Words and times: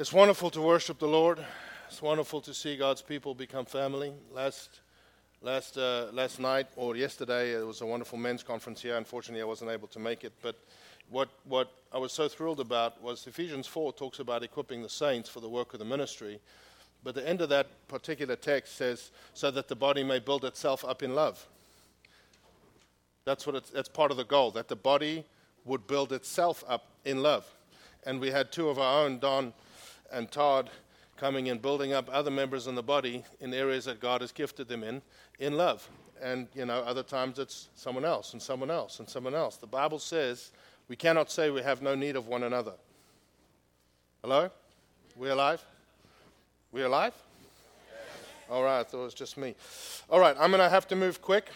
It's 0.00 0.12
wonderful 0.12 0.48
to 0.50 0.62
worship 0.62 1.00
the 1.00 1.08
Lord. 1.08 1.44
It's 1.88 2.00
wonderful 2.00 2.40
to 2.42 2.54
see 2.54 2.76
God's 2.76 3.02
people 3.02 3.34
become 3.34 3.64
family. 3.64 4.12
Last, 4.32 4.78
last, 5.42 5.76
uh, 5.76 6.10
last 6.12 6.38
night 6.38 6.68
or 6.76 6.94
yesterday, 6.94 7.50
it 7.50 7.66
was 7.66 7.80
a 7.80 7.86
wonderful 7.86 8.16
men's 8.16 8.44
conference 8.44 8.80
here. 8.80 8.96
Unfortunately, 8.96 9.42
I 9.42 9.44
wasn't 9.44 9.72
able 9.72 9.88
to 9.88 9.98
make 9.98 10.22
it. 10.22 10.32
But 10.40 10.54
what, 11.10 11.30
what 11.48 11.72
I 11.92 11.98
was 11.98 12.12
so 12.12 12.28
thrilled 12.28 12.60
about 12.60 13.02
was 13.02 13.26
Ephesians 13.26 13.66
4 13.66 13.92
talks 13.92 14.20
about 14.20 14.44
equipping 14.44 14.84
the 14.84 14.88
saints 14.88 15.28
for 15.28 15.40
the 15.40 15.48
work 15.48 15.72
of 15.72 15.80
the 15.80 15.84
ministry. 15.84 16.38
But 17.02 17.16
the 17.16 17.28
end 17.28 17.40
of 17.40 17.48
that 17.48 17.66
particular 17.88 18.36
text 18.36 18.76
says, 18.76 19.10
so 19.34 19.50
that 19.50 19.66
the 19.66 19.74
body 19.74 20.04
may 20.04 20.20
build 20.20 20.44
itself 20.44 20.84
up 20.84 21.02
in 21.02 21.16
love. 21.16 21.44
That's, 23.24 23.48
what 23.48 23.56
it's, 23.56 23.70
that's 23.70 23.88
part 23.88 24.12
of 24.12 24.16
the 24.16 24.24
goal, 24.24 24.52
that 24.52 24.68
the 24.68 24.76
body 24.76 25.24
would 25.64 25.88
build 25.88 26.12
itself 26.12 26.62
up 26.68 26.86
in 27.04 27.20
love. 27.20 27.52
And 28.06 28.20
we 28.20 28.30
had 28.30 28.52
two 28.52 28.68
of 28.68 28.78
our 28.78 29.04
own, 29.04 29.18
Don 29.18 29.52
and 30.12 30.30
Todd 30.30 30.70
coming 31.16 31.48
and 31.48 31.60
building 31.60 31.92
up 31.92 32.08
other 32.12 32.30
members 32.30 32.66
in 32.66 32.74
the 32.74 32.82
body 32.82 33.24
in 33.40 33.52
areas 33.52 33.84
that 33.86 34.00
God 34.00 34.20
has 34.20 34.32
gifted 34.32 34.68
them 34.68 34.84
in, 34.84 35.02
in 35.38 35.56
love. 35.56 35.88
And, 36.22 36.48
you 36.54 36.64
know, 36.64 36.80
other 36.80 37.02
times 37.02 37.38
it's 37.38 37.68
someone 37.74 38.04
else 38.04 38.32
and 38.32 38.42
someone 38.42 38.70
else 38.70 39.00
and 39.00 39.08
someone 39.08 39.34
else. 39.34 39.56
The 39.56 39.66
Bible 39.66 39.98
says 39.98 40.52
we 40.88 40.96
cannot 40.96 41.30
say 41.30 41.50
we 41.50 41.62
have 41.62 41.82
no 41.82 41.94
need 41.94 42.16
of 42.16 42.28
one 42.28 42.44
another. 42.44 42.74
Hello? 44.22 44.50
We 45.16 45.28
alive? 45.30 45.62
We 46.72 46.82
alive? 46.82 47.14
All 48.50 48.62
right, 48.62 48.80
I 48.80 48.82
thought 48.84 49.02
it 49.02 49.04
was 49.04 49.14
just 49.14 49.36
me. 49.36 49.54
All 50.08 50.20
right, 50.20 50.34
I'm 50.38 50.50
going 50.50 50.62
to 50.62 50.70
have 50.70 50.88
to 50.88 50.96
move 50.96 51.20
quick. 51.20 51.48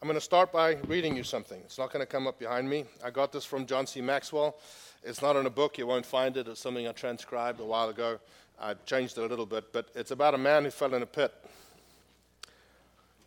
I'm 0.00 0.08
going 0.08 0.18
to 0.18 0.24
start 0.24 0.50
by 0.50 0.78
reading 0.88 1.14
you 1.16 1.22
something. 1.22 1.60
It's 1.64 1.78
not 1.78 1.92
going 1.92 2.00
to 2.00 2.10
come 2.10 2.26
up 2.26 2.38
behind 2.38 2.68
me. 2.68 2.86
I 3.04 3.10
got 3.10 3.32
this 3.32 3.44
from 3.44 3.66
John 3.66 3.86
C. 3.86 4.00
Maxwell. 4.00 4.56
It's 5.04 5.20
not 5.20 5.36
in 5.36 5.46
a 5.46 5.50
book, 5.50 5.78
you 5.78 5.86
won't 5.86 6.06
find 6.06 6.36
it. 6.36 6.46
It's 6.46 6.60
something 6.60 6.86
I 6.86 6.92
transcribed 6.92 7.60
a 7.60 7.64
while 7.64 7.88
ago. 7.88 8.20
I 8.60 8.74
changed 8.86 9.18
it 9.18 9.24
a 9.24 9.26
little 9.26 9.46
bit, 9.46 9.72
but 9.72 9.88
it's 9.94 10.12
about 10.12 10.34
a 10.34 10.38
man 10.38 10.64
who 10.64 10.70
fell 10.70 10.94
in 10.94 11.02
a 11.02 11.06
pit. 11.06 11.34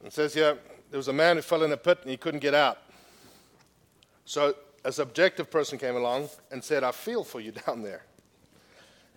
It 0.04 0.14
says 0.14 0.34
here 0.34 0.58
there 0.92 0.98
was 0.98 1.08
a 1.08 1.14
man 1.14 1.36
who 1.36 1.42
fell 1.42 1.64
in 1.64 1.72
a 1.72 1.78
pit 1.78 2.00
and 2.02 2.12
he 2.12 2.18
couldn't 2.18 2.40
get 2.40 2.54
out. 2.54 2.78
So 4.26 4.56
a 4.86 4.92
subjective 4.92 5.52
person 5.52 5.78
came 5.78 5.96
along 5.96 6.30
and 6.52 6.64
said, 6.64 6.84
I 6.84 6.92
feel 6.92 7.24
for 7.24 7.40
you 7.40 7.52
down 7.68 7.82
there. 7.82 8.04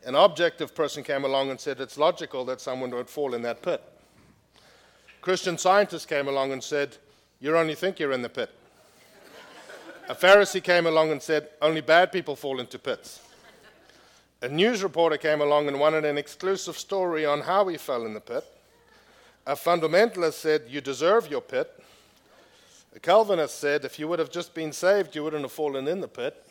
An 0.04 0.14
objective 0.14 0.75
person 0.75 1.02
came 1.02 1.25
along 1.25 1.50
and 1.50 1.60
said, 1.60 1.80
It's 1.80 1.98
logical 1.98 2.44
that 2.47 2.60
someone 2.60 2.91
would 2.91 3.10
fall 3.10 3.34
in 3.34 3.42
that 3.42 3.62
pit. 3.62 3.82
Christian 5.20 5.58
scientists 5.58 6.06
came 6.06 6.28
along 6.28 6.52
and 6.52 6.62
said, 6.62 6.97
You 7.41 7.56
only 7.56 7.75
think 7.75 7.98
you're 7.98 8.12
in 8.12 8.22
the 8.22 8.28
pit. 8.28 8.50
A 10.08 10.14
Pharisee 10.14 10.64
came 10.64 10.86
along 10.86 11.10
and 11.10 11.22
said, 11.22 11.50
Only 11.60 11.82
bad 11.82 12.10
people 12.10 12.34
fall 12.34 12.60
into 12.60 12.78
pits. 12.78 13.20
A 14.40 14.48
news 14.48 14.82
reporter 14.82 15.18
came 15.18 15.42
along 15.42 15.68
and 15.68 15.78
wanted 15.78 16.06
an 16.06 16.16
exclusive 16.16 16.78
story 16.78 17.26
on 17.26 17.42
how 17.42 17.68
he 17.68 17.76
fell 17.76 18.06
in 18.06 18.14
the 18.14 18.20
pit. 18.20 18.44
A 19.46 19.54
fundamentalist 19.54 20.34
said, 20.34 20.62
You 20.66 20.80
deserve 20.80 21.30
your 21.30 21.42
pit. 21.42 21.70
A 22.96 23.00
Calvinist 23.00 23.58
said, 23.58 23.84
If 23.84 23.98
you 23.98 24.08
would 24.08 24.18
have 24.18 24.30
just 24.30 24.54
been 24.54 24.72
saved, 24.72 25.14
you 25.14 25.22
wouldn't 25.22 25.42
have 25.42 25.52
fallen 25.52 25.86
in 25.86 26.00
the 26.00 26.08
pit. 26.08 26.42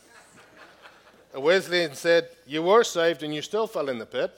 A 1.34 1.40
Wesleyan 1.40 1.96
said, 1.96 2.30
You 2.46 2.62
were 2.62 2.84
saved 2.84 3.24
and 3.24 3.34
you 3.34 3.42
still 3.42 3.66
fell 3.66 3.90
in 3.90 3.98
the 3.98 4.06
pit. 4.06 4.32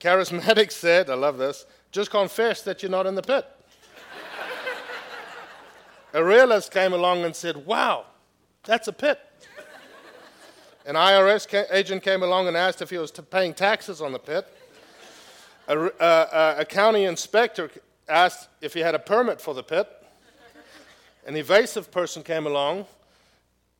Charismatic 0.00 0.72
said, 0.72 1.10
I 1.10 1.14
love 1.14 1.36
this, 1.36 1.66
just 1.92 2.10
confess 2.10 2.62
that 2.62 2.82
you're 2.82 2.90
not 2.90 3.06
in 3.06 3.14
the 3.14 3.22
pit 3.22 3.46
a 6.12 6.24
realist 6.24 6.72
came 6.72 6.92
along 6.92 7.24
and 7.24 7.34
said, 7.34 7.66
Wow, 7.66 8.06
that's 8.64 8.88
a 8.88 8.92
pit. 8.92 9.18
An 10.86 10.94
IRS 10.94 11.66
agent 11.72 12.02
came 12.04 12.22
along 12.22 12.46
and 12.46 12.56
asked 12.56 12.80
if 12.80 12.90
he 12.90 12.98
was 12.98 13.10
paying 13.10 13.54
taxes 13.54 14.00
on 14.00 14.12
the 14.12 14.20
pit. 14.20 14.46
A, 15.66 15.76
uh, 15.76 16.04
uh, 16.04 16.54
a 16.58 16.64
county 16.64 17.04
inspector 17.04 17.70
asked 18.08 18.48
if 18.60 18.72
he 18.72 18.80
had 18.80 18.94
a 18.94 19.00
permit 19.00 19.40
for 19.40 19.52
the 19.52 19.64
pit. 19.64 19.88
An 21.26 21.36
evasive 21.36 21.90
person 21.90 22.22
came 22.22 22.46
along 22.46 22.86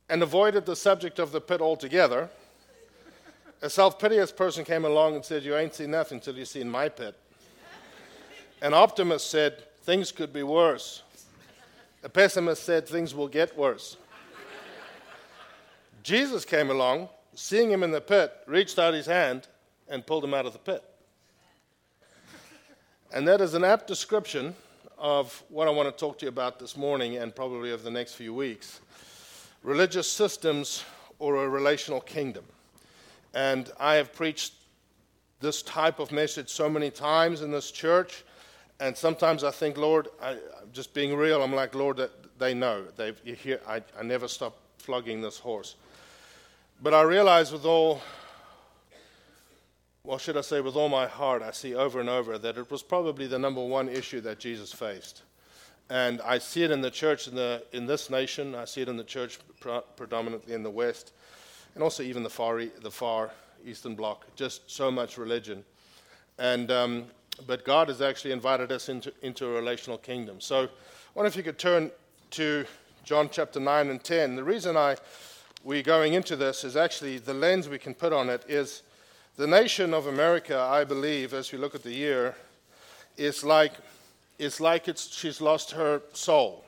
and 0.09 0.20
avoided 0.20 0.66
the 0.66 0.75
subject 0.75 1.20
of 1.20 1.31
the 1.31 1.41
pit 1.41 1.60
altogether. 1.60 2.28
A 3.62 3.70
self 3.70 4.00
piteous 4.00 4.32
person 4.32 4.65
came 4.65 4.84
along 4.84 5.15
and 5.15 5.25
said, 5.25 5.44
You 5.44 5.56
ain't 5.56 5.75
seen 5.75 5.92
nothing 5.92 6.19
till 6.19 6.36
you 6.36 6.44
seen 6.44 6.69
my 6.69 6.88
pit. 6.88 7.15
An 8.60 8.75
optimist 8.75 9.31
said, 9.31 9.62
Things 9.82 10.10
could 10.10 10.32
be 10.32 10.42
worse. 10.42 11.03
A 12.06 12.08
pessimist 12.08 12.62
said 12.62 12.86
things 12.86 13.16
will 13.16 13.26
get 13.26 13.58
worse. 13.58 13.96
Jesus 16.04 16.44
came 16.44 16.70
along, 16.70 17.08
seeing 17.34 17.68
him 17.68 17.82
in 17.82 17.90
the 17.90 18.00
pit, 18.00 18.32
reached 18.46 18.78
out 18.78 18.94
his 18.94 19.06
hand 19.06 19.48
and 19.88 20.06
pulled 20.06 20.22
him 20.22 20.32
out 20.32 20.46
of 20.46 20.52
the 20.52 20.60
pit. 20.60 20.84
And 23.12 23.26
that 23.26 23.40
is 23.40 23.54
an 23.54 23.64
apt 23.64 23.88
description 23.88 24.54
of 24.96 25.42
what 25.48 25.66
I 25.66 25.72
want 25.72 25.88
to 25.88 26.00
talk 26.00 26.16
to 26.20 26.26
you 26.26 26.28
about 26.28 26.60
this 26.60 26.76
morning 26.76 27.16
and 27.16 27.34
probably 27.34 27.72
over 27.72 27.82
the 27.82 27.90
next 27.90 28.14
few 28.14 28.32
weeks 28.32 28.80
religious 29.64 30.06
systems 30.06 30.84
or 31.18 31.44
a 31.44 31.48
relational 31.48 32.00
kingdom. 32.00 32.44
And 33.34 33.72
I 33.80 33.94
have 33.94 34.12
preached 34.12 34.52
this 35.40 35.60
type 35.60 35.98
of 35.98 36.12
message 36.12 36.50
so 36.50 36.70
many 36.70 36.88
times 36.88 37.42
in 37.42 37.50
this 37.50 37.72
church 37.72 38.24
and 38.78 38.97
sometimes 38.97 39.42
I 39.42 39.50
think, 39.50 39.78
Lord, 39.78 40.09
I, 40.22 40.37
just 40.72 40.92
being 40.92 41.16
real, 41.16 41.42
I'm 41.42 41.54
like, 41.54 41.75
Lord, 41.75 42.10
they 42.38 42.53
know. 42.53 42.84
They 42.97 43.14
you 43.25 43.34
hear, 43.34 43.60
I, 43.66 43.82
I 43.98 44.03
never 44.03 44.28
stop 44.28 44.59
flogging 44.78 45.22
this 45.22 45.38
horse. 45.38 45.76
But 46.82 46.92
I 46.92 47.03
realize 47.03 47.53
with 47.53 47.65
all, 47.65 48.03
well, 50.04 50.19
should 50.19 50.36
I 50.36 50.42
say, 50.42 50.60
with 50.60 50.76
all 50.76 50.91
my 50.91 51.06
heart, 51.06 51.42
I 51.42 51.53
see 51.53 51.75
over 51.75 52.00
and 52.00 52.09
over 52.09 52.36
that 52.38 52.59
it 52.59 52.70
was 52.70 52.82
probably 52.82 53.26
the 53.26 53.38
number 53.38 53.65
one 53.65 53.88
issue 53.88 54.20
that 54.20 54.38
Jesus 54.38 54.72
faced. 54.72 55.22
And 55.88 56.20
I 56.20 56.38
see 56.38 56.62
it 56.65 56.70
in 56.70 56.81
the 56.81 56.91
church 56.91 57.28
in, 57.28 57.34
the, 57.34 57.62
in 57.72 57.86
this 57.86 58.10
nation. 58.10 58.54
I 58.54 58.66
see 58.66 58.82
it 58.82 58.88
in 58.88 58.97
the 58.97 59.04
church 59.04 59.38
predominantly 59.97 60.53
in 60.53 60.62
the 60.62 60.70
West, 60.70 61.12
and 61.75 61.82
also 61.82 62.03
even 62.03 62.22
the 62.22 62.31
far, 62.31 62.62
the 62.82 62.91
far 62.91 63.31
Eastern 63.65 63.94
Bloc. 63.94 64.26
Just 64.36 64.70
so 64.70 64.91
much 64.91 65.16
religion. 65.16 65.65
And 66.38 66.70
um, 66.70 67.04
but 67.47 67.64
God 67.64 67.88
has 67.88 68.00
actually 68.00 68.32
invited 68.32 68.72
us 68.72 68.88
into, 68.88 69.12
into 69.22 69.47
a 69.47 69.50
relational 69.50 69.98
kingdom. 69.98 70.41
So 70.41 70.64
I 70.64 70.69
wonder 71.14 71.28
if 71.28 71.36
you 71.36 71.42
could 71.42 71.58
turn 71.58 71.91
to 72.32 72.64
John 73.04 73.28
chapter 73.30 73.60
9 73.60 73.88
and 73.88 74.02
10. 74.02 74.36
The 74.36 74.44
reason 74.44 74.76
I, 74.76 74.97
we're 75.64 75.82
going 75.82 76.14
into 76.14 76.36
this 76.36 76.64
is 76.64 76.76
actually 76.76 77.19
the 77.19 77.34
lens 77.34 77.69
we 77.69 77.78
can 77.78 77.94
put 77.94 78.12
on 78.12 78.28
it 78.28 78.44
is 78.48 78.82
the 79.36 79.47
nation 79.47 79.92
of 79.92 80.06
America, 80.06 80.58
I 80.58 80.84
believe, 80.84 81.34
as 81.34 81.52
we 81.52 81.58
look 81.58 81.74
at 81.74 81.82
the 81.82 81.92
year, 81.92 82.34
is 83.16 83.44
like, 83.44 83.72
it's 84.38 84.60
like 84.60 84.88
it's, 84.88 85.14
she's 85.14 85.41
lost 85.41 85.70
her 85.72 86.03
soul 86.12 86.64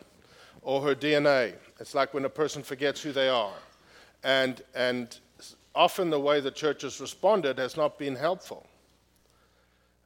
or 0.62 0.82
her 0.82 0.94
DNA. 0.94 1.54
It's 1.80 1.94
like 1.94 2.12
when 2.12 2.24
a 2.24 2.30
person 2.30 2.62
forgets 2.62 3.02
who 3.02 3.12
they 3.12 3.28
are. 3.28 3.54
And, 4.22 4.62
and 4.74 5.18
often 5.74 6.10
the 6.10 6.20
way 6.20 6.40
the 6.40 6.50
church 6.50 6.82
has 6.82 7.00
responded 7.00 7.58
has 7.58 7.76
not 7.76 7.98
been 7.98 8.16
helpful. 8.16 8.66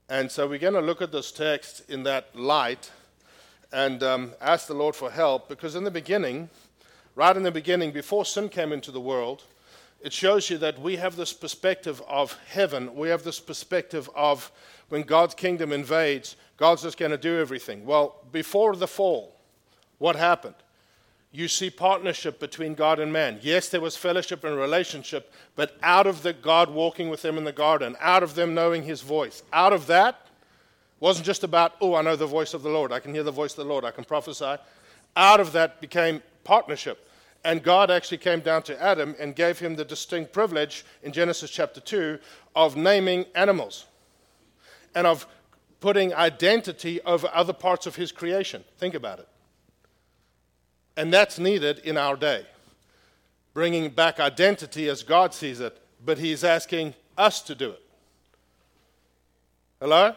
And 0.09 0.31
so 0.31 0.47
we're 0.47 0.59
going 0.59 0.75
to 0.75 0.81
look 0.81 1.01
at 1.01 1.13
this 1.13 1.33
text 1.33 1.89
in 1.89 2.03
that 2.03 2.35
light 2.35 2.91
and 3.73 4.03
um, 4.03 4.33
ask 4.41 4.67
the 4.67 4.75
Lord 4.75 4.95
for 4.95 5.11
help 5.11 5.49
because 5.49 5.75
in 5.75 5.85
the 5.85 5.91
beginning, 5.91 6.51
right 7.15 7.37
in 7.37 7.43
the 7.43 7.51
beginning, 7.51 7.93
before 7.93 8.25
sin 8.25 8.49
came 8.49 8.73
into 8.73 8.91
the 8.91 9.01
world, 9.01 9.45
it 10.03 10.12
shows 10.12 10.51
you 10.51 10.59
that 10.59 10.81
we 10.81 10.97
have 10.97 11.17
this 11.17 11.33
perspective 11.33 12.03
of 12.09 12.39
heaven. 12.49 12.95
We 12.97 13.09
have 13.09 13.23
this 13.23 13.39
perspective 13.39 14.11
of 14.15 14.51
when 14.89 15.03
God's 15.03 15.35
kingdom 15.35 15.73
invades, 15.73 16.37
God's 16.57 16.83
just 16.83 16.99
going 16.99 17.12
to 17.12 17.19
do 17.19 17.39
everything. 17.39 17.87
Well, 17.87 18.17
before 18.33 18.77
the 18.77 18.89
fall, 18.89 19.37
what 19.99 20.17
happened? 20.17 20.57
You 21.32 21.48
see 21.48 21.70
partnership 21.70 22.38
between 22.38 22.75
God 22.75 23.00
and 23.00 23.11
man. 23.11 23.38
Yes, 23.40 23.70
there 23.70 23.81
was 23.81 23.96
fellowship 23.96 24.44
and 24.44 24.55
relationship, 24.55 25.32
but 25.56 25.76
out 25.82 26.06
of 26.06 26.23
the 26.23 26.34
God 26.34 26.70
walking 26.70 27.08
with 27.08 27.23
them 27.23 27.38
in 27.38 27.44
the 27.44 27.52
garden, 27.52 27.96
out 28.00 28.23
of 28.23 28.34
them 28.34 28.55
knowing 28.55 28.82
his 28.82 29.00
voice, 29.00 29.43
out 29.52 29.73
of 29.73 29.87
that 29.87 30.26
wasn't 31.00 31.26
just 31.26 31.43
about, 31.43 31.75
oh, 31.81 31.94
I 31.94 32.02
know 32.02 32.17
the 32.17 32.26
voice 32.26 32.55
of 32.55 32.62
the 32.62 32.69
Lord, 32.69 32.93
I 32.93 33.00
can 33.00 33.14
hear 33.14 33.23
the 33.23 33.32
voice 33.32 33.52
of 33.52 33.56
the 33.56 33.64
Lord, 33.64 33.84
I 33.84 33.90
can 33.90 34.05
prophesy. 34.05 34.56
Out 35.17 35.40
of 35.40 35.52
that 35.52 35.81
became 35.81 36.23
partnership. 36.44 37.08
And 37.44 37.62
God 37.62 37.90
actually 37.90 38.19
came 38.19 38.40
down 38.40 38.62
to 38.64 38.81
Adam 38.81 39.17
and 39.19 39.35
gave 39.35 39.58
him 39.58 39.75
the 39.75 39.85
distinct 39.85 40.32
privilege 40.32 40.85
in 41.02 41.12
Genesis 41.12 41.50
chapter 41.50 41.81
2 41.81 42.19
of 42.55 42.76
naming 42.76 43.25
animals 43.35 43.87
and 44.94 45.06
of 45.06 45.26
putting 45.81 46.14
identity 46.14 47.00
over 47.02 47.28
other 47.32 47.52
parts 47.52 47.87
of 47.87 47.96
his 47.96 48.12
creation. 48.12 48.62
Think 48.78 48.94
about 48.94 49.19
it. 49.19 49.28
And 50.97 51.12
that's 51.12 51.39
needed 51.39 51.79
in 51.81 51.97
our 51.97 52.17
day. 52.17 52.47
Bringing 53.55 53.91
back 53.91 54.21
identity 54.21 54.89
as 54.89 55.03
God 55.03 55.35
sees 55.35 55.61
it, 55.61 55.79
but 56.05 56.19
He's 56.19 56.44
asking 56.44 56.94
us 57.17 57.41
to 57.43 57.55
do 57.55 57.71
it. 57.71 57.83
Hello? 59.81 60.15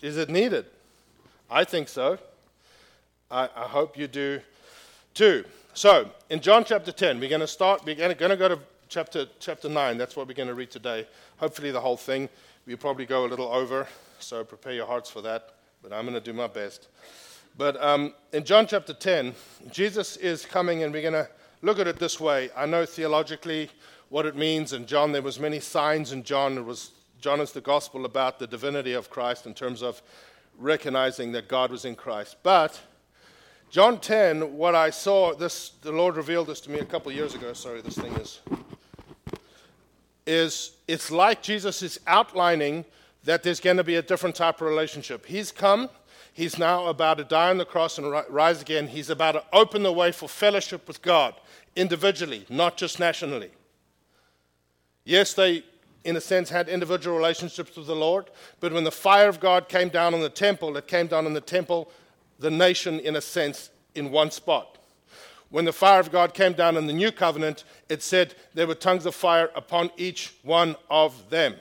Is 0.00 0.16
it 0.16 0.28
needed? 0.28 0.66
I 1.50 1.64
think 1.64 1.88
so. 1.88 2.18
I, 3.30 3.48
I 3.54 3.64
hope 3.64 3.98
you 3.98 4.06
do 4.06 4.40
too. 5.14 5.44
So, 5.74 6.10
in 6.30 6.40
John 6.40 6.64
chapter 6.64 6.92
10, 6.92 7.20
we're 7.20 7.28
going 7.28 7.40
to 7.40 7.46
start, 7.46 7.84
we're 7.84 7.94
going 7.94 8.16
to 8.16 8.36
go 8.36 8.48
to 8.48 8.58
chapter, 8.88 9.26
chapter 9.38 9.68
9. 9.68 9.98
That's 9.98 10.16
what 10.16 10.26
we're 10.26 10.34
going 10.34 10.48
to 10.48 10.54
read 10.54 10.70
today. 10.70 11.06
Hopefully, 11.38 11.70
the 11.70 11.80
whole 11.80 11.96
thing. 11.96 12.28
We'll 12.66 12.76
probably 12.76 13.06
go 13.06 13.24
a 13.24 13.28
little 13.28 13.48
over, 13.48 13.86
so 14.18 14.44
prepare 14.44 14.74
your 14.74 14.86
hearts 14.86 15.08
for 15.08 15.22
that. 15.22 15.54
But 15.82 15.92
I'm 15.92 16.04
going 16.04 16.14
to 16.14 16.20
do 16.20 16.32
my 16.32 16.46
best. 16.46 16.88
But 17.58 17.82
um, 17.82 18.14
in 18.32 18.44
John 18.44 18.68
chapter 18.68 18.94
10, 18.94 19.34
Jesus 19.72 20.16
is 20.16 20.46
coming, 20.46 20.84
and 20.84 20.92
we're 20.92 21.02
going 21.02 21.12
to 21.12 21.28
look 21.60 21.80
at 21.80 21.88
it 21.88 21.98
this 21.98 22.20
way. 22.20 22.50
I 22.56 22.66
know 22.66 22.86
theologically 22.86 23.68
what 24.10 24.26
it 24.26 24.36
means. 24.36 24.72
In 24.72 24.86
John, 24.86 25.10
there 25.10 25.22
was 25.22 25.40
many 25.40 25.58
signs 25.58 26.12
in 26.12 26.22
John. 26.22 26.56
It 26.56 26.64
was 26.64 26.92
John 27.20 27.40
is 27.40 27.50
the 27.50 27.60
gospel 27.60 28.04
about 28.04 28.38
the 28.38 28.46
divinity 28.46 28.92
of 28.92 29.10
Christ 29.10 29.44
in 29.44 29.54
terms 29.54 29.82
of 29.82 30.00
recognizing 30.56 31.32
that 31.32 31.48
God 31.48 31.72
was 31.72 31.84
in 31.84 31.96
Christ. 31.96 32.36
But 32.44 32.80
John 33.70 33.98
10, 33.98 34.56
what 34.56 34.76
I 34.76 34.90
saw, 34.90 35.34
this 35.34 35.70
the 35.82 35.90
Lord 35.90 36.14
revealed 36.14 36.46
this 36.46 36.60
to 36.60 36.70
me 36.70 36.78
a 36.78 36.84
couple 36.84 37.10
years 37.10 37.34
ago. 37.34 37.52
Sorry, 37.54 37.80
this 37.80 37.98
thing 37.98 38.12
is. 38.14 38.40
Is 40.28 40.76
it's 40.86 41.10
like 41.10 41.42
Jesus 41.42 41.82
is 41.82 41.98
outlining 42.06 42.84
that 43.24 43.42
there's 43.42 43.58
going 43.58 43.78
to 43.78 43.84
be 43.84 43.96
a 43.96 44.02
different 44.02 44.36
type 44.36 44.60
of 44.60 44.68
relationship. 44.68 45.26
He's 45.26 45.50
come, 45.50 45.90
he's 46.38 46.56
now 46.56 46.86
about 46.86 47.18
to 47.18 47.24
die 47.24 47.50
on 47.50 47.58
the 47.58 47.64
cross 47.64 47.98
and 47.98 48.14
rise 48.30 48.62
again. 48.62 48.86
He's 48.86 49.10
about 49.10 49.32
to 49.32 49.42
open 49.52 49.82
the 49.82 49.92
way 49.92 50.12
for 50.12 50.28
fellowship 50.28 50.86
with 50.86 51.02
God 51.02 51.34
individually, 51.74 52.46
not 52.48 52.76
just 52.76 53.00
nationally. 53.00 53.50
Yes, 55.04 55.34
they, 55.34 55.64
in 56.04 56.16
a 56.16 56.20
sense, 56.20 56.48
had 56.48 56.68
individual 56.68 57.16
relationships 57.16 57.76
with 57.76 57.88
the 57.88 57.96
Lord, 57.96 58.30
but 58.60 58.72
when 58.72 58.84
the 58.84 58.92
fire 58.92 59.28
of 59.28 59.40
God 59.40 59.68
came 59.68 59.88
down 59.88 60.14
on 60.14 60.20
the 60.20 60.28
temple, 60.28 60.76
it 60.76 60.86
came 60.86 61.08
down 61.08 61.26
on 61.26 61.32
the 61.32 61.40
temple 61.40 61.90
the 62.38 62.52
nation, 62.52 63.00
in 63.00 63.16
a 63.16 63.20
sense, 63.20 63.70
in 63.96 64.12
one 64.12 64.30
spot. 64.30 64.78
When 65.50 65.64
the 65.64 65.72
fire 65.72 65.98
of 65.98 66.12
God 66.12 66.34
came 66.34 66.52
down 66.52 66.76
in 66.76 66.86
the 66.86 66.92
new 66.92 67.10
covenant, 67.10 67.64
it 67.88 68.00
said 68.00 68.36
there 68.54 68.68
were 68.68 68.76
tongues 68.76 69.06
of 69.06 69.14
fire 69.16 69.50
upon 69.56 69.90
each 69.96 70.34
one 70.44 70.76
of 70.88 71.30
them. 71.30 71.56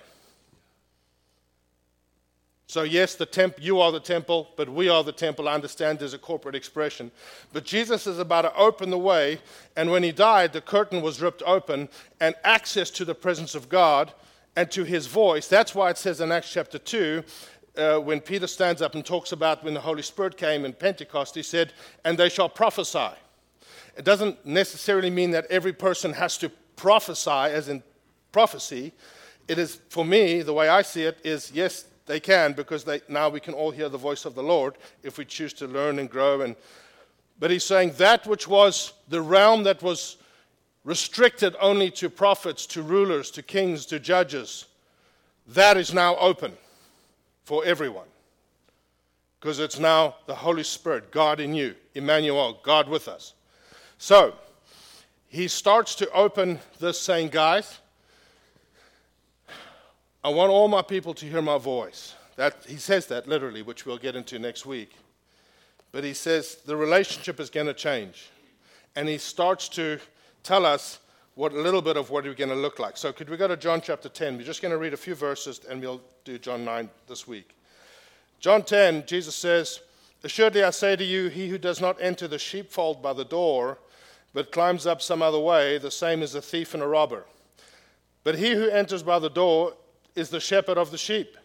So, 2.69 2.83
yes, 2.83 3.15
the 3.15 3.25
temp- 3.25 3.63
you 3.63 3.79
are 3.79 3.93
the 3.93 3.99
temple, 3.99 4.49
but 4.57 4.67
we 4.67 4.89
are 4.89 5.01
the 5.01 5.13
temple. 5.13 5.47
I 5.47 5.53
understand 5.53 5.99
there's 5.99 6.13
a 6.13 6.17
corporate 6.19 6.53
expression. 6.53 7.11
But 7.53 7.63
Jesus 7.63 8.05
is 8.05 8.19
about 8.19 8.41
to 8.41 8.53
open 8.55 8.89
the 8.89 8.97
way, 8.97 9.39
and 9.77 9.89
when 9.89 10.03
he 10.03 10.11
died, 10.11 10.51
the 10.51 10.59
curtain 10.59 11.01
was 11.01 11.21
ripped 11.21 11.41
open, 11.45 11.87
and 12.19 12.35
access 12.43 12.89
to 12.91 13.05
the 13.05 13.15
presence 13.15 13.55
of 13.55 13.69
God 13.69 14.13
and 14.57 14.69
to 14.71 14.83
his 14.83 15.07
voice. 15.07 15.47
That's 15.47 15.73
why 15.73 15.91
it 15.91 15.97
says 15.97 16.19
in 16.19 16.29
Acts 16.29 16.51
chapter 16.51 16.77
2 16.77 17.23
uh, 17.77 17.99
when 17.99 18.19
Peter 18.19 18.47
stands 18.47 18.81
up 18.81 18.95
and 18.95 19.05
talks 19.05 19.31
about 19.31 19.63
when 19.63 19.73
the 19.73 19.79
Holy 19.79 20.01
Spirit 20.01 20.35
came 20.35 20.65
in 20.65 20.73
Pentecost, 20.73 21.35
he 21.35 21.43
said, 21.43 21.71
and 22.03 22.17
they 22.17 22.27
shall 22.27 22.49
prophesy. 22.49 23.15
It 23.95 24.03
doesn't 24.03 24.45
necessarily 24.45 25.09
mean 25.09 25.31
that 25.31 25.45
every 25.49 25.73
person 25.73 26.11
has 26.13 26.37
to 26.39 26.49
prophesy, 26.75 27.29
as 27.29 27.69
in 27.69 27.81
prophecy. 28.31 28.93
It 29.47 29.57
is, 29.57 29.79
for 29.89 30.03
me, 30.03 30.41
the 30.41 30.53
way 30.53 30.67
I 30.67 30.81
see 30.81 31.03
it, 31.03 31.19
is 31.23 31.51
yes, 31.53 31.85
they 32.07 32.19
can, 32.19 32.53
because 32.53 32.83
they, 32.83 33.01
now 33.07 33.29
we 33.29 33.39
can 33.39 33.53
all 33.53 33.71
hear 33.71 33.89
the 33.89 33.97
voice 33.97 34.25
of 34.25 34.33
the 34.33 34.43
Lord 34.43 34.75
if 35.03 35.17
we 35.17 35.25
choose 35.25 35.53
to 35.53 35.67
learn 35.67 35.99
and 35.99 36.09
grow. 36.09 36.41
And, 36.41 36.55
but 37.39 37.51
he's 37.51 37.65
saying 37.65 37.93
that 37.97 38.25
which 38.25 38.47
was 38.47 38.93
the 39.09 39.21
realm 39.21 39.63
that 39.63 39.83
was 39.83 40.17
restricted 40.83 41.55
only 41.59 41.91
to 41.91 42.09
prophets, 42.09 42.65
to 42.67 42.81
rulers, 42.81 43.29
to 43.31 43.43
kings, 43.43 43.85
to 43.87 43.99
judges, 43.99 44.65
that 45.47 45.75
is 45.77 45.93
now 45.93 46.15
open 46.15 46.53
for 47.43 47.63
everyone. 47.65 48.07
Because 49.39 49.59
it's 49.59 49.79
now 49.79 50.15
the 50.25 50.35
Holy 50.35 50.63
Spirit, 50.63 51.11
God 51.11 51.39
in 51.39 51.53
you, 51.53 51.75
Emmanuel, 51.93 52.59
God 52.63 52.87
with 52.87 53.07
us. 53.07 53.33
So, 53.97 54.33
he 55.27 55.47
starts 55.47 55.93
to 55.95 56.09
open 56.11 56.59
this 56.79 56.99
saying, 56.99 57.29
Guys, 57.29 57.79
I 60.23 60.29
want 60.29 60.51
all 60.51 60.67
my 60.67 60.81
people 60.81 61.13
to 61.15 61.25
hear 61.25 61.41
my 61.41 61.57
voice. 61.57 62.15
That, 62.35 62.55
he 62.67 62.77
says 62.77 63.07
that 63.07 63.27
literally, 63.27 63.61
which 63.61 63.85
we'll 63.85 63.97
get 63.97 64.15
into 64.15 64.39
next 64.39 64.65
week. 64.65 64.91
But 65.91 66.03
he 66.03 66.13
says 66.13 66.55
the 66.65 66.75
relationship 66.75 67.39
is 67.39 67.49
going 67.49 67.67
to 67.67 67.73
change. 67.73 68.29
And 68.95 69.07
he 69.07 69.17
starts 69.17 69.69
to 69.69 69.99
tell 70.43 70.65
us 70.65 70.99
what 71.35 71.53
a 71.53 71.59
little 71.59 71.81
bit 71.81 71.97
of 71.97 72.09
what 72.09 72.23
we're 72.23 72.33
going 72.33 72.49
to 72.49 72.55
look 72.55 72.79
like. 72.79 72.97
So, 72.97 73.13
could 73.13 73.29
we 73.29 73.37
go 73.37 73.47
to 73.47 73.55
John 73.55 73.79
chapter 73.79 74.09
10? 74.09 74.37
We're 74.37 74.43
just 74.43 74.61
going 74.61 74.71
to 74.71 74.77
read 74.77 74.93
a 74.93 74.97
few 74.97 75.13
verses 75.13 75.61
and 75.69 75.79
we'll 75.79 76.01
do 76.25 76.39
John 76.39 76.65
9 76.65 76.89
this 77.07 77.27
week. 77.27 77.55
John 78.39 78.63
10, 78.63 79.05
Jesus 79.05 79.35
says, 79.35 79.81
Assuredly 80.23 80.63
I 80.63 80.71
say 80.71 80.95
to 80.95 81.03
you, 81.03 81.29
he 81.29 81.47
who 81.47 81.57
does 81.57 81.79
not 81.79 82.01
enter 82.01 82.27
the 82.27 82.39
sheepfold 82.39 83.01
by 83.01 83.13
the 83.13 83.23
door, 83.23 83.77
but 84.33 84.51
climbs 84.51 84.87
up 84.87 85.01
some 85.01 85.21
other 85.21 85.39
way, 85.39 85.77
the 85.77 85.91
same 85.91 86.21
is 86.21 86.35
a 86.35 86.41
thief 86.41 86.73
and 86.73 86.83
a 86.83 86.87
robber. 86.87 87.25
But 88.23 88.37
he 88.37 88.51
who 88.51 88.67
enters 88.67 89.03
by 89.03 89.19
the 89.19 89.29
door 89.29 89.73
is 90.17 90.29
the 90.29 90.39
shepherd 90.39 90.77
of 90.77 90.91
the 90.91 90.97
sheep. 90.97 91.37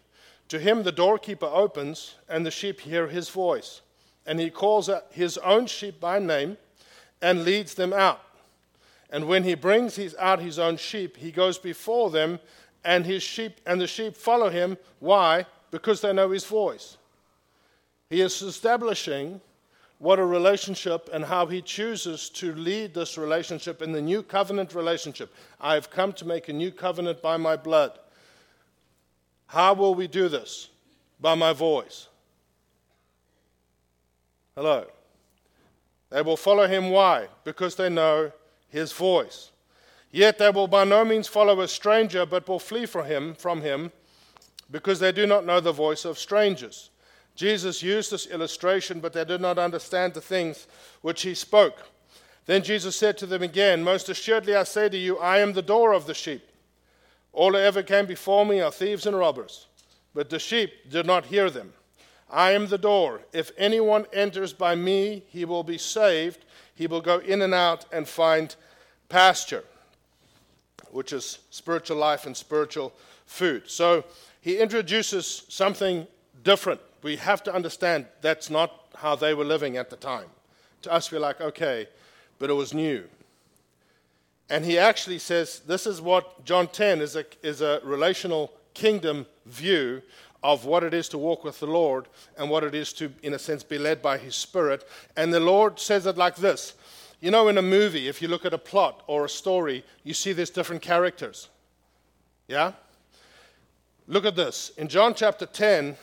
To 0.49 0.59
him 0.59 0.83
the 0.83 0.91
doorkeeper 0.91 1.45
opens, 1.45 2.15
and 2.27 2.45
the 2.45 2.51
sheep 2.51 2.81
hear 2.81 3.07
his 3.07 3.29
voice. 3.29 3.81
And 4.25 4.39
he 4.39 4.49
calls 4.49 4.89
his 5.11 5.37
own 5.39 5.67
sheep 5.67 5.99
by 5.99 6.19
name 6.19 6.57
and 7.21 7.43
leads 7.43 7.73
them 7.75 7.93
out. 7.93 8.21
And 9.09 9.27
when 9.27 9.43
he 9.43 9.55
brings 9.55 9.95
his, 9.95 10.15
out 10.19 10.39
his 10.39 10.57
own 10.57 10.77
sheep, 10.77 11.17
he 11.17 11.31
goes 11.31 11.57
before 11.57 12.09
them, 12.09 12.39
and 12.83 13.05
his 13.05 13.23
sheep 13.23 13.61
and 13.65 13.79
the 13.79 13.87
sheep 13.87 14.17
follow 14.17 14.49
him. 14.49 14.77
Why? 14.99 15.45
Because 15.71 16.01
they 16.01 16.13
know 16.13 16.31
his 16.31 16.45
voice. 16.45 16.97
He 18.09 18.21
is 18.21 18.41
establishing 18.41 19.39
what 19.99 20.19
a 20.19 20.25
relationship 20.25 21.09
and 21.13 21.23
how 21.23 21.45
he 21.45 21.61
chooses 21.61 22.29
to 22.29 22.53
lead 22.55 22.93
this 22.93 23.17
relationship 23.17 23.81
in 23.81 23.91
the 23.91 24.01
new 24.01 24.21
covenant 24.21 24.75
relationship. 24.75 25.33
I 25.61 25.75
have 25.75 25.89
come 25.89 26.11
to 26.13 26.25
make 26.25 26.49
a 26.49 26.53
new 26.53 26.71
covenant 26.71 27.21
by 27.21 27.37
my 27.37 27.55
blood. 27.55 27.97
How 29.47 29.73
will 29.73 29.95
we 29.95 30.07
do 30.07 30.29
this? 30.29 30.69
By 31.19 31.35
my 31.35 31.53
voice. 31.53 32.07
Hello. 34.55 34.85
They 36.09 36.21
will 36.21 36.37
follow 36.37 36.67
him. 36.67 36.89
Why? 36.89 37.27
Because 37.43 37.75
they 37.75 37.89
know 37.89 38.31
his 38.69 38.91
voice. 38.91 39.51
Yet 40.11 40.37
they 40.37 40.51
will 40.51 40.67
by 40.67 40.83
no 40.83 41.03
means 41.03 41.27
follow 41.27 41.61
a 41.61 41.67
stranger, 41.67 42.25
but 42.25 42.47
will 42.47 42.59
flee 42.59 42.85
from 42.85 43.05
him, 43.05 43.33
from 43.33 43.61
him, 43.61 43.91
because 44.69 44.99
they 44.99 45.11
do 45.11 45.25
not 45.25 45.45
know 45.45 45.59
the 45.59 45.71
voice 45.71 46.05
of 46.05 46.19
strangers. 46.19 46.91
Jesus 47.35 47.81
used 47.81 48.11
this 48.11 48.27
illustration, 48.27 48.99
but 48.99 49.13
they 49.13 49.25
did 49.25 49.41
not 49.41 49.57
understand 49.57 50.13
the 50.13 50.21
things 50.21 50.67
which 51.01 51.23
he 51.23 51.33
spoke. 51.33 51.79
Then 52.45 52.61
Jesus 52.61 52.95
said 52.95 53.17
to 53.17 53.25
them 53.25 53.41
again, 53.41 53.83
Most 53.83 54.07
assuredly 54.07 54.55
I 54.55 54.63
say 54.63 54.87
to 54.89 54.97
you, 54.97 55.17
I 55.17 55.39
am 55.39 55.53
the 55.53 55.61
door 55.63 55.93
of 55.93 56.05
the 56.05 56.13
sheep. 56.13 56.47
All 57.33 57.51
who 57.51 57.57
ever 57.57 57.83
came 57.83 58.05
before 58.05 58.45
me 58.45 58.61
are 58.61 58.71
thieves 58.71 59.05
and 59.05 59.17
robbers, 59.17 59.67
but 60.13 60.29
the 60.29 60.39
sheep 60.39 60.89
did 60.89 61.05
not 61.05 61.25
hear 61.25 61.49
them. 61.49 61.73
I 62.29 62.51
am 62.51 62.67
the 62.67 62.77
door. 62.77 63.21
If 63.33 63.51
anyone 63.57 64.05
enters 64.13 64.53
by 64.53 64.75
me, 64.75 65.23
he 65.27 65.45
will 65.45 65.63
be 65.63 65.77
saved 65.77 66.45
he 66.75 66.87
will 66.87 67.01
go 67.01 67.19
in 67.19 67.41
and 67.41 67.53
out 67.53 67.85
and 67.91 68.07
find 68.07 68.55
pasture, 69.09 69.63
which 70.91 71.13
is 71.13 71.39
spiritual 71.49 71.97
life 71.97 72.25
and 72.25 72.35
spiritual 72.35 72.93
food. 73.25 73.63
So 73.69 74.05
he 74.41 74.57
introduces 74.57 75.43
something 75.49 76.07
different. 76.43 76.81
We 77.03 77.17
have 77.17 77.43
to 77.43 77.53
understand 77.53 78.07
that's 78.21 78.49
not 78.49 78.87
how 78.95 79.15
they 79.15 79.33
were 79.33 79.45
living 79.45 79.77
at 79.77 79.89
the 79.89 79.95
time. 79.95 80.27
To 80.83 80.91
us, 80.91 81.11
we're 81.11 81.19
like, 81.19 81.41
okay, 81.41 81.87
but 82.39 82.49
it 82.49 82.53
was 82.53 82.73
new. 82.73 83.05
And 84.53 84.63
he 84.63 84.77
actually 84.77 85.17
says 85.17 85.61
this 85.65 85.87
is 85.87 85.99
what 85.99 86.45
John 86.45 86.67
10 86.67 87.01
is 87.01 87.15
a, 87.15 87.25
is 87.41 87.61
a 87.61 87.81
relational 87.83 88.53
kingdom 88.75 89.25
view 89.47 90.03
of 90.43 90.65
what 90.65 90.83
it 90.83 90.93
is 90.93 91.09
to 91.09 91.17
walk 91.17 91.43
with 91.43 91.59
the 91.59 91.65
Lord 91.65 92.07
and 92.37 92.51
what 92.51 92.63
it 92.63 92.75
is 92.75 92.93
to, 92.93 93.11
in 93.23 93.33
a 93.33 93.39
sense, 93.39 93.63
be 93.63 93.79
led 93.79 93.99
by 93.99 94.19
His 94.19 94.35
Spirit. 94.35 94.87
And 95.17 95.33
the 95.33 95.39
Lord 95.39 95.79
says 95.79 96.05
it 96.05 96.17
like 96.17 96.35
this 96.35 96.75
You 97.19 97.31
know, 97.31 97.47
in 97.47 97.57
a 97.57 97.63
movie, 97.63 98.07
if 98.07 98.21
you 98.21 98.27
look 98.27 98.45
at 98.45 98.53
a 98.53 98.59
plot 98.59 99.01
or 99.07 99.25
a 99.25 99.29
story, 99.29 99.83
you 100.03 100.13
see 100.13 100.33
there's 100.33 100.51
different 100.51 100.83
characters. 100.83 101.49
Yeah? 102.47 102.73
Look 104.07 104.23
at 104.23 104.35
this. 104.35 104.69
In 104.77 104.87
John 104.87 105.15
chapter 105.15 105.47
10, 105.47 105.97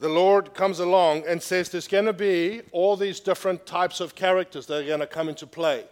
the 0.00 0.08
Lord 0.08 0.54
comes 0.54 0.80
along 0.80 1.22
and 1.28 1.40
says 1.40 1.68
there's 1.68 1.86
going 1.86 2.06
to 2.06 2.12
be 2.12 2.62
all 2.72 2.96
these 2.96 3.20
different 3.20 3.64
types 3.64 4.00
of 4.00 4.16
characters 4.16 4.66
that 4.66 4.82
are 4.82 4.86
going 4.88 4.98
to 4.98 5.06
come 5.06 5.28
into 5.28 5.46
play 5.46 5.84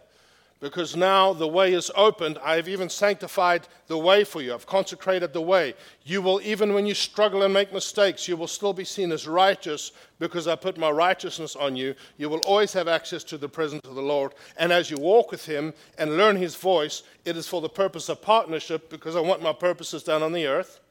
because 0.59 0.95
now 0.95 1.31
the 1.31 1.47
way 1.47 1.73
is 1.73 1.89
opened. 1.95 2.37
I 2.43 2.55
have 2.57 2.67
even 2.67 2.89
sanctified 2.89 3.67
the 3.87 3.97
way 3.97 4.25
for 4.25 4.41
you. 4.41 4.53
I've 4.53 4.65
consecrated 4.65 5.31
the 5.31 5.41
way. 5.41 5.73
You 6.03 6.21
will, 6.21 6.41
even 6.41 6.73
when 6.73 6.85
you 6.85 6.93
struggle 6.93 7.43
and 7.43 7.53
make 7.53 7.71
mistakes, 7.71 8.27
you 8.27 8.35
will 8.35 8.47
still 8.47 8.73
be 8.73 8.83
seen 8.83 9.13
as 9.13 9.25
righteous 9.25 9.93
because 10.19 10.47
I 10.47 10.55
put 10.55 10.77
my 10.77 10.89
righteousness 10.89 11.55
on 11.55 11.77
you. 11.77 11.95
You 12.17 12.27
will 12.27 12.39
always 12.39 12.73
have 12.73 12.89
access 12.89 13.23
to 13.25 13.37
the 13.37 13.47
presence 13.47 13.85
of 13.85 13.95
the 13.95 14.01
Lord. 14.01 14.33
And 14.57 14.73
as 14.73 14.91
you 14.91 14.97
walk 14.97 15.31
with 15.31 15.45
Him 15.45 15.73
and 15.97 16.17
learn 16.17 16.35
His 16.35 16.55
voice, 16.55 17.03
it 17.23 17.37
is 17.37 17.47
for 17.47 17.61
the 17.61 17.69
purpose 17.69 18.09
of 18.09 18.21
partnership 18.21 18.89
because 18.89 19.15
I 19.15 19.21
want 19.21 19.41
my 19.41 19.53
purposes 19.53 20.03
down 20.03 20.23
on 20.23 20.33
the 20.33 20.45
earth. 20.45 20.81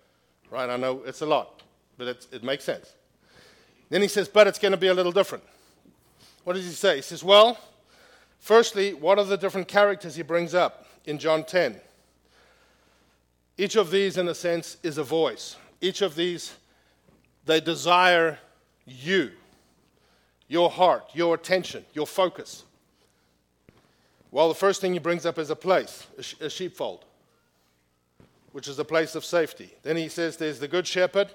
Right? 0.50 0.70
I 0.70 0.76
know 0.78 1.02
it's 1.04 1.20
a 1.20 1.26
lot, 1.26 1.62
but 1.98 2.26
it 2.32 2.42
makes 2.42 2.64
sense. 2.64 2.94
Then 3.90 4.00
He 4.00 4.08
says, 4.08 4.28
but 4.28 4.46
it's 4.46 4.58
going 4.58 4.72
to 4.72 4.78
be 4.78 4.88
a 4.88 4.94
little 4.94 5.12
different. 5.12 5.44
What 6.44 6.54
does 6.54 6.64
He 6.64 6.72
say? 6.72 6.96
He 6.96 7.02
says, 7.02 7.22
well, 7.22 7.58
Firstly, 8.38 8.94
what 8.94 9.18
are 9.18 9.24
the 9.24 9.36
different 9.36 9.68
characters 9.68 10.16
he 10.16 10.22
brings 10.22 10.54
up? 10.54 10.86
in 11.08 11.18
John 11.18 11.42
10. 11.42 11.80
Each 13.56 13.76
of 13.76 13.90
these, 13.90 14.18
in 14.18 14.28
a 14.28 14.34
sense, 14.34 14.76
is 14.82 14.98
a 14.98 15.02
voice. 15.02 15.56
Each 15.80 16.02
of 16.02 16.14
these, 16.14 16.54
they 17.46 17.60
desire 17.60 18.38
you, 18.86 19.32
your 20.48 20.70
heart, 20.70 21.04
your 21.14 21.34
attention, 21.34 21.84
your 21.94 22.06
focus. 22.06 22.64
Well, 24.30 24.48
the 24.48 24.54
first 24.54 24.82
thing 24.82 24.92
he 24.92 24.98
brings 24.98 25.24
up 25.24 25.38
is 25.38 25.48
a 25.48 25.56
place, 25.56 26.06
a, 26.40 26.50
sheepfold, 26.50 27.06
which 28.52 28.68
is 28.68 28.78
a 28.78 28.84
place 28.84 29.14
of 29.14 29.24
safety. 29.24 29.72
Then 29.82 29.96
he 29.96 30.08
says 30.08 30.36
there's 30.36 30.60
the 30.60 30.68
good 30.68 30.86
shepherd. 30.86 31.30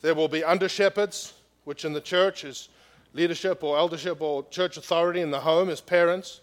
There 0.00 0.14
will 0.14 0.28
be 0.28 0.42
under 0.42 0.70
shepherds, 0.70 1.34
which 1.64 1.84
in 1.84 1.92
the 1.92 2.00
church 2.00 2.44
is 2.44 2.70
leadership 3.16 3.64
or 3.64 3.78
eldership 3.78 4.20
or 4.20 4.44
church 4.50 4.76
authority 4.76 5.22
in 5.22 5.30
the 5.30 5.40
home 5.40 5.70
as 5.70 5.80
parents, 5.80 6.42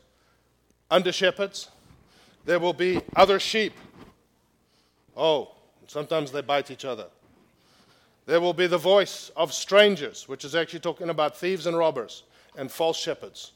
under 0.90 1.12
shepherds. 1.12 1.70
There 2.46 2.60
will 2.60 2.74
be 2.74 3.02
other 3.16 3.40
sheep. 3.40 3.74
Oh, 5.16 5.52
sometimes 5.88 6.32
they 6.32 6.42
bite 6.42 6.72
each 6.72 6.84
other. 6.84 7.06
There 8.26 8.42
will 8.42 8.54
be 8.54 8.68
the 8.68 8.78
voice 8.78 9.32
of 9.36 9.54
strangers, 9.54 10.28
which 10.28 10.44
is 10.44 10.56
actually 10.56 10.80
talking 10.80 11.10
about 11.10 11.38
thieves 11.38 11.68
and 11.68 11.78
robbers 11.78 12.24
and 12.58 12.72
false 12.72 12.98
shepherds. 12.98 13.52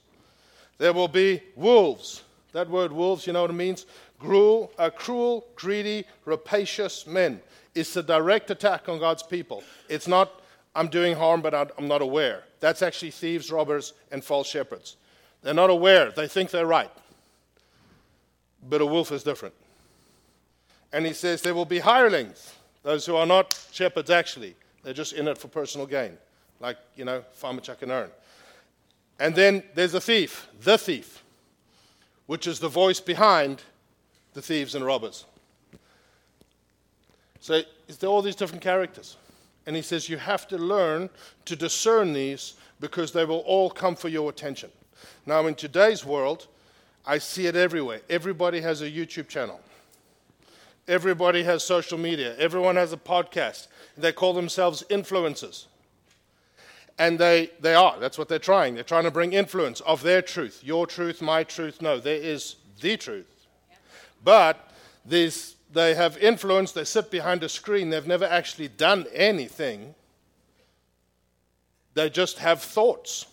There 0.77 0.93
will 0.93 1.07
be 1.07 1.41
wolves. 1.55 2.24
That 2.53 2.69
word 2.69 2.91
wolves, 2.91 3.25
you 3.25 3.33
know 3.33 3.41
what 3.41 3.50
it 3.50 3.53
means? 3.53 3.88
Cruel, 4.19 4.71
uh, 4.77 4.89
cruel, 4.89 5.47
greedy, 5.55 6.05
rapacious 6.25 7.07
men. 7.07 7.41
It's 7.74 7.95
a 7.95 8.03
direct 8.03 8.51
attack 8.51 8.89
on 8.89 9.00
God's 9.00 9.24
people. 9.24 9.63
It's 9.89 10.07
not, 10.07 10.41
I'm 10.75 10.88
doing 10.88 11.15
harm, 11.15 11.41
but 11.41 11.53
I'm 11.77 11.88
not 11.88 12.01
aware. 12.01 12.43
That's 12.59 12.81
actually 12.81 13.11
thieves, 13.11 13.51
robbers, 13.51 13.93
and 14.11 14.23
false 14.23 14.47
shepherds. 14.47 14.97
They're 15.43 15.53
not 15.53 15.69
aware. 15.69 16.11
They 16.11 16.27
think 16.27 16.49
they're 16.49 16.65
right. 16.65 16.91
But 18.67 18.81
a 18.81 18.85
wolf 18.85 19.11
is 19.11 19.23
different. 19.23 19.53
And 20.91 21.05
he 21.05 21.13
says 21.13 21.41
there 21.41 21.53
will 21.53 21.65
be 21.65 21.79
hirelings, 21.79 22.53
those 22.83 23.05
who 23.05 23.15
are 23.15 23.25
not 23.25 23.59
shepherds 23.71 24.09
actually. 24.09 24.55
They're 24.83 24.93
just 24.93 25.13
in 25.13 25.27
it 25.27 25.37
for 25.37 25.47
personal 25.47 25.85
gain, 25.85 26.17
like, 26.59 26.77
you 26.95 27.05
know, 27.05 27.23
Farmer 27.33 27.61
Chuck 27.61 27.81
and 27.81 27.91
Aaron. 27.91 28.09
And 29.19 29.35
then 29.35 29.63
there's 29.75 29.93
a 29.93 30.01
thief, 30.01 30.47
the 30.61 30.77
thief, 30.77 31.23
which 32.25 32.47
is 32.47 32.59
the 32.59 32.69
voice 32.69 32.99
behind 32.99 33.61
the 34.33 34.41
thieves 34.41 34.75
and 34.75 34.85
robbers. 34.85 35.25
So 37.39 37.61
is 37.87 37.97
there 37.97 38.09
all 38.09 38.21
these 38.21 38.35
different 38.35 38.63
characters. 38.63 39.17
And 39.67 39.75
he 39.75 39.81
says 39.81 40.07
you 40.07 40.17
have 40.17 40.47
to 40.47 40.57
learn 40.57 41.09
to 41.45 41.55
discern 41.55 42.13
these 42.13 42.53
because 42.79 43.12
they 43.12 43.25
will 43.25 43.39
all 43.39 43.69
come 43.69 43.95
for 43.95 44.07
your 44.07 44.29
attention. 44.29 44.71
Now, 45.25 45.45
in 45.45 45.55
today's 45.55 46.05
world, 46.05 46.47
I 47.05 47.17
see 47.17 47.47
it 47.47 47.55
everywhere. 47.55 48.00
Everybody 48.09 48.62
has 48.62 48.81
a 48.81 48.89
YouTube 48.89 49.27
channel. 49.27 49.59
Everybody 50.88 51.43
has 51.43 51.65
social 51.65 51.97
media. 51.97 52.36
Everyone 52.38 52.77
has 52.77 52.93
a 52.93 52.97
podcast. 52.97 53.67
They 53.97 54.13
call 54.13 54.33
themselves 54.33 54.86
influencers. 54.89 55.65
And 56.97 57.19
they, 57.19 57.51
they 57.59 57.75
are. 57.75 58.00
That's 58.00 58.17
what 58.17 58.29
they're 58.29 58.39
trying. 58.39 58.74
They're 58.74 58.86
trying 58.86 59.03
to 59.03 59.12
bring 59.12 59.33
influence 59.33 59.81
of 59.81 60.01
their 60.01 60.21
truth. 60.21 60.62
Your 60.63 60.88
truth, 60.88 61.21
my 61.21 61.43
truth. 61.43 61.81
No, 61.81 62.00
there 62.00 62.15
is 62.15 62.55
the 62.79 62.95
truth. 62.95 63.27
But 64.24 64.71
these 65.05 65.56
they 65.71 65.95
have 65.95 66.17
influence, 66.17 66.71
they 66.71 66.83
sit 66.83 67.12
behind 67.12 67.43
a 67.43 67.50
screen, 67.50 67.89
they've 67.89 68.07
never 68.07 68.25
actually 68.25 68.69
done 68.69 69.05
anything. 69.13 69.95
They 71.93 72.09
just 72.09 72.39
have 72.39 72.62
thoughts. 72.62 73.25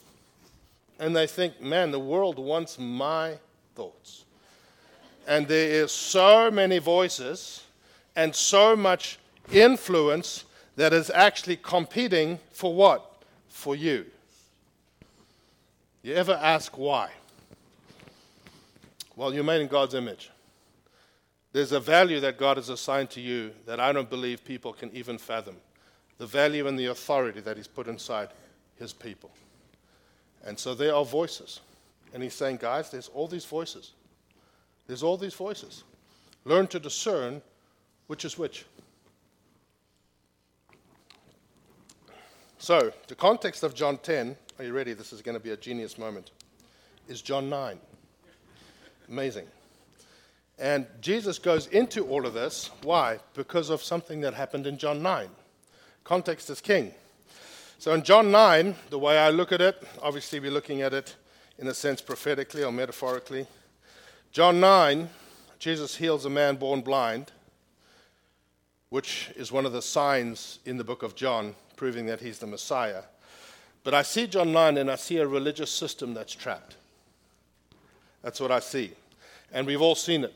And 0.99 1.15
they 1.15 1.27
think, 1.27 1.61
man, 1.61 1.91
the 1.91 1.99
world 1.99 2.39
wants 2.39 2.79
my 2.79 3.39
thoughts. 3.75 4.25
And 5.27 5.49
there 5.49 5.85
is 5.85 5.93
so 5.93 6.51
many 6.51 6.79
voices 6.79 7.65
and 8.17 8.35
so 8.35 8.77
much 8.77 9.19
influence 9.53 10.45
that 10.77 10.93
is 10.93 11.11
actually 11.11 11.57
competing 11.57 12.39
for 12.51 12.75
what? 12.75 13.23
For 13.49 13.77
you. 13.77 14.07
You 16.03 16.15
ever 16.15 16.39
ask 16.41 16.77
why? 16.77 17.11
Well, 19.17 19.33
you're 19.33 19.45
made 19.45 19.61
in 19.61 19.69
God's 19.69 19.95
image. 19.95 20.31
There's 21.55 21.71
a 21.71 21.79
value 21.79 22.19
that 22.19 22.37
God 22.37 22.57
has 22.57 22.69
assigned 22.69 23.11
to 23.11 23.21
you 23.21 23.53
that 23.65 23.79
I 23.79 23.93
don't 23.93 24.11
believe 24.11 24.45
people 24.45 24.73
can 24.73 24.91
even 24.93 25.19
fathom. 25.19 25.55
The 26.19 26.27
value 26.27 26.67
and 26.67 26.77
the 26.77 26.87
authority 26.87 27.41
that 27.43 27.57
He's 27.57 27.69
put 27.69 27.87
inside 27.87 28.31
His 28.77 28.93
people. 28.93 29.31
And 30.45 30.59
so 30.59 30.75
there 30.75 30.93
are 30.93 31.05
voices. 31.05 31.61
And 32.13 32.25
He's 32.25 32.35
saying, 32.35 32.57
guys, 32.57 32.91
there's 32.91 33.07
all 33.07 33.29
these 33.29 33.45
voices. 33.45 33.93
There's 34.89 35.05
all 35.05 35.17
these 35.17 35.35
voices. 35.35 35.85
Learn 36.45 36.67
to 36.67 36.81
discern 36.81 37.41
which 38.09 38.25
is 38.25 38.37
which. 38.37 38.65
So, 42.59 42.93
the 43.07 43.15
context 43.15 43.63
of 43.63 43.77
John 43.77 43.99
10, 43.99 44.37
are 44.59 44.65
you 44.65 44.73
ready? 44.73 44.93
This 44.93 45.13
is 45.13 45.23
going 45.23 45.37
to 45.37 45.41
be 45.41 45.51
a 45.51 45.57
genius 45.57 45.99
moment, 45.99 46.33
is 47.09 47.23
John 47.23 47.49
9. 47.49 47.79
Amazing. 49.09 49.47
And 50.59 50.87
Jesus 51.01 51.39
goes 51.39 51.67
into 51.69 52.07
all 52.07 52.27
of 52.27 52.35
this. 52.35 52.71
Why? 52.83 53.19
Because 53.35 53.71
of 53.71 53.83
something 53.83 54.21
that 54.21 54.35
happened 54.35 54.67
in 54.67 54.79
John 54.79 55.03
9. 55.03 55.29
Context 56.05 56.49
is 56.51 56.61
king. 56.61 56.93
So 57.79 57.93
in 57.93 58.03
John 58.03 58.31
9, 58.31 58.75
the 58.91 58.99
way 58.99 59.19
I 59.19 59.31
look 59.31 59.53
at 59.53 59.61
it, 59.61 59.83
obviously 60.01 60.39
we're 60.39 60.53
looking 60.53 60.83
at 60.83 60.95
it 60.95 61.17
in 61.59 61.67
a 61.67 61.75
sense 61.75 62.01
prophetically 62.01 62.63
or 62.63 62.73
metaphorically. 62.73 63.47
John 64.33 64.61
9, 64.61 65.09
Jesus 65.59 65.97
heals 65.97 66.25
a 66.25 66.31
man 66.31 66.57
born 66.57 66.83
blind, 66.83 67.33
which 68.91 69.31
is 69.37 69.51
one 69.51 69.67
of 69.67 69.73
the 69.73 69.83
signs 69.83 70.61
in 70.65 70.77
the 70.77 70.85
book 70.85 71.03
of 71.03 71.17
John 71.17 71.55
proving 71.77 72.07
that 72.07 72.21
he's 72.21 72.39
the 72.39 72.47
Messiah. 72.47 73.03
But 73.83 73.93
I 73.93 74.03
see 74.03 74.27
John 74.27 74.53
9 74.53 74.79
and 74.79 74.91
I 74.91 74.97
see 74.97 75.19
a 75.19 75.27
religious 75.27 75.71
system 75.71 76.15
that's 76.15 76.35
trapped. 76.35 76.77
That's 78.23 78.41
what 78.41 78.51
I 78.51 78.61
see. 78.61 78.93
And 79.53 79.67
we've 79.67 79.83
all 79.83 79.95
seen 79.95 80.25
it 80.25 80.35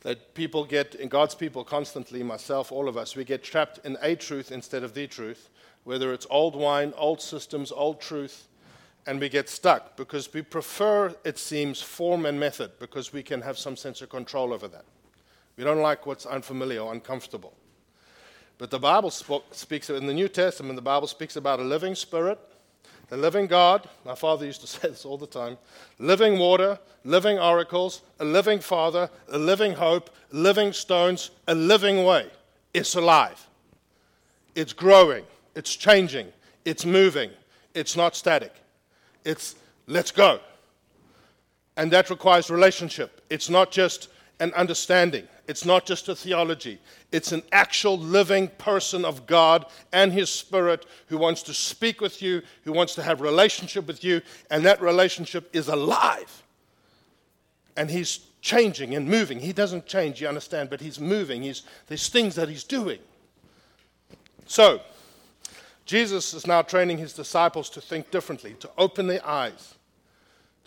that 0.00 0.34
people 0.34 0.64
get, 0.64 0.94
in 0.94 1.08
God's 1.08 1.34
people 1.34 1.62
constantly, 1.62 2.22
myself, 2.22 2.72
all 2.72 2.88
of 2.88 2.96
us, 2.96 3.16
we 3.16 3.24
get 3.24 3.42
trapped 3.42 3.80
in 3.84 3.98
a 4.00 4.14
truth 4.16 4.50
instead 4.50 4.82
of 4.82 4.94
the 4.94 5.06
truth, 5.06 5.50
whether 5.84 6.12
it's 6.12 6.26
old 6.30 6.56
wine, 6.56 6.92
old 6.96 7.20
systems, 7.20 7.70
old 7.70 8.00
truth, 8.00 8.48
and 9.06 9.20
we 9.20 9.28
get 9.28 9.48
stuck 9.48 9.96
because 9.96 10.32
we 10.32 10.42
prefer, 10.42 11.14
it 11.24 11.38
seems, 11.38 11.82
form 11.82 12.26
and 12.26 12.38
method 12.38 12.70
because 12.78 13.12
we 13.12 13.22
can 13.22 13.42
have 13.42 13.58
some 13.58 13.76
sense 13.76 14.00
of 14.02 14.08
control 14.08 14.52
over 14.52 14.68
that. 14.68 14.84
We 15.56 15.64
don't 15.64 15.82
like 15.82 16.06
what's 16.06 16.26
unfamiliar 16.26 16.80
or 16.80 16.92
uncomfortable. 16.92 17.54
But 18.56 18.70
the 18.70 18.78
Bible 18.78 19.10
speaks, 19.10 19.88
in 19.90 20.06
the 20.06 20.14
New 20.14 20.28
Testament, 20.28 20.76
the 20.76 20.82
Bible 20.82 21.06
speaks 21.06 21.36
about 21.36 21.60
a 21.60 21.64
living 21.64 21.94
spirit 21.94 22.38
the 23.10 23.16
living 23.16 23.48
God, 23.48 23.88
my 24.06 24.14
father 24.14 24.46
used 24.46 24.60
to 24.62 24.66
say 24.66 24.88
this 24.88 25.04
all 25.04 25.18
the 25.18 25.26
time 25.26 25.58
living 25.98 26.38
water, 26.38 26.78
living 27.04 27.38
oracles, 27.38 28.02
a 28.18 28.24
living 28.24 28.60
Father, 28.60 29.10
a 29.28 29.38
living 29.38 29.72
hope, 29.74 30.10
living 30.30 30.72
stones, 30.72 31.30
a 31.46 31.54
living 31.54 32.04
way. 32.04 32.30
It's 32.72 32.94
alive. 32.94 33.46
It's 34.54 34.72
growing. 34.72 35.24
It's 35.54 35.74
changing. 35.74 36.28
It's 36.64 36.86
moving. 36.86 37.30
It's 37.74 37.96
not 37.96 38.16
static. 38.16 38.54
It's 39.24 39.56
let's 39.86 40.10
go. 40.10 40.40
And 41.76 41.90
that 41.92 42.10
requires 42.10 42.50
relationship. 42.50 43.20
It's 43.30 43.50
not 43.50 43.70
just 43.70 44.08
an 44.38 44.52
understanding, 44.54 45.26
it's 45.50 45.64
not 45.64 45.84
just 45.84 46.08
a 46.08 46.14
theology, 46.14 46.78
it's 47.10 47.32
an 47.32 47.42
actual 47.50 47.98
living 47.98 48.46
person 48.46 49.04
of 49.04 49.26
God 49.26 49.66
and 49.92 50.12
His 50.12 50.30
Spirit 50.30 50.86
who 51.08 51.18
wants 51.18 51.42
to 51.42 51.52
speak 51.52 52.00
with 52.00 52.22
you, 52.22 52.42
who 52.62 52.72
wants 52.72 52.94
to 52.94 53.02
have 53.02 53.20
relationship 53.20 53.88
with 53.88 54.04
you, 54.04 54.22
and 54.48 54.64
that 54.64 54.80
relationship 54.80 55.50
is 55.52 55.66
alive. 55.66 56.44
And 57.76 57.90
He's 57.90 58.20
changing 58.40 58.94
and 58.94 59.08
moving. 59.08 59.40
He 59.40 59.52
doesn't 59.52 59.86
change, 59.86 60.20
you 60.20 60.28
understand, 60.28 60.70
but 60.70 60.80
He's 60.80 61.00
moving. 61.00 61.42
He's, 61.42 61.62
there's 61.88 62.08
things 62.08 62.36
that 62.36 62.48
He's 62.48 62.62
doing. 62.62 63.00
So, 64.46 64.80
Jesus 65.84 66.32
is 66.32 66.46
now 66.46 66.62
training 66.62 66.98
His 66.98 67.12
disciples 67.12 67.68
to 67.70 67.80
think 67.80 68.12
differently, 68.12 68.54
to 68.60 68.70
open 68.78 69.08
their 69.08 69.26
eyes 69.26 69.74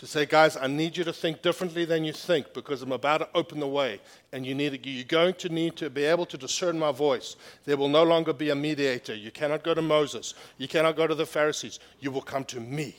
to 0.04 0.10
say, 0.10 0.26
guys, 0.26 0.58
I 0.58 0.68
need 0.68 0.98
you 0.98 1.06
to 1.06 1.14
think 1.14 1.42
differently 1.42 1.86
than 1.86 2.04
you 2.04 2.12
think 2.12 2.54
because 2.54 2.82
I'm 2.82 2.92
about 2.92 3.20
to 3.20 3.30
open 3.34 3.62
the 3.62 3.68
way, 3.70 4.02
and 4.34 4.46
you 4.46 4.54
need 4.54 4.84
to, 4.84 4.90
you're 4.90 5.06
going 5.06 5.34
to 5.36 5.48
need 5.48 5.78
to 5.78 5.90
be 5.90 6.04
able 6.04 6.26
to 6.26 6.38
discern 6.38 6.78
my 6.78 6.92
voice. 6.92 7.38
There 7.64 7.78
will 7.78 7.88
no 7.88 8.04
longer 8.04 8.34
be 8.34 8.50
a 8.50 8.56
mediator. 8.56 9.16
You 9.16 9.32
cannot 9.32 9.64
go 9.64 9.74
to 9.74 9.82
Moses. 9.82 10.34
You 10.58 10.68
cannot 10.68 10.98
go 10.98 11.08
to 11.08 11.16
the 11.16 11.26
Pharisees. 11.26 11.80
You 12.02 12.12
will 12.12 12.22
come 12.22 12.44
to 12.46 12.60
me. 12.60 12.98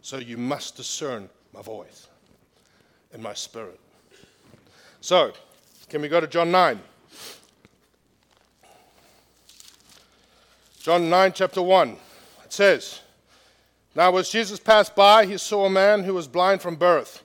So 0.00 0.16
you 0.16 0.36
must 0.36 0.76
discern 0.76 1.28
my 1.54 1.62
voice 1.62 2.08
and 3.12 3.22
my 3.22 3.34
spirit. 3.34 3.78
So, 5.00 5.32
can 5.88 6.02
we 6.02 6.08
go 6.08 6.18
to 6.18 6.26
John 6.26 6.50
9? 6.50 6.80
John 10.80 11.08
9, 11.08 11.32
chapter 11.32 11.62
1. 11.62 11.90
It 11.90 12.52
says, 12.52 13.01
now, 13.94 14.16
as 14.16 14.30
Jesus 14.30 14.58
passed 14.58 14.96
by, 14.96 15.26
he 15.26 15.36
saw 15.36 15.66
a 15.66 15.70
man 15.70 16.04
who 16.04 16.14
was 16.14 16.26
blind 16.26 16.62
from 16.62 16.76
birth. 16.76 17.22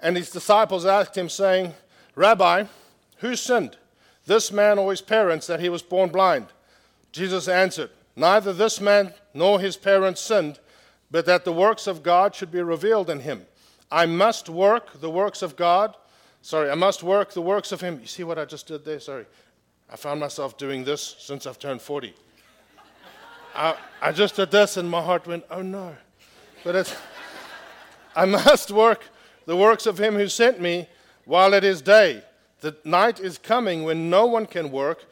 And 0.00 0.16
his 0.16 0.30
disciples 0.30 0.84
asked 0.84 1.16
him, 1.16 1.28
saying, 1.28 1.74
Rabbi, 2.16 2.64
who 3.18 3.36
sinned, 3.36 3.76
this 4.26 4.50
man 4.50 4.78
or 4.78 4.90
his 4.90 5.00
parents, 5.00 5.46
that 5.46 5.60
he 5.60 5.68
was 5.68 5.82
born 5.82 6.10
blind? 6.10 6.46
Jesus 7.12 7.46
answered, 7.46 7.90
Neither 8.16 8.52
this 8.52 8.80
man 8.80 9.14
nor 9.32 9.60
his 9.60 9.76
parents 9.76 10.20
sinned, 10.20 10.58
but 11.10 11.24
that 11.26 11.44
the 11.44 11.52
works 11.52 11.86
of 11.86 12.02
God 12.02 12.34
should 12.34 12.50
be 12.50 12.62
revealed 12.62 13.08
in 13.08 13.20
him. 13.20 13.46
I 13.90 14.06
must 14.06 14.48
work 14.48 15.00
the 15.00 15.10
works 15.10 15.40
of 15.40 15.54
God. 15.54 15.94
Sorry, 16.40 16.70
I 16.70 16.74
must 16.74 17.02
work 17.02 17.32
the 17.32 17.42
works 17.42 17.70
of 17.70 17.80
him. 17.80 18.00
You 18.00 18.06
see 18.06 18.24
what 18.24 18.38
I 18.38 18.44
just 18.44 18.66
did 18.66 18.84
there? 18.84 18.98
Sorry. 18.98 19.26
I 19.90 19.96
found 19.96 20.18
myself 20.18 20.58
doing 20.58 20.84
this 20.84 21.16
since 21.18 21.46
I've 21.46 21.58
turned 21.58 21.82
40. 21.82 22.14
I, 23.54 23.76
I 24.00 24.12
just 24.12 24.36
did 24.36 24.50
this 24.50 24.76
and 24.76 24.88
my 24.88 25.02
heart 25.02 25.26
went, 25.26 25.44
oh 25.50 25.62
no. 25.62 25.94
But 26.64 26.74
it's, 26.76 26.96
I 28.14 28.24
must 28.26 28.70
work 28.70 29.04
the 29.46 29.56
works 29.56 29.86
of 29.86 29.98
him 29.98 30.14
who 30.14 30.28
sent 30.28 30.60
me 30.60 30.88
while 31.24 31.54
it 31.54 31.64
is 31.64 31.82
day. 31.82 32.22
The 32.60 32.76
night 32.84 33.20
is 33.20 33.38
coming 33.38 33.82
when 33.82 34.08
no 34.08 34.26
one 34.26 34.46
can 34.46 34.70
work. 34.70 35.04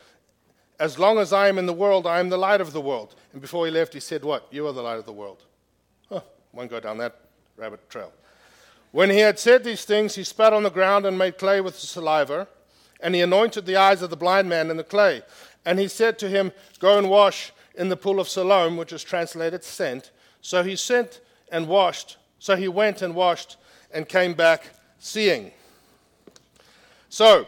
As 0.79 0.99
long 0.99 1.19
as 1.19 1.33
I 1.33 1.49
am 1.49 1.59
in 1.59 1.67
the 1.67 1.73
world, 1.73 2.07
I 2.07 2.21
am 2.21 2.29
the 2.29 2.39
light 2.39 2.61
of 2.61 2.73
the 2.73 2.81
world. 2.81 3.15
And 3.33 3.43
before 3.43 3.67
he 3.67 3.73
left, 3.73 3.93
he 3.93 4.01
said, 4.01 4.25
What? 4.25 4.47
You 4.51 4.67
are 4.67 4.73
the 4.73 4.83
light 4.83 4.99
of 4.99 5.05
the 5.05 5.13
world. 5.13 5.43
Huh, 6.09 6.21
won't 6.53 6.71
go 6.71 6.81
down 6.81 6.99
that 6.99 7.21
rabbit 7.57 7.91
trail. 7.91 8.13
When 8.93 9.11
he 9.11 9.19
had 9.19 9.39
said 9.39 9.63
these 9.63 9.85
things, 9.85 10.15
he 10.15 10.25
spat 10.25 10.53
on 10.53 10.63
the 10.63 10.71
ground 10.71 11.07
and 11.07 11.19
made 11.19 11.39
clay 11.39 11.61
with 11.61 11.81
the 11.81 11.87
saliva, 11.87 12.49
and 13.01 13.15
he 13.15 13.21
anointed 13.21 13.67
the 13.67 13.77
eyes 13.77 14.01
of 14.03 14.11
the 14.11 14.17
blind 14.17 14.49
man 14.49 14.71
in 14.71 14.77
the 14.77 14.85
clay. 14.85 15.23
And 15.65 15.79
he 15.79 15.89
said 15.89 16.19
to 16.21 16.29
him, 16.29 16.53
Go 16.79 16.99
and 16.99 17.11
wash 17.11 17.53
in 17.75 17.89
the 17.89 17.97
pool 17.97 18.21
of 18.21 18.29
Siloam, 18.29 18.77
which 18.77 18.93
is 18.93 19.03
translated 19.03 19.65
sent. 19.65 20.11
So 20.41 20.63
he 20.63 20.77
sent 20.77 21.21
and 21.51 21.69
washed. 21.69 22.17
So 22.39 22.57
he 22.57 22.69
went 22.69 23.03
and 23.03 23.15
washed 23.15 23.57
and 23.93 24.09
came 24.09 24.35
back 24.35 24.71
seeing. 24.99 25.53
So, 27.09 27.47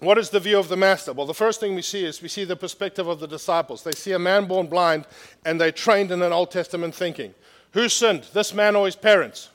what 0.00 0.16
is 0.16 0.30
the 0.30 0.40
view 0.40 0.58
of 0.58 0.68
the 0.68 0.76
master? 0.76 1.12
Well, 1.12 1.26
the 1.26 1.34
first 1.34 1.60
thing 1.60 1.74
we 1.74 1.82
see 1.82 2.04
is 2.04 2.22
we 2.22 2.28
see 2.28 2.44
the 2.44 2.56
perspective 2.56 3.06
of 3.06 3.20
the 3.20 3.28
disciples. 3.28 3.82
They 3.82 3.92
see 3.92 4.12
a 4.12 4.18
man 4.18 4.46
born 4.46 4.66
blind 4.66 5.06
and 5.44 5.60
they 5.60 5.72
trained 5.72 6.10
in 6.10 6.22
an 6.22 6.32
Old 6.32 6.50
Testament 6.50 6.94
thinking. 6.94 7.34
Who 7.72 7.88
sinned, 7.88 8.26
this 8.32 8.54
man 8.54 8.76
or 8.76 8.86
his 8.86 8.96
parents? 8.96 9.50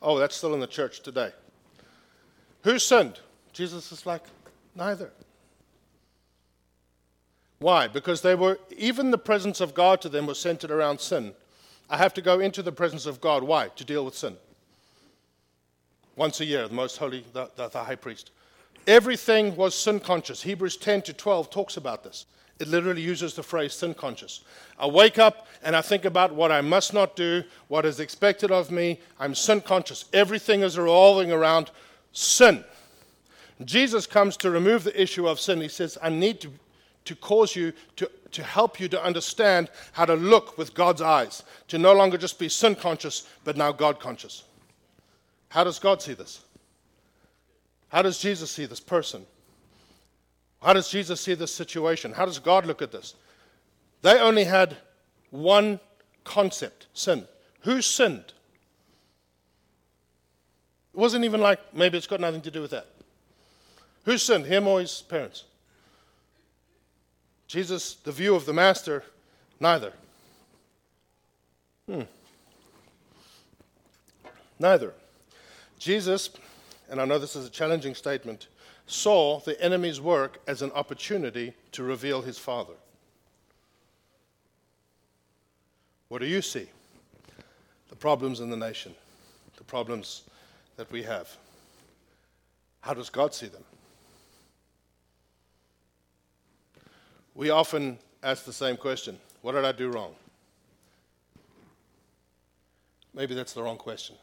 Oh, 0.00 0.18
that's 0.18 0.36
still 0.36 0.54
in 0.54 0.60
the 0.60 0.66
church 0.66 1.00
today. 1.00 1.30
Who 2.64 2.78
sinned? 2.78 3.20
Jesus 3.52 3.92
is 3.92 4.06
like, 4.06 4.22
neither. 4.74 5.12
Why? 7.62 7.86
Because 7.86 8.22
they 8.22 8.34
were, 8.34 8.58
even 8.76 9.10
the 9.10 9.18
presence 9.18 9.60
of 9.60 9.72
God 9.72 10.00
to 10.00 10.08
them 10.08 10.26
was 10.26 10.38
centered 10.38 10.72
around 10.72 11.00
sin. 11.00 11.32
I 11.88 11.96
have 11.96 12.12
to 12.14 12.22
go 12.22 12.40
into 12.40 12.60
the 12.60 12.72
presence 12.72 13.06
of 13.06 13.20
God. 13.20 13.44
Why? 13.44 13.68
To 13.68 13.84
deal 13.84 14.04
with 14.04 14.16
sin. 14.16 14.36
Once 16.16 16.40
a 16.40 16.44
year, 16.44 16.66
the 16.66 16.74
most 16.74 16.98
holy, 16.98 17.24
the, 17.32 17.48
the, 17.56 17.68
the 17.68 17.84
high 17.84 17.94
priest. 17.94 18.32
Everything 18.86 19.54
was 19.54 19.76
sin 19.76 20.00
conscious. 20.00 20.42
Hebrews 20.42 20.76
10 20.76 21.02
to 21.02 21.12
12 21.12 21.50
talks 21.50 21.76
about 21.76 22.02
this. 22.02 22.26
It 22.58 22.66
literally 22.66 23.00
uses 23.00 23.34
the 23.34 23.42
phrase 23.44 23.74
sin 23.74 23.94
conscious. 23.94 24.40
I 24.78 24.86
wake 24.86 25.18
up 25.18 25.46
and 25.62 25.76
I 25.76 25.82
think 25.82 26.04
about 26.04 26.34
what 26.34 26.50
I 26.50 26.60
must 26.60 26.92
not 26.92 27.14
do, 27.14 27.44
what 27.68 27.86
is 27.86 28.00
expected 28.00 28.50
of 28.50 28.70
me. 28.70 29.00
I'm 29.20 29.36
sin 29.36 29.60
conscious. 29.60 30.06
Everything 30.12 30.62
is 30.62 30.76
revolving 30.76 31.30
around 31.30 31.70
sin. 32.12 32.64
Jesus 33.64 34.06
comes 34.06 34.36
to 34.38 34.50
remove 34.50 34.82
the 34.82 35.00
issue 35.00 35.28
of 35.28 35.38
sin. 35.38 35.60
He 35.60 35.68
says, 35.68 35.96
I 36.02 36.08
need 36.08 36.40
to 36.40 36.50
to 37.04 37.14
cause 37.16 37.56
you 37.56 37.72
to, 37.96 38.10
to 38.32 38.42
help 38.42 38.80
you 38.80 38.88
to 38.88 39.02
understand 39.02 39.70
how 39.92 40.04
to 40.04 40.14
look 40.14 40.56
with 40.58 40.74
God's 40.74 41.02
eyes, 41.02 41.42
to 41.68 41.78
no 41.78 41.92
longer 41.92 42.16
just 42.16 42.38
be 42.38 42.48
sin 42.48 42.74
conscious, 42.74 43.26
but 43.44 43.56
now 43.56 43.72
God 43.72 44.00
conscious. 44.00 44.44
How 45.48 45.64
does 45.64 45.78
God 45.78 46.00
see 46.00 46.14
this? 46.14 46.40
How 47.88 48.02
does 48.02 48.18
Jesus 48.18 48.50
see 48.50 48.64
this 48.64 48.80
person? 48.80 49.26
How 50.62 50.72
does 50.72 50.88
Jesus 50.88 51.20
see 51.20 51.34
this 51.34 51.54
situation? 51.54 52.12
How 52.12 52.24
does 52.24 52.38
God 52.38 52.64
look 52.66 52.80
at 52.80 52.92
this? 52.92 53.14
They 54.00 54.18
only 54.18 54.44
had 54.44 54.76
one 55.30 55.80
concept 56.24 56.86
sin. 56.94 57.26
Who 57.60 57.82
sinned? 57.82 58.32
It 60.94 60.98
wasn't 60.98 61.24
even 61.24 61.40
like 61.40 61.74
maybe 61.74 61.98
it's 61.98 62.06
got 62.06 62.20
nothing 62.20 62.42
to 62.42 62.50
do 62.50 62.60
with 62.60 62.70
that. 62.70 62.86
Who 64.04 64.18
sinned, 64.18 64.46
him 64.46 64.66
or 64.66 64.80
his 64.80 65.02
parents? 65.02 65.44
Jesus, 67.52 67.96
the 67.96 68.12
view 68.12 68.34
of 68.34 68.46
the 68.46 68.54
master, 68.54 69.04
neither. 69.60 69.92
Hmm. 71.86 72.04
Neither. 74.58 74.94
Jesus, 75.78 76.30
and 76.88 76.98
I 76.98 77.04
know 77.04 77.18
this 77.18 77.36
is 77.36 77.46
a 77.46 77.50
challenging 77.50 77.94
statement, 77.94 78.46
saw 78.86 79.40
the 79.40 79.62
enemy's 79.62 80.00
work 80.00 80.40
as 80.46 80.62
an 80.62 80.72
opportunity 80.72 81.52
to 81.72 81.82
reveal 81.82 82.22
his 82.22 82.38
Father. 82.38 82.72
What 86.08 86.22
do 86.22 86.26
you 86.26 86.40
see? 86.40 86.68
The 87.90 87.96
problems 87.96 88.40
in 88.40 88.48
the 88.48 88.56
nation, 88.56 88.94
the 89.58 89.64
problems 89.64 90.22
that 90.78 90.90
we 90.90 91.02
have. 91.02 91.28
How 92.80 92.94
does 92.94 93.10
God 93.10 93.34
see 93.34 93.48
them? 93.48 93.64
We 97.34 97.50
often 97.50 97.98
ask 98.22 98.44
the 98.44 98.52
same 98.52 98.76
question 98.76 99.18
What 99.42 99.52
did 99.52 99.64
I 99.64 99.72
do 99.72 99.90
wrong? 99.90 100.14
Maybe 103.14 103.34
that's 103.34 103.52
the 103.52 103.62
wrong 103.62 103.76
question. 103.76 104.16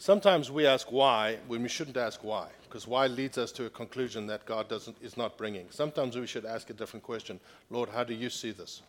Sometimes 0.00 0.50
we 0.50 0.64
ask 0.64 0.92
why 0.92 1.38
when 1.48 1.62
we 1.62 1.68
shouldn't 1.68 1.96
ask 1.96 2.22
why, 2.22 2.48
because 2.64 2.86
why 2.86 3.08
leads 3.08 3.36
us 3.36 3.50
to 3.52 3.66
a 3.66 3.70
conclusion 3.70 4.28
that 4.28 4.46
God 4.46 4.68
doesn't, 4.68 4.96
is 5.02 5.16
not 5.16 5.36
bringing. 5.36 5.66
Sometimes 5.70 6.16
we 6.16 6.26
should 6.26 6.46
ask 6.46 6.70
a 6.70 6.72
different 6.72 7.02
question 7.02 7.40
Lord, 7.70 7.88
how 7.88 8.04
do 8.04 8.14
you 8.14 8.30
see 8.30 8.52
this? 8.52 8.82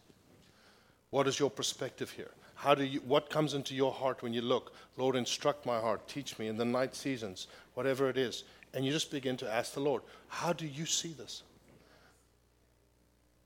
What 1.09 1.27
is 1.27 1.39
your 1.39 1.49
perspective 1.49 2.11
here? 2.11 2.29
How 2.53 2.75
do 2.75 2.83
you, 2.83 2.99
what 2.99 3.29
comes 3.29 3.53
into 3.53 3.73
your 3.73 3.91
heart 3.91 4.21
when 4.21 4.33
you 4.33 4.41
look? 4.41 4.73
Lord, 4.97 5.15
instruct 5.15 5.65
my 5.65 5.79
heart, 5.79 6.07
teach 6.07 6.37
me 6.37 6.47
in 6.47 6.57
the 6.57 6.65
night 6.65 6.93
seasons, 6.93 7.47
whatever 7.73 8.09
it 8.09 8.17
is. 8.17 8.43
And 8.73 8.85
you 8.85 8.91
just 8.91 9.09
begin 9.09 9.37
to 9.37 9.51
ask 9.51 9.73
the 9.73 9.79
Lord, 9.79 10.03
how 10.27 10.53
do 10.53 10.67
you 10.67 10.85
see 10.85 11.13
this? 11.13 11.41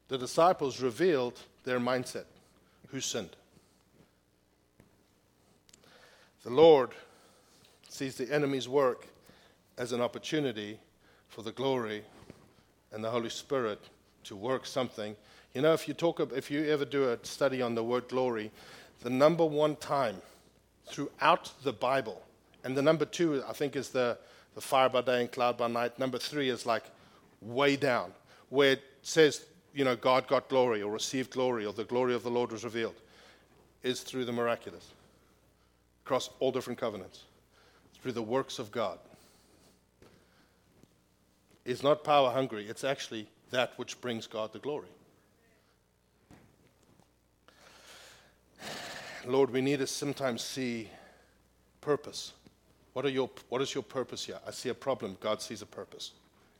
The 0.07 0.17
disciples 0.17 0.81
revealed 0.81 1.39
their 1.63 1.79
mindset 1.79 2.25
who 2.89 2.99
sinned. 2.99 3.35
The 6.43 6.49
Lord 6.49 6.91
sees 7.89 8.15
the 8.15 8.31
enemy's 8.31 8.67
work 8.67 9.07
as 9.77 9.91
an 9.91 10.01
opportunity 10.01 10.77
for 11.29 11.41
the 11.41 11.51
glory 11.51 12.03
and 12.91 13.03
the 13.03 13.09
Holy 13.09 13.29
Spirit 13.29 13.79
to 14.25 14.35
work 14.35 14.65
something. 14.65 15.15
You 15.53 15.61
know, 15.61 15.73
if 15.73 15.87
you 15.87 15.93
talk, 15.93 16.19
if 16.35 16.51
you 16.51 16.65
ever 16.65 16.85
do 16.85 17.09
a 17.09 17.17
study 17.23 17.61
on 17.61 17.75
the 17.75 17.83
word 17.83 18.07
glory, 18.09 18.51
the 19.01 19.09
number 19.09 19.45
one 19.45 19.75
time 19.77 20.17
throughout 20.85 21.51
the 21.63 21.73
Bible, 21.73 22.21
and 22.63 22.75
the 22.75 22.81
number 22.81 23.05
two, 23.05 23.43
I 23.47 23.53
think, 23.53 23.75
is 23.75 23.89
the, 23.89 24.17
the 24.55 24.61
fire 24.61 24.89
by 24.89 25.01
day 25.01 25.21
and 25.21 25.31
cloud 25.31 25.57
by 25.57 25.67
night. 25.67 25.97
Number 25.97 26.17
three 26.17 26.49
is 26.49 26.65
like 26.65 26.83
way 27.41 27.75
down, 27.75 28.11
where 28.49 28.73
it 28.73 28.83
says 29.01 29.45
you 29.73 29.83
know, 29.83 29.95
God 29.95 30.27
got 30.27 30.49
glory 30.49 30.81
or 30.81 30.91
received 30.91 31.31
glory 31.31 31.65
or 31.65 31.73
the 31.73 31.83
glory 31.83 32.13
of 32.13 32.23
the 32.23 32.29
Lord 32.29 32.51
was 32.51 32.63
revealed 32.63 32.95
is 33.81 34.01
through 34.01 34.25
the 34.25 34.31
miraculous, 34.31 34.91
across 36.05 36.29
all 36.39 36.51
different 36.51 36.79
covenants, 36.79 37.23
through 38.01 38.13
the 38.13 38.21
works 38.21 38.59
of 38.59 38.71
God. 38.71 38.97
It's 41.65 41.83
not 41.83 42.03
power 42.03 42.31
hungry, 42.31 42.67
it's 42.67 42.83
actually 42.83 43.27
that 43.51 43.73
which 43.77 43.99
brings 43.99 44.27
God 44.27 44.53
the 44.53 44.59
glory. 44.59 44.87
Lord, 49.25 49.51
we 49.51 49.61
need 49.61 49.79
to 49.79 49.87
sometimes 49.87 50.41
see 50.41 50.89
purpose. 51.79 52.33
What, 52.93 53.05
are 53.05 53.09
your, 53.09 53.29
what 53.49 53.61
is 53.61 53.73
your 53.73 53.83
purpose 53.83 54.25
here? 54.25 54.39
I 54.45 54.51
see 54.51 54.69
a 54.69 54.73
problem. 54.73 55.17
God 55.19 55.41
sees 55.41 55.61
a 55.61 55.65
purpose. 55.65 56.11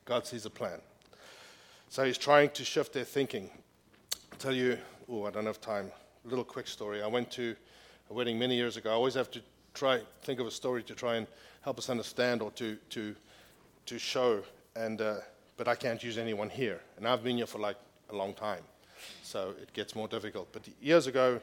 God 0.04 0.26
sees 0.26 0.46
a 0.46 0.50
plan. 0.50 0.80
So 1.88 2.04
he's 2.04 2.18
trying 2.18 2.50
to 2.50 2.64
shift 2.64 2.92
their 2.92 3.04
thinking. 3.04 3.50
I'll 4.32 4.38
tell 4.38 4.54
you, 4.54 4.78
oh, 5.08 5.24
I 5.26 5.30
don't 5.30 5.46
have 5.46 5.60
time. 5.60 5.90
A 6.24 6.28
little 6.28 6.44
quick 6.44 6.66
story. 6.66 7.02
I 7.02 7.06
went 7.06 7.30
to 7.32 7.54
a 8.10 8.14
wedding 8.14 8.38
many 8.38 8.56
years 8.56 8.76
ago. 8.76 8.90
I 8.90 8.94
always 8.94 9.14
have 9.14 9.30
to 9.32 9.40
try 9.74 10.00
think 10.22 10.40
of 10.40 10.46
a 10.46 10.50
story 10.50 10.82
to 10.84 10.94
try 10.94 11.16
and 11.16 11.26
help 11.62 11.78
us 11.78 11.90
understand 11.90 12.42
or 12.42 12.50
to 12.52 12.76
to 12.90 13.14
to 13.86 13.98
show. 13.98 14.42
And 14.76 15.00
uh, 15.00 15.16
but 15.56 15.68
I 15.68 15.74
can't 15.74 16.02
use 16.02 16.18
anyone 16.18 16.50
here, 16.50 16.80
and 16.96 17.06
I've 17.06 17.22
been 17.22 17.36
here 17.36 17.46
for 17.46 17.58
like 17.58 17.76
a 18.10 18.16
long 18.16 18.34
time, 18.34 18.62
so 19.22 19.54
it 19.62 19.72
gets 19.72 19.94
more 19.94 20.08
difficult. 20.08 20.48
But 20.52 20.68
years 20.80 21.06
ago, 21.06 21.40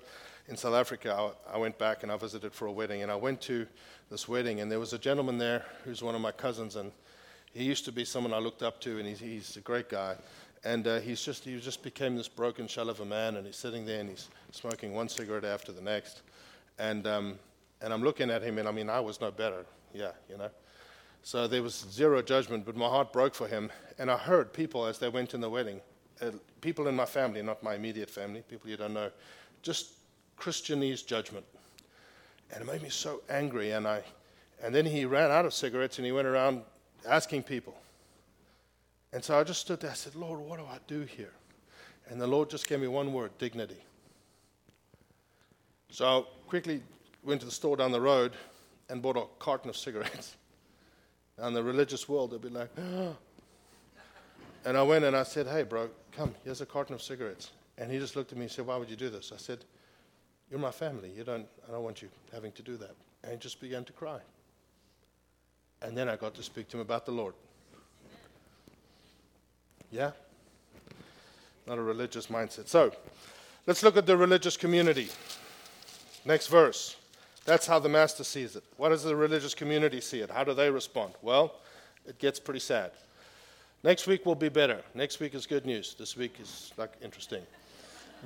in 0.47 0.57
South 0.57 0.73
Africa, 0.73 1.13
I, 1.13 1.55
I 1.55 1.57
went 1.57 1.77
back 1.77 2.03
and 2.03 2.11
I 2.11 2.17
visited 2.17 2.53
for 2.53 2.65
a 2.65 2.71
wedding, 2.71 3.03
and 3.03 3.11
I 3.11 3.15
went 3.15 3.39
to 3.41 3.65
this 4.09 4.27
wedding, 4.27 4.59
and 4.59 4.69
there 4.69 4.79
was 4.79 4.93
a 4.93 4.97
gentleman 4.97 5.37
there 5.37 5.65
who's 5.85 6.03
one 6.03 6.15
of 6.15 6.21
my 6.21 6.31
cousins, 6.31 6.75
and 6.75 6.91
he 7.53 7.63
used 7.63 7.85
to 7.85 7.91
be 7.91 8.05
someone 8.05 8.33
I 8.33 8.39
looked 8.39 8.63
up 8.63 8.79
to, 8.81 8.99
and 8.99 9.07
he's, 9.07 9.19
he's 9.19 9.57
a 9.57 9.61
great 9.61 9.89
guy. 9.89 10.15
And 10.63 10.87
uh, 10.87 10.99
he's 10.99 11.21
just, 11.21 11.43
he 11.43 11.59
just 11.59 11.83
became 11.83 12.15
this 12.15 12.27
broken 12.27 12.67
shell 12.67 12.89
of 12.89 12.99
a 12.99 13.05
man, 13.05 13.35
and 13.35 13.45
he's 13.45 13.55
sitting 13.55 13.85
there 13.85 13.99
and 13.99 14.09
he's 14.09 14.29
smoking 14.51 14.93
one 14.93 15.09
cigarette 15.09 15.45
after 15.45 15.71
the 15.71 15.81
next. 15.81 16.21
And, 16.77 17.05
um, 17.07 17.39
And 17.83 17.91
I'm 17.91 18.03
looking 18.03 18.29
at 18.29 18.43
him, 18.43 18.59
and 18.59 18.67
I 18.67 18.71
mean, 18.71 18.89
I 18.89 18.99
was 18.99 19.19
no 19.19 19.31
better. 19.31 19.65
Yeah, 19.91 20.13
you 20.29 20.37
know. 20.37 20.51
So 21.23 21.47
there 21.47 21.63
was 21.63 21.85
zero 21.89 22.21
judgment, 22.21 22.63
but 22.63 22.75
my 22.75 22.87
heart 22.87 23.11
broke 23.11 23.35
for 23.35 23.47
him. 23.47 23.71
And 23.97 24.09
I 24.11 24.17
heard 24.17 24.53
people 24.53 24.85
as 24.85 24.99
they 24.99 25.09
went 25.09 25.33
in 25.33 25.41
the 25.41 25.49
wedding, 25.49 25.81
uh, 26.21 26.31
people 26.61 26.87
in 26.87 26.95
my 26.95 27.05
family, 27.05 27.41
not 27.41 27.63
my 27.63 27.73
immediate 27.75 28.09
family, 28.09 28.43
people 28.47 28.69
you 28.69 28.77
don't 28.77 28.93
know, 28.93 29.09
just 29.63 29.93
Christianese 30.37 31.05
judgment. 31.05 31.45
And 32.51 32.61
it 32.61 32.67
made 32.71 32.81
me 32.81 32.89
so 32.89 33.21
angry. 33.29 33.71
And, 33.71 33.87
I, 33.87 34.03
and 34.63 34.73
then 34.73 34.85
he 34.85 35.05
ran 35.05 35.31
out 35.31 35.45
of 35.45 35.53
cigarettes 35.53 35.97
and 35.97 36.05
he 36.05 36.11
went 36.11 36.27
around 36.27 36.61
asking 37.07 37.43
people. 37.43 37.75
And 39.13 39.23
so 39.23 39.37
I 39.37 39.43
just 39.43 39.61
stood 39.61 39.79
there. 39.81 39.91
I 39.91 39.95
said, 39.95 40.15
Lord, 40.15 40.39
what 40.39 40.57
do 40.57 40.65
I 40.65 40.77
do 40.87 41.01
here? 41.01 41.33
And 42.09 42.19
the 42.19 42.27
Lord 42.27 42.49
just 42.49 42.67
gave 42.67 42.79
me 42.79 42.87
one 42.87 43.13
word 43.13 43.31
dignity. 43.37 43.83
So 45.89 46.05
I 46.05 46.23
quickly 46.47 46.81
went 47.23 47.41
to 47.41 47.45
the 47.45 47.51
store 47.51 47.75
down 47.75 47.91
the 47.91 48.01
road 48.01 48.33
and 48.89 49.01
bought 49.01 49.17
a 49.17 49.25
carton 49.39 49.69
of 49.69 49.77
cigarettes. 49.77 50.35
And 51.37 51.55
the 51.55 51.63
religious 51.63 52.07
world, 52.07 52.31
they'd 52.31 52.41
be 52.41 52.49
like, 52.49 52.69
oh. 52.77 53.15
and 54.65 54.77
I 54.77 54.83
went 54.83 55.05
and 55.05 55.15
I 55.15 55.23
said, 55.23 55.47
hey, 55.47 55.63
bro, 55.63 55.89
come, 56.11 56.35
here's 56.43 56.61
a 56.61 56.67
carton 56.67 56.93
of 56.93 57.01
cigarettes. 57.01 57.49
And 57.79 57.89
he 57.89 57.97
just 57.97 58.15
looked 58.15 58.31
at 58.31 58.37
me 58.37 58.43
and 58.43 58.51
said, 58.51 58.67
why 58.67 58.77
would 58.77 58.91
you 58.91 58.95
do 58.95 59.09
this? 59.09 59.31
I 59.33 59.37
said, 59.37 59.65
you're 60.51 60.59
my 60.59 60.69
family. 60.69 61.11
You 61.15 61.23
don't, 61.23 61.47
I 61.67 61.71
don't 61.71 61.83
want 61.83 62.03
you 62.03 62.09
having 62.31 62.51
to 62.51 62.61
do 62.61 62.77
that. 62.77 62.91
And 63.23 63.31
he 63.31 63.37
just 63.39 63.59
began 63.59 63.83
to 63.85 63.93
cry. 63.93 64.19
And 65.81 65.97
then 65.97 66.09
I 66.09 66.15
got 66.15 66.35
to 66.35 66.43
speak 66.43 66.67
to 66.69 66.77
him 66.77 66.81
about 66.81 67.05
the 67.05 67.11
Lord. 67.11 67.33
Yeah? 69.91 70.11
Not 71.67 71.77
a 71.77 71.81
religious 71.81 72.27
mindset. 72.27 72.67
So, 72.67 72.91
let's 73.67 73.83
look 73.83 73.97
at 73.97 74.05
the 74.05 74.15
religious 74.15 74.57
community. 74.57 75.09
Next 76.25 76.47
verse. 76.47 76.95
That's 77.45 77.65
how 77.65 77.79
the 77.79 77.89
master 77.89 78.23
sees 78.23 78.55
it. 78.55 78.63
What 78.77 78.89
does 78.89 79.03
the 79.03 79.15
religious 79.15 79.55
community 79.55 79.99
see 80.01 80.19
it? 80.19 80.29
How 80.29 80.43
do 80.43 80.53
they 80.53 80.69
respond? 80.69 81.13
Well, 81.21 81.55
it 82.05 82.19
gets 82.19 82.39
pretty 82.39 82.59
sad. 82.59 82.91
Next 83.83 84.05
week 84.05 84.25
will 84.25 84.35
be 84.35 84.49
better. 84.49 84.81
Next 84.93 85.19
week 85.19 85.33
is 85.33 85.47
good 85.47 85.65
news. 85.65 85.95
This 85.97 86.15
week 86.15 86.35
is 86.39 86.71
like 86.77 86.93
interesting. 87.01 87.41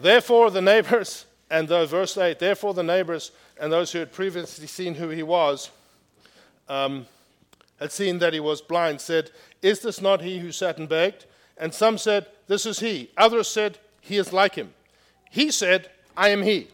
Therefore, 0.02 0.52
the 0.52 0.62
neighbors 0.62 1.26
and 1.50 1.68
those, 1.68 1.90
verse 1.90 2.18
8, 2.18 2.40
therefore 2.40 2.74
the 2.74 2.84
neighbors 2.84 3.32
and 3.60 3.72
those 3.72 3.92
who 3.92 4.00
had 4.00 4.12
previously 4.12 4.68
seen 4.68 4.96
who 4.96 5.10
he 5.10 5.24
was, 5.24 5.70
um, 6.68 7.06
had 7.80 7.92
seen 7.92 8.20
that 8.20 8.34
he 8.34 8.40
was 8.40 8.62
blind, 8.62 9.02
said, 9.02 9.32
Is 9.62 9.80
this 9.80 10.02
not 10.02 10.22
he 10.22 10.40
who 10.40 10.52
sat 10.52 10.78
and 10.78 10.88
begged? 10.88 11.26
And 11.58 11.74
some 11.74 11.98
said, 11.98 12.28
This 12.48 12.66
is 12.66 12.80
he. 12.80 13.12
Others 13.18 13.48
said, 13.48 13.80
He 14.02 14.18
is 14.18 14.34
like 14.34 14.56
him. 14.56 14.74
He 15.30 15.52
said, 15.52 15.90
I 16.16 16.30
am 16.30 16.44
he. 16.44 16.68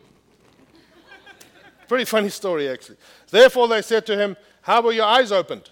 Pretty 1.88 2.06
funny 2.06 2.30
story, 2.30 2.70
actually. 2.70 2.98
Therefore 3.30 3.68
they 3.68 3.82
said 3.82 4.06
to 4.06 4.18
him, 4.18 4.38
How 4.62 4.82
were 4.82 4.94
your 4.94 5.06
eyes 5.06 5.32
opened? 5.32 5.70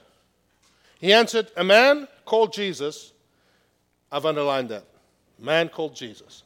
He 0.99 1.13
answered, 1.13 1.51
A 1.55 1.63
man 1.63 2.07
called 2.25 2.51
Jesus. 2.51 3.13
I've 4.11 4.25
underlined 4.25 4.69
that. 4.69 4.83
Man 5.37 5.69
called 5.69 5.95
Jesus. 5.95 6.43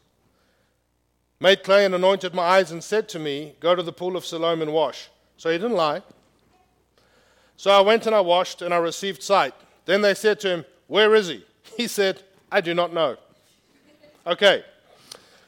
Made 1.40 1.64
clay 1.64 1.86
and 1.86 1.96
anointed 1.96 2.34
my 2.34 2.44
eyes 2.44 2.72
and 2.72 2.84
said 2.84 3.10
to 3.10 3.20
me, 3.20 3.56
Go 3.60 3.76
to 3.76 3.84
the 3.84 3.92
pool 3.92 4.16
of 4.16 4.26
Siloam 4.26 4.62
and 4.62 4.72
wash. 4.72 5.10
So 5.38 5.50
he 5.50 5.58
didn't 5.58 5.76
lie. 5.76 6.02
So 7.58 7.72
I 7.72 7.82
went 7.82 8.06
and 8.06 8.16
I 8.16 8.22
washed 8.22 8.62
and 8.62 8.74
I 8.74 8.78
received 8.78 9.24
sight. 9.24 9.54
Then 9.86 10.02
they 10.02 10.14
said 10.14 10.40
to 10.42 10.50
him, 10.50 10.66
Where 10.88 11.16
is 11.16 11.28
he? 11.28 11.46
He 11.78 11.88
said, 11.88 12.22
I 12.52 12.62
do 12.62 12.74
not 12.74 12.94
know. 12.94 13.18
Okay. 14.28 14.64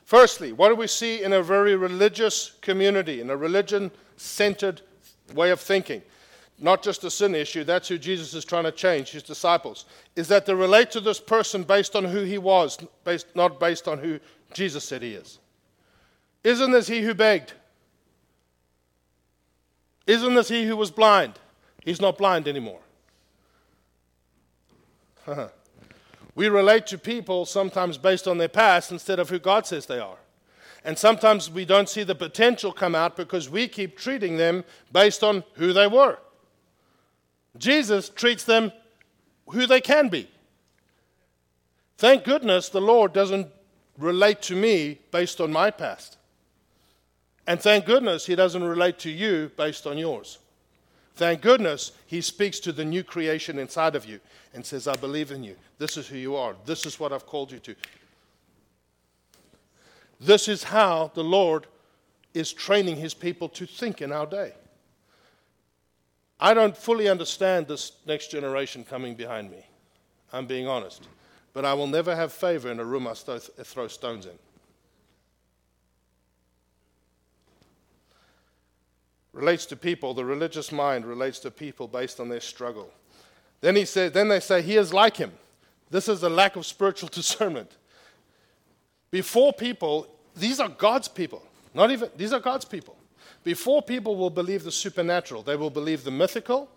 Firstly, 0.05 0.53
what 0.53 0.69
do 0.69 0.75
we 0.75 0.87
see 0.87 1.23
in 1.23 1.33
a 1.33 1.41
very 1.41 1.75
religious 1.75 2.53
community, 2.61 3.21
in 3.21 3.29
a 3.29 3.37
religion 3.37 3.91
centered 4.17 4.81
way 5.33 5.51
of 5.51 5.59
thinking? 5.59 6.01
Not 6.57 6.81
just 6.81 7.03
a 7.03 7.11
sin 7.11 7.35
issue, 7.35 7.63
that's 7.63 7.87
who 7.87 7.97
Jesus 7.97 8.33
is 8.33 8.45
trying 8.45 8.63
to 8.63 8.71
change, 8.71 9.09
his 9.09 9.23
disciples, 9.23 9.85
is 10.15 10.27
that 10.29 10.45
they 10.45 10.53
relate 10.53 10.89
to 10.91 11.01
this 11.01 11.19
person 11.19 11.63
based 11.63 11.95
on 11.95 12.05
who 12.05 12.21
he 12.21 12.37
was, 12.37 12.77
based, 13.03 13.27
not 13.35 13.59
based 13.59 13.87
on 13.87 13.97
who 13.97 14.19
Jesus 14.53 14.83
said 14.85 15.01
he 15.01 15.13
is. 15.13 15.39
Isn't 16.43 16.71
this 16.71 16.87
he 16.87 17.01
who 17.01 17.13
begged? 17.13 17.53
Isn't 20.07 20.35
this 20.35 20.47
he 20.47 20.65
who 20.65 20.77
was 20.77 20.91
blind? 20.91 21.33
He's 21.85 22.01
not 22.01 22.17
blind 22.17 22.47
anymore. 22.47 22.79
Uh-huh. 25.27 25.49
We 26.33 26.49
relate 26.49 26.87
to 26.87 26.97
people 26.97 27.45
sometimes 27.45 27.97
based 27.97 28.27
on 28.27 28.39
their 28.39 28.49
past 28.49 28.91
instead 28.91 29.19
of 29.19 29.29
who 29.29 29.39
God 29.39 29.65
says 29.65 29.85
they 29.85 29.99
are. 29.99 30.17
And 30.83 30.97
sometimes 30.97 31.49
we 31.49 31.63
don't 31.63 31.87
see 31.87 32.03
the 32.03 32.15
potential 32.15 32.71
come 32.71 32.93
out 32.93 33.15
because 33.15 33.49
we 33.49 33.67
keep 33.67 33.97
treating 33.97 34.37
them 34.37 34.63
based 34.91 35.23
on 35.23 35.43
who 35.53 35.73
they 35.73 35.87
were. 35.87 36.17
Jesus 37.57 38.09
treats 38.09 38.43
them 38.43 38.71
who 39.49 39.65
they 39.65 39.79
can 39.79 40.09
be. 40.09 40.29
Thank 41.97 42.23
goodness 42.23 42.69
the 42.69 42.81
Lord 42.81 43.13
doesn't 43.13 43.47
relate 43.97 44.41
to 44.43 44.55
me 44.55 44.99
based 45.11 45.39
on 45.39 45.51
my 45.51 45.71
past. 45.71 46.17
And 47.47 47.61
thank 47.61 47.85
goodness 47.85 48.25
He 48.25 48.35
doesn't 48.35 48.63
relate 48.63 48.99
to 48.99 49.09
you 49.09 49.51
based 49.55 49.87
on 49.87 49.97
yours. 49.97 50.39
Thank 51.15 51.41
goodness 51.41 51.91
He 52.05 52.21
speaks 52.21 52.59
to 52.61 52.71
the 52.71 52.85
new 52.85 53.03
creation 53.03 53.59
inside 53.59 53.95
of 53.95 54.05
you 54.05 54.19
and 54.53 54.65
says, 54.65 54.87
I 54.87 54.95
believe 54.95 55.31
in 55.31 55.43
you. 55.43 55.55
This 55.77 55.97
is 55.97 56.07
who 56.07 56.17
you 56.17 56.35
are. 56.35 56.55
This 56.65 56.85
is 56.85 56.99
what 56.99 57.13
I've 57.13 57.25
called 57.25 57.51
you 57.51 57.59
to. 57.59 57.75
This 60.19 60.47
is 60.47 60.63
how 60.63 61.11
the 61.13 61.23
Lord 61.23 61.67
is 62.33 62.51
training 62.51 62.97
His 62.97 63.13
people 63.13 63.49
to 63.49 63.65
think 63.65 64.01
in 64.01 64.11
our 64.11 64.25
day. 64.25 64.53
I 66.39 66.53
don't 66.53 66.75
fully 66.75 67.07
understand 67.07 67.67
this 67.67 67.93
next 68.05 68.29
generation 68.29 68.83
coming 68.83 69.15
behind 69.15 69.49
me. 69.49 69.65
I'm 70.33 70.45
being 70.45 70.67
honest. 70.67 71.07
But 71.53 71.63
I 71.63 71.73
will 71.73 71.87
never 71.87 72.13
have 72.13 72.33
favor 72.33 72.69
in 72.69 72.81
a 72.81 72.85
room 72.85 73.07
I 73.07 73.13
throw 73.13 73.87
stones 73.87 74.25
in. 74.25 74.37
Relates 79.35 79.65
to 79.67 79.75
people. 79.75 80.13
The 80.13 80.25
religious 80.25 80.71
mind 80.71 81.05
relates 81.05 81.39
to 81.39 81.51
people 81.51 81.87
based 81.87 82.19
on 82.19 82.29
their 82.29 82.39
struggle. 82.39 82.89
Then 83.61 83.75
he 83.75 83.85
said, 83.85 84.13
then 84.13 84.29
they 84.29 84.39
say 84.39 84.61
he 84.61 84.77
is 84.77 84.93
like 84.93 85.17
him. 85.17 85.33
This 85.91 86.07
is 86.07 86.23
a 86.23 86.29
lack 86.29 86.55
of 86.55 86.65
spiritual 86.65 87.09
discernment. 87.11 87.71
Before 89.11 89.53
people, 89.53 90.07
these 90.35 90.59
are 90.59 90.69
God's 90.69 91.07
people. 91.07 91.43
Not 91.73 91.91
even 91.91 92.09
these 92.15 92.33
are 92.33 92.39
God's 92.39 92.65
people. 92.65 92.95
Before 93.43 93.81
people 93.81 94.15
will 94.15 94.29
believe 94.29 94.63
the 94.63 94.71
supernatural, 94.71 95.43
they 95.43 95.55
will 95.55 95.69
believe 95.69 96.03
the 96.03 96.11
mythical, 96.11 96.69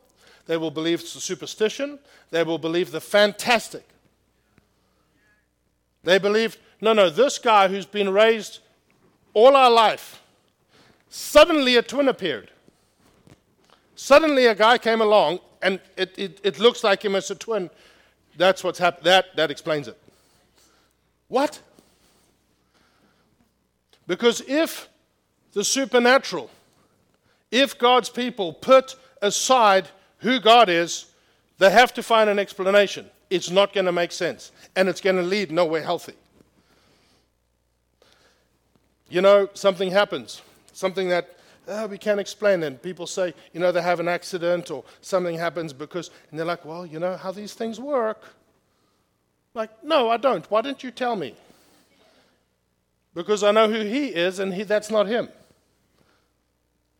they 0.46 0.56
will 0.56 0.70
believe 0.70 1.00
the 1.00 1.06
superstition, 1.06 1.98
they 2.30 2.42
will 2.42 2.58
believe 2.58 2.90
the 2.90 3.00
fantastic. 3.00 3.88
They 6.02 6.18
believe, 6.18 6.58
no, 6.80 6.92
no, 6.92 7.08
this 7.08 7.38
guy 7.38 7.68
who's 7.68 7.86
been 7.86 8.10
raised 8.10 8.58
all 9.32 9.56
our 9.56 9.70
life 9.70 10.20
Suddenly 11.10 11.76
a 11.76 11.82
twin 11.82 12.08
appeared. 12.08 12.50
Suddenly 13.96 14.46
a 14.46 14.54
guy 14.54 14.78
came 14.78 15.00
along, 15.00 15.40
and 15.62 15.80
it, 15.96 16.14
it, 16.16 16.40
it 16.44 16.58
looks 16.58 16.84
like 16.84 17.04
him 17.04 17.14
as 17.14 17.30
a 17.30 17.34
twin. 17.34 17.70
That's 18.36 18.62
what's 18.62 18.78
happened. 18.78 19.06
That, 19.06 19.34
that 19.36 19.50
explains 19.50 19.88
it. 19.88 20.00
What? 21.28 21.60
Because 24.06 24.40
if 24.46 24.88
the 25.52 25.64
supernatural, 25.64 26.50
if 27.50 27.78
God's 27.78 28.08
people 28.08 28.52
put 28.52 28.94
aside 29.20 29.88
who 30.18 30.38
God 30.38 30.68
is, 30.68 31.06
they 31.58 31.70
have 31.70 31.92
to 31.94 32.02
find 32.02 32.30
an 32.30 32.38
explanation. 32.38 33.06
It's 33.30 33.50
not 33.50 33.72
going 33.72 33.86
to 33.86 33.92
make 33.92 34.12
sense, 34.12 34.52
and 34.76 34.88
it's 34.88 35.00
going 35.00 35.16
to 35.16 35.22
lead 35.22 35.50
nowhere 35.50 35.82
healthy. 35.82 36.14
You 39.10 39.22
know, 39.22 39.48
something 39.54 39.90
happens 39.90 40.42
something 40.78 41.08
that 41.08 41.36
uh, 41.66 41.88
we 41.90 41.98
can't 41.98 42.20
explain. 42.20 42.62
And 42.62 42.80
people 42.80 43.06
say, 43.06 43.34
you 43.52 43.58
know, 43.58 43.72
they 43.72 43.82
have 43.82 43.98
an 43.98 44.06
accident 44.06 44.70
or 44.70 44.84
something 45.00 45.36
happens 45.36 45.72
because, 45.72 46.10
and 46.30 46.38
they're 46.38 46.46
like, 46.46 46.64
well, 46.64 46.86
you 46.86 47.00
know 47.00 47.16
how 47.16 47.32
these 47.32 47.52
things 47.52 47.80
work. 47.80 48.22
Like, 49.54 49.70
no, 49.82 50.08
I 50.08 50.18
don't. 50.18 50.48
Why 50.50 50.62
didn't 50.62 50.84
you 50.84 50.92
tell 50.92 51.16
me? 51.16 51.34
Because 53.12 53.42
I 53.42 53.50
know 53.50 53.68
who 53.68 53.80
he 53.80 54.06
is 54.06 54.38
and 54.38 54.54
he, 54.54 54.62
that's 54.62 54.90
not 54.90 55.08
him. 55.08 55.28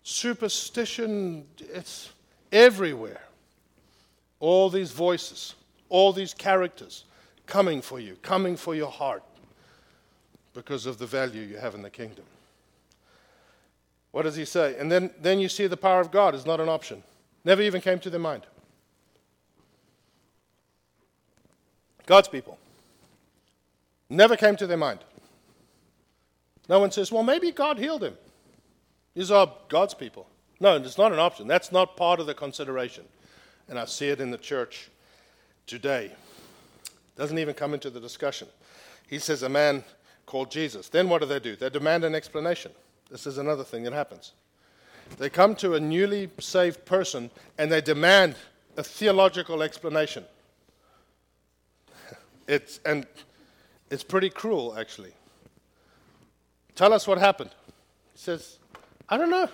Superstition, 0.02 1.46
it's 1.60 2.10
everywhere. 2.50 3.22
All 4.40 4.70
these 4.70 4.90
voices, 4.90 5.54
all 5.88 6.12
these 6.12 6.34
characters 6.34 7.04
coming 7.46 7.80
for 7.80 8.00
you, 8.00 8.16
coming 8.22 8.56
for 8.56 8.74
your 8.74 8.90
heart 8.90 9.22
because 10.52 10.86
of 10.86 10.98
the 10.98 11.06
value 11.06 11.42
you 11.42 11.58
have 11.58 11.76
in 11.76 11.82
the 11.82 11.90
kingdom. 11.90 12.24
What 14.12 14.22
does 14.22 14.36
he 14.36 14.44
say? 14.44 14.76
And 14.78 14.90
then, 14.90 15.10
then 15.20 15.38
you 15.38 15.48
see 15.48 15.66
the 15.66 15.76
power 15.76 16.00
of 16.00 16.10
God 16.10 16.34
is 16.34 16.46
not 16.46 16.60
an 16.60 16.68
option. 16.68 17.02
Never 17.44 17.62
even 17.62 17.80
came 17.80 17.98
to 18.00 18.10
their 18.10 18.20
mind. 18.20 18.46
God's 22.06 22.28
people. 22.28 22.58
Never 24.08 24.36
came 24.36 24.56
to 24.56 24.66
their 24.66 24.78
mind. 24.78 25.00
No 26.68 26.80
one 26.80 26.90
says, 26.90 27.12
well, 27.12 27.22
maybe 27.22 27.52
God 27.52 27.78
healed 27.78 28.02
him. 28.02 28.16
These 29.14 29.30
are 29.30 29.52
God's 29.68 29.94
people. 29.94 30.26
No, 30.60 30.76
it's 30.76 30.98
not 30.98 31.12
an 31.12 31.18
option. 31.18 31.46
That's 31.46 31.70
not 31.70 31.96
part 31.96 32.20
of 32.20 32.26
the 32.26 32.34
consideration. 32.34 33.04
And 33.68 33.78
I 33.78 33.84
see 33.84 34.08
it 34.08 34.20
in 34.20 34.30
the 34.30 34.38
church 34.38 34.90
today. 35.66 36.12
Doesn't 37.16 37.38
even 37.38 37.54
come 37.54 37.74
into 37.74 37.90
the 37.90 38.00
discussion. 38.00 38.48
He 39.08 39.18
says, 39.18 39.42
A 39.42 39.48
man 39.48 39.84
called 40.26 40.50
Jesus. 40.50 40.88
Then 40.88 41.08
what 41.08 41.20
do 41.20 41.26
they 41.26 41.40
do? 41.40 41.56
They 41.56 41.70
demand 41.70 42.04
an 42.04 42.14
explanation. 42.14 42.72
This 43.10 43.26
is 43.26 43.38
another 43.38 43.64
thing 43.64 43.84
that 43.84 43.92
happens. 43.92 44.32
They 45.16 45.30
come 45.30 45.54
to 45.56 45.74
a 45.74 45.80
newly 45.80 46.30
saved 46.38 46.84
person 46.84 47.30
and 47.56 47.72
they 47.72 47.80
demand 47.80 48.36
a 48.76 48.82
theological 48.82 49.62
explanation. 49.62 50.24
It's, 52.46 52.80
and 52.86 53.06
it's 53.90 54.02
pretty 54.02 54.30
cruel, 54.30 54.74
actually. 54.78 55.12
Tell 56.74 56.94
us 56.94 57.06
what 57.06 57.18
happened. 57.18 57.50
He 58.14 58.18
says, 58.18 58.58
I 59.06 59.18
don't 59.18 59.28
know. 59.28 59.50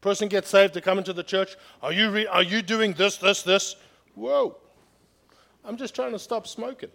Person 0.00 0.26
gets 0.26 0.48
saved 0.48 0.74
to 0.74 0.80
come 0.80 0.98
into 0.98 1.12
the 1.12 1.22
church. 1.22 1.54
Are 1.84 1.92
you, 1.92 2.10
re- 2.10 2.26
are 2.26 2.42
you 2.42 2.62
doing 2.62 2.94
this, 2.94 3.18
this, 3.18 3.42
this? 3.44 3.76
Whoa. 4.16 4.56
I'm 5.64 5.76
just 5.76 5.94
trying 5.94 6.12
to 6.12 6.18
stop 6.18 6.48
smoking. 6.48 6.90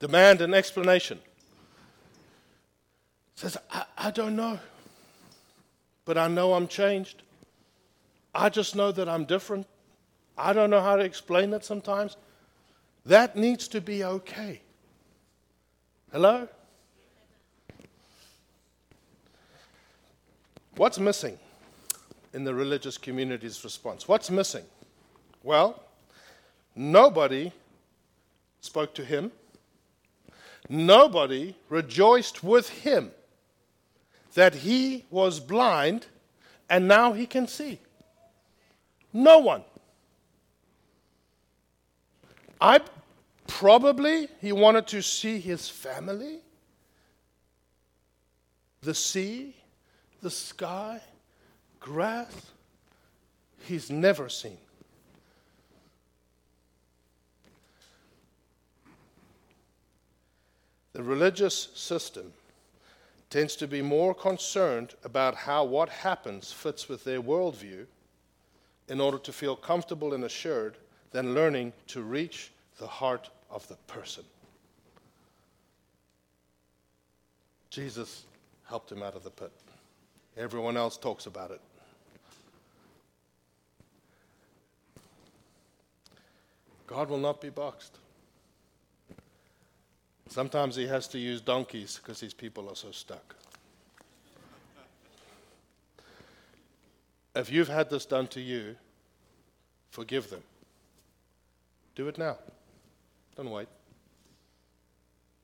Demand 0.00 0.40
an 0.40 0.54
explanation. 0.54 1.20
Says, 3.42 3.56
I, 3.72 3.84
I 3.98 4.10
don't 4.12 4.36
know. 4.36 4.60
But 6.04 6.16
I 6.16 6.28
know 6.28 6.54
I'm 6.54 6.68
changed. 6.68 7.22
I 8.32 8.48
just 8.48 8.76
know 8.76 8.92
that 8.92 9.08
I'm 9.08 9.24
different. 9.24 9.66
I 10.38 10.52
don't 10.52 10.70
know 10.70 10.80
how 10.80 10.94
to 10.94 11.02
explain 11.02 11.52
it 11.52 11.64
sometimes. 11.64 12.16
That 13.04 13.34
needs 13.34 13.66
to 13.68 13.80
be 13.80 14.04
okay. 14.04 14.60
Hello? 16.12 16.46
What's 20.76 21.00
missing 21.00 21.36
in 22.32 22.44
the 22.44 22.54
religious 22.54 22.96
community's 22.96 23.64
response? 23.64 24.06
What's 24.06 24.30
missing? 24.30 24.64
Well, 25.42 25.82
nobody 26.76 27.50
spoke 28.60 28.94
to 28.94 29.04
him. 29.04 29.32
Nobody 30.68 31.56
rejoiced 31.68 32.44
with 32.44 32.68
him 32.68 33.10
that 34.34 34.54
he 34.54 35.04
was 35.10 35.40
blind 35.40 36.06
and 36.68 36.88
now 36.88 37.12
he 37.12 37.26
can 37.26 37.46
see. 37.46 37.78
No 39.12 39.38
one. 39.38 39.62
I 42.60 42.80
probably 43.46 44.28
he 44.40 44.52
wanted 44.52 44.86
to 44.88 45.02
see 45.02 45.38
his 45.38 45.68
family, 45.68 46.38
the 48.80 48.94
sea, 48.94 49.54
the 50.22 50.30
sky, 50.30 51.00
grass. 51.80 52.52
He's 53.64 53.90
never 53.90 54.28
seen. 54.28 54.58
The 60.94 61.02
religious 61.02 61.68
system 61.74 62.32
tends 63.32 63.56
to 63.56 63.66
be 63.66 63.80
more 63.80 64.14
concerned 64.14 64.94
about 65.04 65.34
how 65.34 65.64
what 65.64 65.88
happens 65.88 66.52
fits 66.52 66.86
with 66.86 67.02
their 67.02 67.22
worldview 67.22 67.86
in 68.90 69.00
order 69.00 69.16
to 69.16 69.32
feel 69.32 69.56
comfortable 69.56 70.12
and 70.12 70.24
assured 70.24 70.76
than 71.12 71.34
learning 71.34 71.72
to 71.86 72.02
reach 72.02 72.52
the 72.78 72.86
heart 72.86 73.30
of 73.50 73.66
the 73.68 73.74
person. 73.86 74.22
Jesus 77.70 78.24
helped 78.64 78.92
him 78.92 79.02
out 79.02 79.16
of 79.16 79.24
the 79.24 79.30
pit. 79.30 79.50
Everyone 80.36 80.76
else 80.76 80.98
talks 80.98 81.24
about 81.24 81.50
it. 81.52 81.60
God 86.86 87.08
will 87.08 87.16
not 87.16 87.40
be 87.40 87.48
boxed. 87.48 87.96
Sometimes 90.32 90.76
he 90.76 90.86
has 90.86 91.08
to 91.08 91.18
use 91.18 91.42
donkeys 91.42 92.00
because 92.02 92.18
these 92.18 92.32
people 92.32 92.66
are 92.70 92.74
so 92.74 92.90
stuck. 92.90 93.34
If 97.34 97.52
you've 97.52 97.68
had 97.68 97.90
this 97.90 98.06
done 98.06 98.28
to 98.28 98.40
you, 98.40 98.74
forgive 99.90 100.30
them. 100.30 100.42
Do 101.94 102.08
it 102.08 102.16
now. 102.16 102.38
Don't 103.36 103.50
wait. 103.50 103.68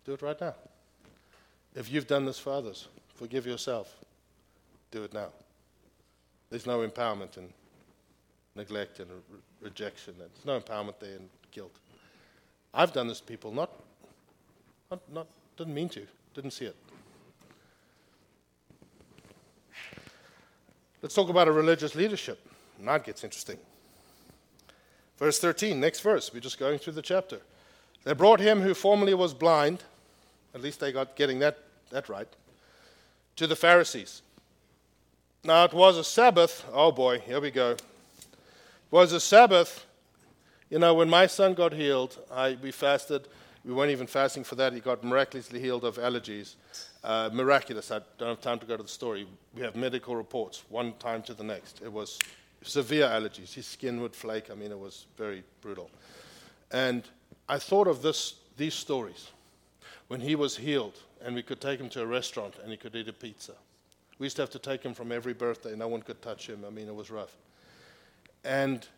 Do 0.07 0.14
it 0.14 0.22
right 0.22 0.40
now. 0.40 0.55
If 1.74 1.92
you've 1.92 2.07
done 2.07 2.24
this 2.24 2.38
for 2.38 2.55
others, 2.55 2.88
forgive 3.14 3.46
yourself. 3.46 3.94
Do 4.90 5.05
it 5.05 5.12
now. 5.12 5.29
There's 6.48 6.64
no 6.64 6.79
empowerment 6.79 7.37
in 7.37 7.53
neglect 8.55 9.01
and 9.01 9.11
re- 9.11 9.38
rejection. 9.61 10.14
There's 10.16 10.46
no 10.46 10.59
empowerment 10.59 10.98
there 10.98 11.16
in 11.16 11.29
guilt. 11.51 11.77
I've 12.72 12.94
done 12.94 13.07
this 13.07 13.20
to 13.20 13.27
people, 13.27 13.53
not, 13.53 13.70
not, 14.90 15.01
not, 15.12 15.27
didn't 15.57 15.74
mean 15.74 15.88
to, 15.90 16.07
didn't 16.35 16.53
see 16.53 16.64
it. 16.64 16.77
Let's 21.03 21.14
talk 21.14 21.29
about 21.29 21.46
a 21.46 21.53
religious 21.53 21.94
leadership. 21.94 22.40
Now 22.81 22.94
it 22.94 23.05
gets 23.05 23.22
interesting. 23.22 23.59
Verse 25.18 25.38
13, 25.38 25.79
next 25.79 26.01
verse. 26.01 26.33
We're 26.33 26.40
just 26.40 26.59
going 26.59 26.79
through 26.79 26.94
the 26.94 27.03
chapter. 27.03 27.40
They 28.05 28.14
brought 28.14 28.40
him 28.40 28.62
who 28.62 28.72
formerly 28.72 29.14
was 29.14 29.35
blind, 29.35 29.85
at 30.55 30.62
least 30.62 30.81
they 30.81 30.92
got 30.92 31.16
getting 31.16 31.38
that, 31.40 31.59
that 31.90 32.09
right, 32.09 32.29
to 33.37 33.46
the 33.46 33.57
Pharisees. 33.57 34.22
Now 35.44 35.64
it 35.64 35.72
was 35.72 35.98
a 35.98 36.05
Sabbath. 36.05 36.64
Oh 36.72 36.92
boy, 36.92 37.20
here 37.20 37.40
we 37.40 37.51
go. 37.51 37.72
It 37.72 37.83
was 38.90 39.12
a 39.12 39.20
Sabbath. 39.20 39.85
You 40.70 40.79
know, 40.79 40.94
when 40.94 41.09
my 41.09 41.27
son 41.27 41.55
got 41.55 41.72
healed, 41.72 42.18
I, 42.31 42.57
we 42.62 42.70
fasted. 42.70 43.29
We 43.68 43.74
weren't 43.74 43.90
even 43.90 44.07
fasting 44.07 44.44
for 44.44 44.54
that. 44.54 44.72
He 44.72 44.81
got 44.81 45.04
miraculously 45.04 45.61
healed 45.61 45.85
of 45.85 45.96
allergies. 45.96 46.54
Uh, 47.04 47.28
miraculous. 47.31 47.90
I 47.90 48.00
don't 48.16 48.31
have 48.31 48.40
time 48.40 48.59
to 48.61 48.64
go 48.64 48.78
to 48.78 48.83
the 48.83 48.88
story. 48.88 49.26
We 49.54 49.61
have 49.61 49.76
medical 49.76 50.16
reports, 50.16 50.64
one 50.70 50.94
time 50.94 51.20
to 51.24 51.35
the 51.35 51.44
next. 51.44 51.83
It 51.85 51.92
was 51.92 52.18
severe 52.62 53.04
allergies. 53.04 53.52
His 53.52 53.66
skin 53.66 54.00
would 54.00 54.16
flake. 54.16 54.50
I 54.50 54.54
mean, 54.54 54.72
it 54.72 54.78
was 54.78 55.04
very 55.18 55.44
brutal. 55.61 55.90
And 56.70 57.02
I 57.46 57.59
thought 57.59 57.88
of 57.88 58.00
this, 58.00 58.37
these 58.57 58.72
stories 58.72 59.28
when 60.07 60.22
he 60.22 60.35
was 60.35 60.57
healed 60.57 60.98
and 61.22 61.35
we 61.35 61.42
could 61.42 61.61
take 61.61 61.78
him 61.78 61.90
to 61.90 62.00
a 62.00 62.07
restaurant 62.07 62.54
and 62.62 62.70
he 62.70 62.78
could 62.78 62.96
eat 62.96 63.09
a 63.09 63.12
pizza. 63.12 63.52
We 64.18 64.24
used 64.24 64.37
to 64.37 64.42
have 64.42 64.50
to 64.52 64.59
take 64.59 64.83
him 64.83 64.94
from 64.94 65.12
every 65.12 65.35
birthday. 65.35 65.76
No 65.76 65.88
one 65.88 66.00
could 66.00 66.22
touch 66.22 66.48
him. 66.48 66.64
I 66.66 66.70
mean, 66.70 66.88
it 66.88 66.94
was 66.94 67.11
rough. 67.11 67.37
And 68.44 68.88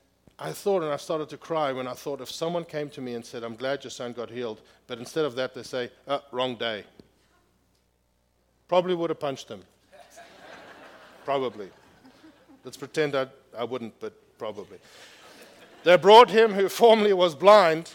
I 0.42 0.52
thought, 0.52 0.82
and 0.82 0.90
I 0.90 0.96
started 0.96 1.28
to 1.28 1.36
cry 1.36 1.70
when 1.70 1.86
I 1.86 1.92
thought 1.92 2.22
if 2.22 2.30
someone 2.30 2.64
came 2.64 2.88
to 2.90 3.02
me 3.02 3.12
and 3.12 3.22
said, 3.22 3.44
I'm 3.44 3.56
glad 3.56 3.84
your 3.84 3.90
son 3.90 4.14
got 4.14 4.30
healed, 4.30 4.62
but 4.86 4.98
instead 4.98 5.26
of 5.26 5.34
that, 5.34 5.52
they 5.54 5.62
say, 5.62 5.90
oh, 6.08 6.22
wrong 6.32 6.56
day. 6.56 6.84
Probably 8.66 8.94
would 8.94 9.10
have 9.10 9.20
punched 9.20 9.50
him. 9.50 9.62
probably. 11.26 11.68
Let's 12.64 12.78
pretend 12.78 13.14
I, 13.14 13.26
I 13.56 13.64
wouldn't, 13.64 14.00
but 14.00 14.14
probably. 14.38 14.78
They 15.84 15.96
brought 15.98 16.30
him 16.30 16.54
who 16.54 16.70
formerly 16.70 17.12
was 17.12 17.34
blind 17.34 17.90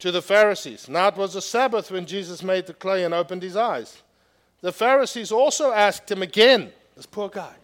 to 0.00 0.10
the 0.10 0.20
Pharisees. 0.20 0.86
Now 0.86 1.08
it 1.08 1.16
was 1.16 1.34
a 1.34 1.40
Sabbath 1.40 1.90
when 1.90 2.04
Jesus 2.04 2.42
made 2.42 2.66
the 2.66 2.74
clay 2.74 3.04
and 3.04 3.14
opened 3.14 3.42
his 3.42 3.56
eyes. 3.56 4.02
The 4.60 4.72
Pharisees 4.72 5.32
also 5.32 5.72
asked 5.72 6.10
him 6.10 6.22
again, 6.22 6.72
this 6.94 7.06
poor 7.06 7.30
guy, 7.30 7.54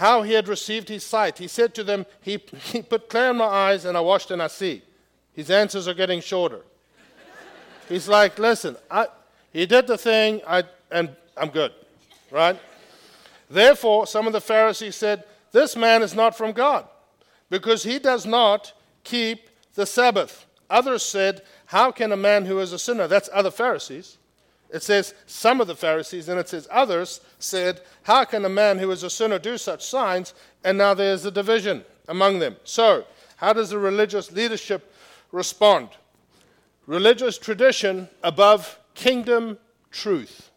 how 0.00 0.22
he 0.22 0.32
had 0.32 0.48
received 0.48 0.88
his 0.88 1.04
sight. 1.04 1.36
He 1.36 1.46
said 1.46 1.74
to 1.74 1.84
them, 1.84 2.06
He, 2.22 2.42
he 2.72 2.80
put 2.80 3.10
clay 3.10 3.28
in 3.28 3.36
my 3.36 3.44
eyes, 3.44 3.84
and 3.84 3.98
I 3.98 4.00
washed 4.00 4.30
and 4.30 4.42
I 4.42 4.46
see. 4.46 4.80
His 5.34 5.50
answers 5.50 5.86
are 5.86 5.92
getting 5.92 6.22
shorter. 6.22 6.62
He's 7.86 8.08
like, 8.08 8.38
Listen, 8.38 8.76
I, 8.90 9.08
he 9.52 9.66
did 9.66 9.86
the 9.86 9.98
thing, 9.98 10.40
I, 10.48 10.64
and 10.90 11.10
I'm 11.36 11.50
good, 11.50 11.72
right? 12.30 12.58
Therefore, 13.50 14.06
some 14.06 14.26
of 14.26 14.32
the 14.32 14.40
Pharisees 14.40 14.96
said, 14.96 15.24
This 15.52 15.76
man 15.76 16.02
is 16.02 16.14
not 16.14 16.34
from 16.34 16.52
God, 16.52 16.88
because 17.50 17.82
he 17.82 17.98
does 17.98 18.24
not 18.24 18.72
keep 19.04 19.50
the 19.74 19.84
Sabbath. 19.84 20.46
Others 20.70 21.02
said, 21.02 21.42
How 21.66 21.92
can 21.92 22.10
a 22.10 22.16
man 22.16 22.46
who 22.46 22.58
is 22.60 22.72
a 22.72 22.78
sinner, 22.78 23.06
that's 23.06 23.28
other 23.34 23.50
Pharisees, 23.50 24.16
it 24.72 24.82
says 24.82 25.14
some 25.26 25.60
of 25.60 25.66
the 25.66 25.74
Pharisees, 25.74 26.28
and 26.28 26.38
it 26.38 26.48
says 26.48 26.68
others 26.70 27.20
said, 27.38 27.80
How 28.04 28.24
can 28.24 28.44
a 28.44 28.48
man 28.48 28.78
who 28.78 28.90
is 28.90 29.02
a 29.02 29.10
sinner 29.10 29.38
do 29.38 29.58
such 29.58 29.84
signs? 29.84 30.34
And 30.64 30.78
now 30.78 30.94
there's 30.94 31.24
a 31.24 31.30
division 31.30 31.84
among 32.08 32.38
them. 32.38 32.56
So, 32.64 33.04
how 33.36 33.52
does 33.52 33.70
the 33.70 33.78
religious 33.78 34.30
leadership 34.30 34.94
respond? 35.32 35.88
Religious 36.86 37.38
tradition 37.38 38.08
above 38.22 38.78
kingdom 38.94 39.58
truth. 39.90 40.50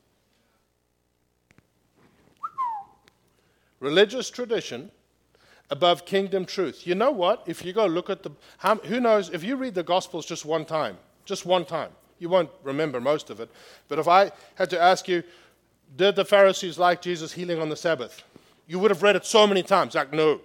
Religious 3.79 4.29
tradition 4.29 4.91
above 5.69 6.05
kingdom 6.05 6.45
truth. 6.45 6.85
You 6.85 6.95
know 6.95 7.11
what? 7.11 7.43
If 7.47 7.65
you 7.65 7.73
go 7.73 7.85
look 7.85 8.09
at 8.09 8.23
the, 8.23 8.31
how, 8.57 8.75
who 8.75 8.99
knows, 8.99 9.29
if 9.29 9.43
you 9.43 9.55
read 9.55 9.75
the 9.75 9.83
Gospels 9.83 10.25
just 10.25 10.45
one 10.45 10.65
time, 10.65 10.97
just 11.25 11.45
one 11.45 11.65
time, 11.65 11.89
you 12.23 12.29
won't 12.29 12.49
remember 12.63 13.01
most 13.01 13.29
of 13.29 13.41
it. 13.41 13.49
But 13.89 13.99
if 13.99 14.07
I 14.07 14.31
had 14.55 14.69
to 14.69 14.79
ask 14.81 15.09
you, 15.09 15.23
Did 15.97 16.15
the 16.15 16.23
Pharisees 16.25 16.79
like 16.79 17.01
Jesus 17.01 17.33
healing 17.33 17.59
on 17.61 17.69
the 17.69 17.75
Sabbath? 17.75 18.23
You 18.65 18.79
would 18.79 18.91
have 18.91 19.03
read 19.03 19.17
it 19.17 19.25
so 19.25 19.45
many 19.45 19.61
times. 19.61 19.93
Like, 19.93 20.13
no. 20.13 20.39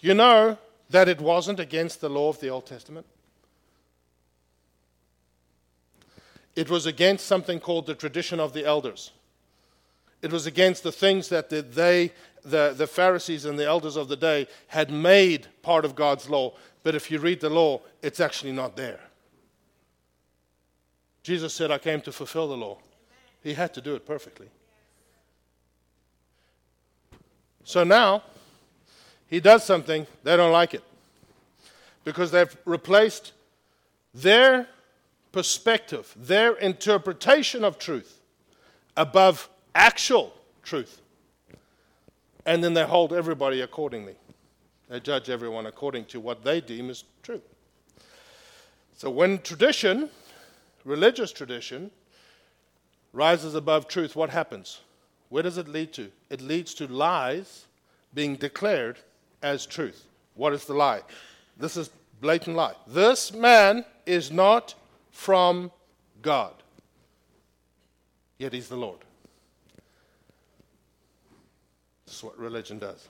You 0.00 0.14
know 0.14 0.58
that 0.90 1.08
it 1.08 1.20
wasn't 1.20 1.60
against 1.60 2.00
the 2.00 2.10
law 2.10 2.28
of 2.28 2.40
the 2.40 2.48
Old 2.48 2.66
Testament? 2.66 3.06
It 6.56 6.68
was 6.68 6.84
against 6.84 7.26
something 7.26 7.60
called 7.60 7.86
the 7.86 7.94
tradition 7.94 8.40
of 8.40 8.52
the 8.52 8.66
elders. 8.66 9.12
It 10.20 10.32
was 10.32 10.46
against 10.46 10.82
the 10.82 10.90
things 10.90 11.28
that 11.28 11.48
the, 11.48 11.62
they, 11.62 12.12
the, 12.44 12.74
the 12.76 12.88
Pharisees 12.88 13.44
and 13.44 13.56
the 13.56 13.66
elders 13.66 13.96
of 13.96 14.08
the 14.08 14.16
day 14.16 14.48
had 14.66 14.90
made 14.90 15.46
part 15.62 15.84
of 15.84 15.94
God's 15.94 16.28
law. 16.28 16.54
But 16.82 16.96
if 16.96 17.08
you 17.08 17.20
read 17.20 17.40
the 17.40 17.50
law, 17.50 17.82
it's 18.02 18.18
actually 18.18 18.52
not 18.52 18.76
there. 18.76 18.98
Jesus 21.28 21.52
said, 21.52 21.70
I 21.70 21.76
came 21.76 22.00
to 22.00 22.10
fulfill 22.10 22.48
the 22.48 22.56
law. 22.56 22.78
He 23.42 23.52
had 23.52 23.74
to 23.74 23.82
do 23.82 23.94
it 23.94 24.06
perfectly. 24.06 24.48
So 27.64 27.84
now, 27.84 28.22
he 29.26 29.38
does 29.38 29.62
something, 29.62 30.06
they 30.24 30.38
don't 30.38 30.52
like 30.52 30.72
it. 30.72 30.82
Because 32.02 32.30
they've 32.30 32.56
replaced 32.64 33.32
their 34.14 34.68
perspective, 35.30 36.14
their 36.16 36.54
interpretation 36.54 37.62
of 37.62 37.78
truth 37.78 38.22
above 38.96 39.50
actual 39.74 40.32
truth. 40.62 41.02
And 42.46 42.64
then 42.64 42.72
they 42.72 42.84
hold 42.84 43.12
everybody 43.12 43.60
accordingly. 43.60 44.14
They 44.88 44.98
judge 44.98 45.28
everyone 45.28 45.66
according 45.66 46.06
to 46.06 46.20
what 46.20 46.42
they 46.42 46.62
deem 46.62 46.88
is 46.88 47.04
true. 47.22 47.42
So 48.96 49.10
when 49.10 49.42
tradition, 49.42 50.08
religious 50.88 51.30
tradition, 51.30 51.90
rises 53.12 53.54
above 53.54 53.86
truth, 53.86 54.16
what 54.16 54.30
happens? 54.30 54.80
Where 55.28 55.42
does 55.42 55.58
it 55.58 55.68
lead 55.68 55.92
to? 55.92 56.10
It 56.30 56.40
leads 56.40 56.72
to 56.74 56.86
lies 56.86 57.66
being 58.14 58.36
declared 58.36 58.98
as 59.42 59.66
truth. 59.66 60.06
What 60.34 60.54
is 60.54 60.64
the 60.64 60.72
lie? 60.74 61.02
This 61.58 61.76
is 61.76 61.90
blatant 62.20 62.56
lie. 62.56 62.74
This 62.86 63.32
man 63.32 63.84
is 64.06 64.32
not 64.32 64.74
from 65.10 65.70
God. 66.22 66.54
Yet 68.38 68.54
he's 68.54 68.68
the 68.68 68.76
Lord. 68.76 69.00
This 72.06 72.16
is 72.16 72.24
what 72.24 72.38
religion 72.38 72.78
does. 72.78 73.06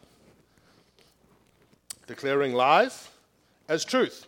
Declaring 2.09 2.55
lies 2.55 3.09
as 3.69 3.85
truth 3.85 4.27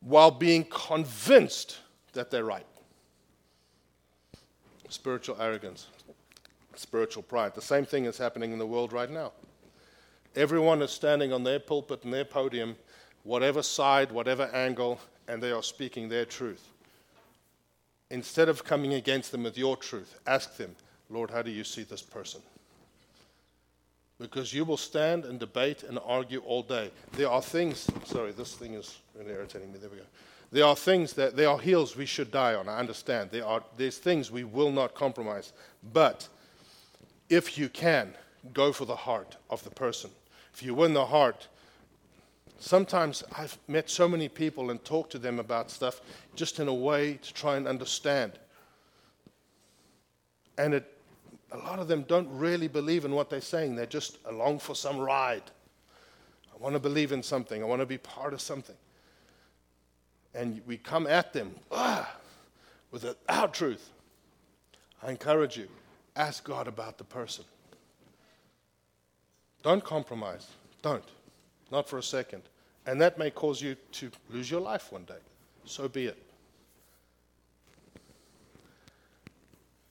while 0.00 0.30
being 0.30 0.64
convinced 0.64 1.79
that 2.12 2.30
they're 2.30 2.44
right. 2.44 2.66
Spiritual 4.88 5.40
arrogance, 5.40 5.86
spiritual 6.74 7.22
pride. 7.22 7.54
The 7.54 7.62
same 7.62 7.84
thing 7.84 8.06
is 8.06 8.18
happening 8.18 8.52
in 8.52 8.58
the 8.58 8.66
world 8.66 8.92
right 8.92 9.10
now. 9.10 9.32
Everyone 10.34 10.82
is 10.82 10.90
standing 10.90 11.32
on 11.32 11.44
their 11.44 11.58
pulpit 11.60 12.04
and 12.04 12.12
their 12.12 12.24
podium, 12.24 12.76
whatever 13.24 13.62
side, 13.62 14.12
whatever 14.12 14.44
angle, 14.54 15.00
and 15.28 15.42
they 15.42 15.52
are 15.52 15.62
speaking 15.62 16.08
their 16.08 16.24
truth. 16.24 16.66
Instead 18.10 18.48
of 18.48 18.64
coming 18.64 18.94
against 18.94 19.30
them 19.30 19.44
with 19.44 19.56
your 19.56 19.76
truth, 19.76 20.18
ask 20.26 20.56
them, 20.56 20.74
Lord, 21.08 21.30
how 21.30 21.42
do 21.42 21.50
you 21.50 21.64
see 21.64 21.82
this 21.82 22.02
person? 22.02 22.40
Because 24.18 24.52
you 24.52 24.64
will 24.64 24.76
stand 24.76 25.24
and 25.24 25.38
debate 25.38 25.82
and 25.82 25.98
argue 26.04 26.40
all 26.40 26.62
day. 26.62 26.90
There 27.12 27.30
are 27.30 27.40
things, 27.40 27.88
sorry, 28.04 28.32
this 28.32 28.54
thing 28.54 28.74
is 28.74 28.98
really 29.16 29.30
irritating 29.30 29.72
me. 29.72 29.78
There 29.78 29.90
we 29.90 29.96
go. 29.96 30.02
There 30.52 30.64
are 30.64 30.74
things 30.74 31.12
that, 31.12 31.36
there 31.36 31.48
are 31.48 31.58
hills 31.58 31.96
we 31.96 32.06
should 32.06 32.30
die 32.32 32.54
on. 32.54 32.68
I 32.68 32.78
understand. 32.78 33.30
There 33.30 33.46
are, 33.46 33.62
there's 33.76 33.98
things 33.98 34.30
we 34.30 34.44
will 34.44 34.72
not 34.72 34.94
compromise. 34.94 35.52
But 35.92 36.28
if 37.28 37.56
you 37.56 37.68
can, 37.68 38.14
go 38.52 38.72
for 38.72 38.84
the 38.84 38.96
heart 38.96 39.36
of 39.48 39.62
the 39.62 39.70
person. 39.70 40.10
If 40.52 40.62
you 40.62 40.74
win 40.74 40.92
the 40.92 41.06
heart, 41.06 41.46
sometimes 42.58 43.22
I've 43.36 43.56
met 43.68 43.88
so 43.88 44.08
many 44.08 44.28
people 44.28 44.70
and 44.70 44.84
talked 44.84 45.12
to 45.12 45.18
them 45.18 45.38
about 45.38 45.70
stuff 45.70 46.00
just 46.34 46.58
in 46.58 46.66
a 46.66 46.74
way 46.74 47.14
to 47.22 47.34
try 47.34 47.56
and 47.56 47.68
understand. 47.68 48.32
And 50.58 50.74
it, 50.74 50.98
a 51.52 51.58
lot 51.58 51.78
of 51.78 51.86
them 51.86 52.02
don't 52.08 52.28
really 52.30 52.68
believe 52.68 53.04
in 53.04 53.12
what 53.12 53.30
they're 53.30 53.40
saying. 53.40 53.76
They're 53.76 53.86
just 53.86 54.18
along 54.26 54.58
for 54.58 54.74
some 54.74 54.98
ride. 54.98 55.44
I 56.52 56.62
want 56.62 56.74
to 56.74 56.80
believe 56.80 57.12
in 57.12 57.22
something, 57.22 57.62
I 57.62 57.66
want 57.66 57.80
to 57.80 57.86
be 57.86 57.98
part 57.98 58.34
of 58.34 58.40
something. 58.40 58.76
And 60.34 60.60
we 60.66 60.76
come 60.76 61.06
at 61.06 61.32
them 61.32 61.54
ah, 61.72 62.16
with 62.90 63.04
our 63.28 63.48
truth. 63.48 63.90
I 65.02 65.10
encourage 65.10 65.56
you 65.56 65.68
ask 66.16 66.44
God 66.44 66.68
about 66.68 66.98
the 66.98 67.04
person. 67.04 67.44
Don't 69.62 69.82
compromise. 69.82 70.46
Don't. 70.82 71.04
Not 71.70 71.88
for 71.88 71.98
a 71.98 72.02
second. 72.02 72.42
And 72.86 73.00
that 73.00 73.18
may 73.18 73.30
cause 73.30 73.60
you 73.60 73.76
to 73.92 74.10
lose 74.30 74.50
your 74.50 74.60
life 74.60 74.90
one 74.92 75.04
day. 75.04 75.20
So 75.64 75.88
be 75.88 76.06
it. 76.06 76.22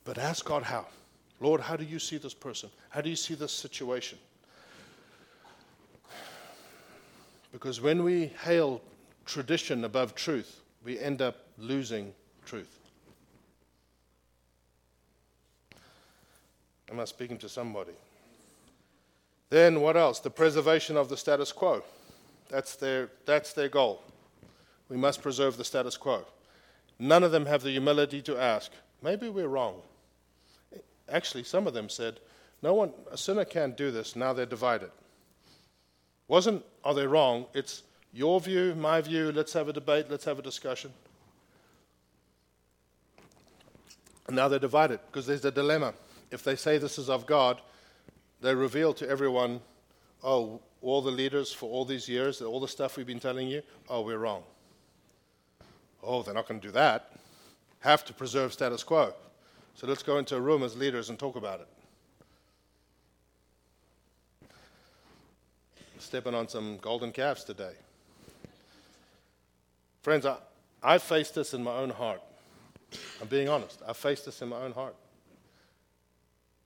But 0.04 0.18
ask 0.18 0.44
God 0.44 0.64
how. 0.64 0.88
Lord, 1.40 1.62
how 1.62 1.76
do 1.76 1.86
you 1.86 2.00
see 2.00 2.18
this 2.18 2.34
person? 2.34 2.70
How 2.90 3.02
do 3.02 3.10
you 3.10 3.16
see 3.16 3.36
this 3.36 3.52
situation? 3.52 4.18
Because 7.52 7.80
when 7.80 8.04
we 8.04 8.28
hail 8.44 8.82
tradition 9.30 9.86
above 9.86 10.16
truth, 10.16 10.62
we 10.84 11.00
end 11.00 11.22
up 11.22 11.38
losing 11.60 12.14
truth. 12.46 12.80
Am 16.92 17.00
I 17.00 17.06
speaking 17.06 17.38
to 17.38 17.50
somebody? 17.50 17.92
Then 19.52 19.82
what 19.82 19.96
else? 19.96 20.20
The 20.20 20.32
preservation 20.32 20.98
of 20.98 21.10
the 21.10 21.18
status 21.18 21.52
quo. 21.52 21.84
That's 22.50 22.76
their, 22.76 23.10
that's 23.26 23.54
their 23.54 23.70
goal. 23.70 24.02
We 24.90 24.98
must 24.98 25.22
preserve 25.22 25.58
the 25.58 25.64
status 25.64 25.96
quo. 25.96 26.26
None 26.98 27.24
of 27.24 27.32
them 27.32 27.46
have 27.46 27.62
the 27.62 27.70
humility 27.70 28.24
to 28.24 28.38
ask, 28.38 28.72
maybe 29.04 29.30
we're 29.30 29.48
wrong. 29.48 29.76
Actually, 31.08 31.44
some 31.44 31.68
of 31.68 31.74
them 31.74 31.88
said, 31.88 32.20
no 32.64 32.74
one, 32.74 32.92
a 33.12 33.18
sinner 33.18 33.46
can't 33.46 33.78
do 33.78 33.92
this, 33.92 34.16
now 34.16 34.34
they're 34.34 34.46
divided. 34.48 34.90
Wasn't, 36.28 36.64
are 36.84 36.94
they 36.94 37.08
wrong? 37.08 37.46
It's 37.54 37.84
your 38.14 38.40
view, 38.40 38.76
my 38.76 39.02
view, 39.02 39.32
let's 39.32 39.54
have 39.54 39.68
a 39.68 39.74
debate, 39.74 40.08
let's 40.10 40.26
have 40.26 40.40
a 40.40 40.42
discussion. 40.42 40.92
And 44.28 44.36
now 44.36 44.48
they're 44.48 44.60
divided 44.60 45.00
because 45.08 45.26
there's 45.26 45.46
a 45.46 45.52
dilemma. 45.52 45.94
If 46.32 46.44
they 46.44 46.56
say 46.56 46.78
this 46.78 47.00
is 47.00 47.10
of 47.10 47.26
God, 47.26 47.62
they 48.42 48.54
reveal 48.54 48.94
to 48.96 49.10
everyone, 49.10 49.62
oh, 50.24 50.62
all 50.82 51.02
the 51.02 51.12
leaders 51.12 51.52
for 51.52 51.70
all 51.70 51.84
these 51.86 52.08
years, 52.08 52.42
all 52.42 52.60
the 52.60 52.68
stuff 52.68 52.96
we've 52.96 53.08
been 53.08 53.20
telling 53.20 53.48
you, 53.48 53.62
oh, 53.90 54.02
we're 54.02 54.18
wrong. 54.18 54.44
Oh, 56.02 56.22
they're 56.22 56.34
not 56.34 56.48
going 56.48 56.62
to 56.62 56.68
do 56.68 56.72
that. 56.74 57.12
Have 57.80 58.06
to 58.06 58.14
preserve 58.14 58.54
status 58.54 58.84
quo. 58.84 59.14
So 59.76 59.88
let's 59.88 60.04
go 60.04 60.18
into 60.18 60.36
a 60.36 60.42
room 60.42 60.64
as 60.64 60.76
leaders 60.76 61.10
and 61.10 61.18
talk 61.18 61.36
about 61.36 61.62
it. 61.62 61.68
Stepping 65.98 66.34
on 66.34 66.48
some 66.48 66.78
golden 66.78 67.12
calves 67.12 67.44
today. 67.44 67.74
Friends, 70.10 70.26
I, 70.26 70.38
I 70.82 70.98
faced 70.98 71.36
this 71.36 71.54
in 71.54 71.64
my 71.64 71.76
own 71.76 71.92
heart. 71.92 72.20
I'm 73.22 73.28
being 73.28 73.48
honest. 73.48 73.80
I 73.88 73.94
faced 73.94 74.26
this 74.26 74.42
in 74.42 74.50
my 74.50 74.60
own 74.60 74.72
heart. 74.72 74.96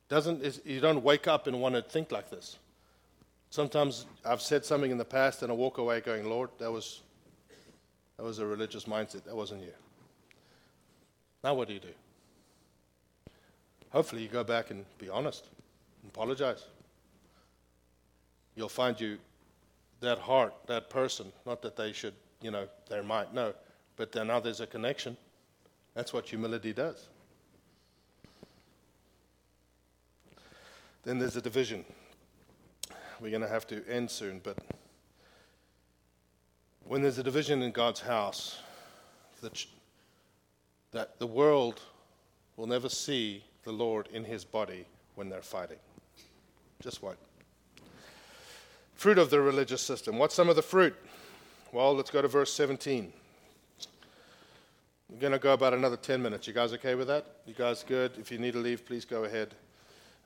Doesn't, 0.07 0.61
you 0.65 0.79
don't 0.79 1.03
wake 1.03 1.27
up 1.27 1.45
and 1.47 1.59
want 1.59 1.75
to 1.75 1.81
think 1.81 2.13
like 2.13 2.29
this. 2.29 2.57
Sometimes 3.49 4.05
I've 4.23 4.41
said 4.41 4.63
something 4.63 4.91
in 4.91 4.97
the 4.97 5.03
past 5.03 5.41
and 5.41 5.51
I 5.51 5.55
walk 5.55 5.77
away 5.77 5.99
going, 5.99 6.23
Lord, 6.23 6.51
that 6.59 6.71
was, 6.71 7.01
that 8.15 8.23
was 8.23 8.39
a 8.39 8.45
religious 8.45 8.85
mindset. 8.85 9.25
That 9.25 9.35
wasn't 9.35 9.63
you. 9.63 9.73
Now 11.43 11.53
what 11.53 11.67
do 11.67 11.73
you 11.73 11.81
do? 11.81 11.93
Hopefully 13.89 14.21
you 14.21 14.29
go 14.29 14.45
back 14.45 14.71
and 14.71 14.85
be 14.99 15.09
honest 15.09 15.49
and 16.01 16.09
apologize. 16.09 16.63
You'll 18.55 18.69
find 18.69 18.97
you 19.01 19.17
that 19.99 20.19
heart, 20.19 20.53
that 20.67 20.89
person, 20.89 21.33
not 21.45 21.61
that 21.63 21.75
they 21.75 21.91
should, 21.91 22.13
you 22.43 22.51
know, 22.51 22.67
they 22.89 23.01
might 23.01 23.33
know, 23.33 23.53
but 23.95 24.11
then 24.11 24.27
now 24.27 24.39
there's 24.39 24.59
a 24.59 24.67
connection. 24.67 25.17
That's 25.95 26.11
what 26.11 26.27
humility 26.27 26.73
does. 26.73 27.07
Then 31.03 31.19
there's 31.19 31.35
a 31.35 31.41
division. 31.41 31.85
We're 33.19 33.29
going 33.29 33.41
to 33.41 33.47
have 33.47 33.65
to 33.67 33.83
end 33.87 34.11
soon, 34.11 34.41
but 34.43 34.57
when 36.85 37.01
there's 37.01 37.17
a 37.17 37.23
division 37.23 37.61
in 37.61 37.71
God's 37.71 38.01
house, 38.01 38.59
that, 39.41 39.65
that 40.91 41.19
the 41.19 41.27
world 41.27 41.81
will 42.57 42.67
never 42.67 42.89
see 42.89 43.43
the 43.63 43.71
Lord 43.71 44.09
in 44.11 44.25
his 44.25 44.43
body 44.43 44.85
when 45.15 45.29
they're 45.29 45.41
fighting. 45.41 45.77
Just 46.81 47.01
what? 47.01 47.17
Fruit 48.95 49.17
of 49.17 49.29
the 49.29 49.39
religious 49.39 49.81
system. 49.81 50.17
What's 50.17 50.35
some 50.35 50.49
of 50.49 50.55
the 50.55 50.61
fruit? 50.61 50.95
Well, 51.73 51.95
let's 51.95 52.11
go 52.11 52.21
to 52.21 52.27
verse 52.27 52.53
17. 52.53 53.11
We're 55.09 55.19
going 55.19 55.33
to 55.33 55.39
go 55.39 55.53
about 55.53 55.73
another 55.73 55.97
10 55.97 56.21
minutes. 56.21 56.45
You 56.45 56.53
guys 56.53 56.71
okay 56.73 56.93
with 56.93 57.07
that? 57.07 57.25
You 57.47 57.55
guys 57.55 57.81
good? 57.81 58.11
If 58.19 58.31
you 58.31 58.37
need 58.37 58.53
to 58.53 58.59
leave, 58.59 58.85
please 58.85 59.05
go 59.05 59.23
ahead 59.23 59.55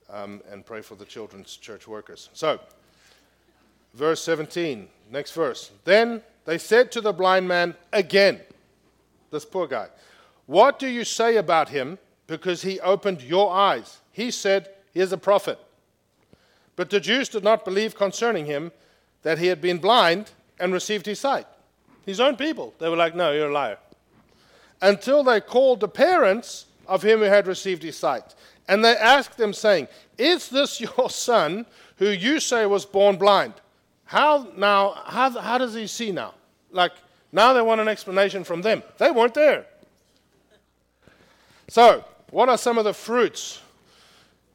um, 0.09 0.41
and 0.51 0.65
pray 0.65 0.81
for 0.81 0.95
the 0.95 1.05
children's 1.05 1.55
church 1.55 1.87
workers. 1.87 2.27
So, 2.33 2.59
verse 3.93 4.21
17, 4.23 4.89
next 5.09 5.31
verse. 5.31 5.71
Then 5.85 6.21
they 6.43 6.57
said 6.57 6.91
to 6.91 6.99
the 6.99 7.13
blind 7.13 7.47
man 7.47 7.75
again, 7.93 8.41
this 9.31 9.45
poor 9.45 9.67
guy, 9.67 9.87
What 10.47 10.79
do 10.79 10.89
you 10.89 11.05
say 11.05 11.37
about 11.37 11.69
him 11.69 11.97
because 12.27 12.63
he 12.63 12.81
opened 12.81 13.21
your 13.21 13.53
eyes? 13.53 13.99
He 14.11 14.31
said, 14.31 14.67
He 14.93 14.99
is 14.99 15.13
a 15.13 15.17
prophet. 15.17 15.59
But 16.75 16.89
the 16.89 16.99
Jews 16.99 17.29
did 17.29 17.45
not 17.45 17.63
believe 17.63 17.95
concerning 17.95 18.47
him 18.47 18.73
that 19.23 19.37
he 19.37 19.47
had 19.47 19.61
been 19.61 19.77
blind 19.77 20.31
and 20.59 20.73
received 20.73 21.05
his 21.05 21.19
sight. 21.19 21.47
His 22.05 22.19
own 22.19 22.37
people. 22.37 22.73
They 22.79 22.89
were 22.89 22.95
like, 22.95 23.15
No, 23.15 23.31
you're 23.31 23.49
a 23.49 23.53
liar. 23.53 23.77
Until 24.81 25.23
they 25.23 25.41
called 25.41 25.79
the 25.79 25.87
parents 25.87 26.65
of 26.87 27.03
him 27.03 27.19
who 27.19 27.25
had 27.25 27.47
received 27.47 27.83
his 27.83 27.97
sight. 27.97 28.35
And 28.67 28.83
they 28.83 28.95
asked 28.95 29.37
them, 29.37 29.53
saying, 29.53 29.87
Is 30.17 30.49
this 30.49 30.79
your 30.81 31.09
son 31.09 31.65
who 31.97 32.09
you 32.09 32.39
say 32.39 32.65
was 32.65 32.85
born 32.85 33.17
blind? 33.17 33.53
How 34.05 34.47
now, 34.55 35.01
how, 35.05 35.29
how 35.31 35.57
does 35.57 35.73
he 35.73 35.87
see 35.87 36.11
now? 36.11 36.33
Like, 36.71 36.93
now 37.31 37.53
they 37.53 37.61
want 37.61 37.81
an 37.81 37.87
explanation 37.87 38.43
from 38.43 38.61
them. 38.61 38.83
They 38.97 39.11
weren't 39.11 39.33
there. 39.33 39.65
So, 41.67 42.05
what 42.31 42.47
are 42.47 42.57
some 42.57 42.77
of 42.77 42.85
the 42.85 42.93
fruits 42.93 43.61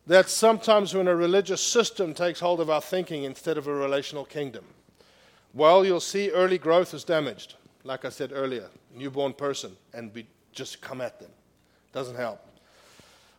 that 0.07 0.29
sometimes 0.29 0.95
when 0.95 1.07
a 1.07 1.15
religious 1.15 1.61
system 1.61 2.15
takes 2.15 2.41
hold 2.41 2.61
of 2.61 2.71
our 2.71 2.81
thinking 2.81 3.25
instead 3.25 3.59
of 3.59 3.67
a 3.67 3.75
relational 3.75 4.25
kingdom? 4.25 4.65
Well, 5.55 5.85
you'll 5.85 6.01
see 6.01 6.31
early 6.31 6.59
growth 6.59 6.95
is 6.95 7.05
damaged. 7.05 7.57
Like 7.85 8.05
I 8.05 8.09
said 8.09 8.31
earlier, 8.33 8.69
newborn 8.95 9.33
person, 9.33 9.77
and 9.93 10.15
we 10.15 10.27
just 10.53 10.81
come 10.81 11.01
at 11.01 11.19
them. 11.19 11.31
Doesn't 11.93 12.17
help. 12.17 12.41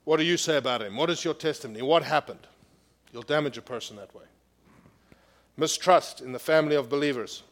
What 0.03 0.17
do 0.17 0.23
you 0.23 0.37
say 0.37 0.57
about 0.57 0.81
him? 0.81 0.95
What 0.95 1.09
is 1.09 1.23
your 1.23 1.33
testimony? 1.33 1.81
What 1.81 2.03
happened? 2.03 2.45
You'll 3.11 3.23
damage 3.23 3.57
a 3.57 3.61
person 3.61 3.95
that 3.97 4.13
way. 4.13 4.25
Mistrust 5.55 6.21
in 6.21 6.33
the 6.33 6.39
family 6.39 6.75
of 6.75 6.89
believers. 6.89 7.43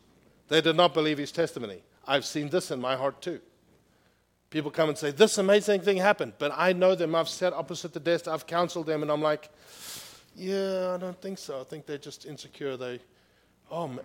They 0.49 0.59
did 0.59 0.76
not 0.76 0.93
believe 0.93 1.18
his 1.18 1.32
testimony. 1.32 1.82
I've 2.07 2.26
seen 2.26 2.49
this 2.49 2.72
in 2.72 2.82
my 2.82 2.95
heart 2.95 3.22
too. 3.22 3.39
People 4.49 4.70
come 4.70 4.89
and 4.89 4.97
say, 4.97 5.12
This 5.12 5.38
amazing 5.38 5.82
thing 5.82 5.97
happened, 5.97 6.34
but 6.38 6.51
I 6.55 6.74
know 6.74 6.93
them. 6.93 7.16
I've 7.16 7.30
sat 7.30 7.53
opposite 7.53 7.93
the 7.93 7.99
desk, 8.01 8.28
I've 8.28 8.45
counseled 8.45 8.88
them, 8.88 9.01
and 9.01 9.09
I'm 9.09 9.22
like, 9.22 9.49
Yeah, 10.36 10.93
I 10.93 10.97
don't 10.97 11.20
think 11.22 11.38
so. 11.38 11.62
I 11.62 11.64
think 11.64 11.86
they're 11.86 11.97
just 11.97 12.26
insecure. 12.26 12.76
They, 12.76 12.99
oh. 13.72 13.97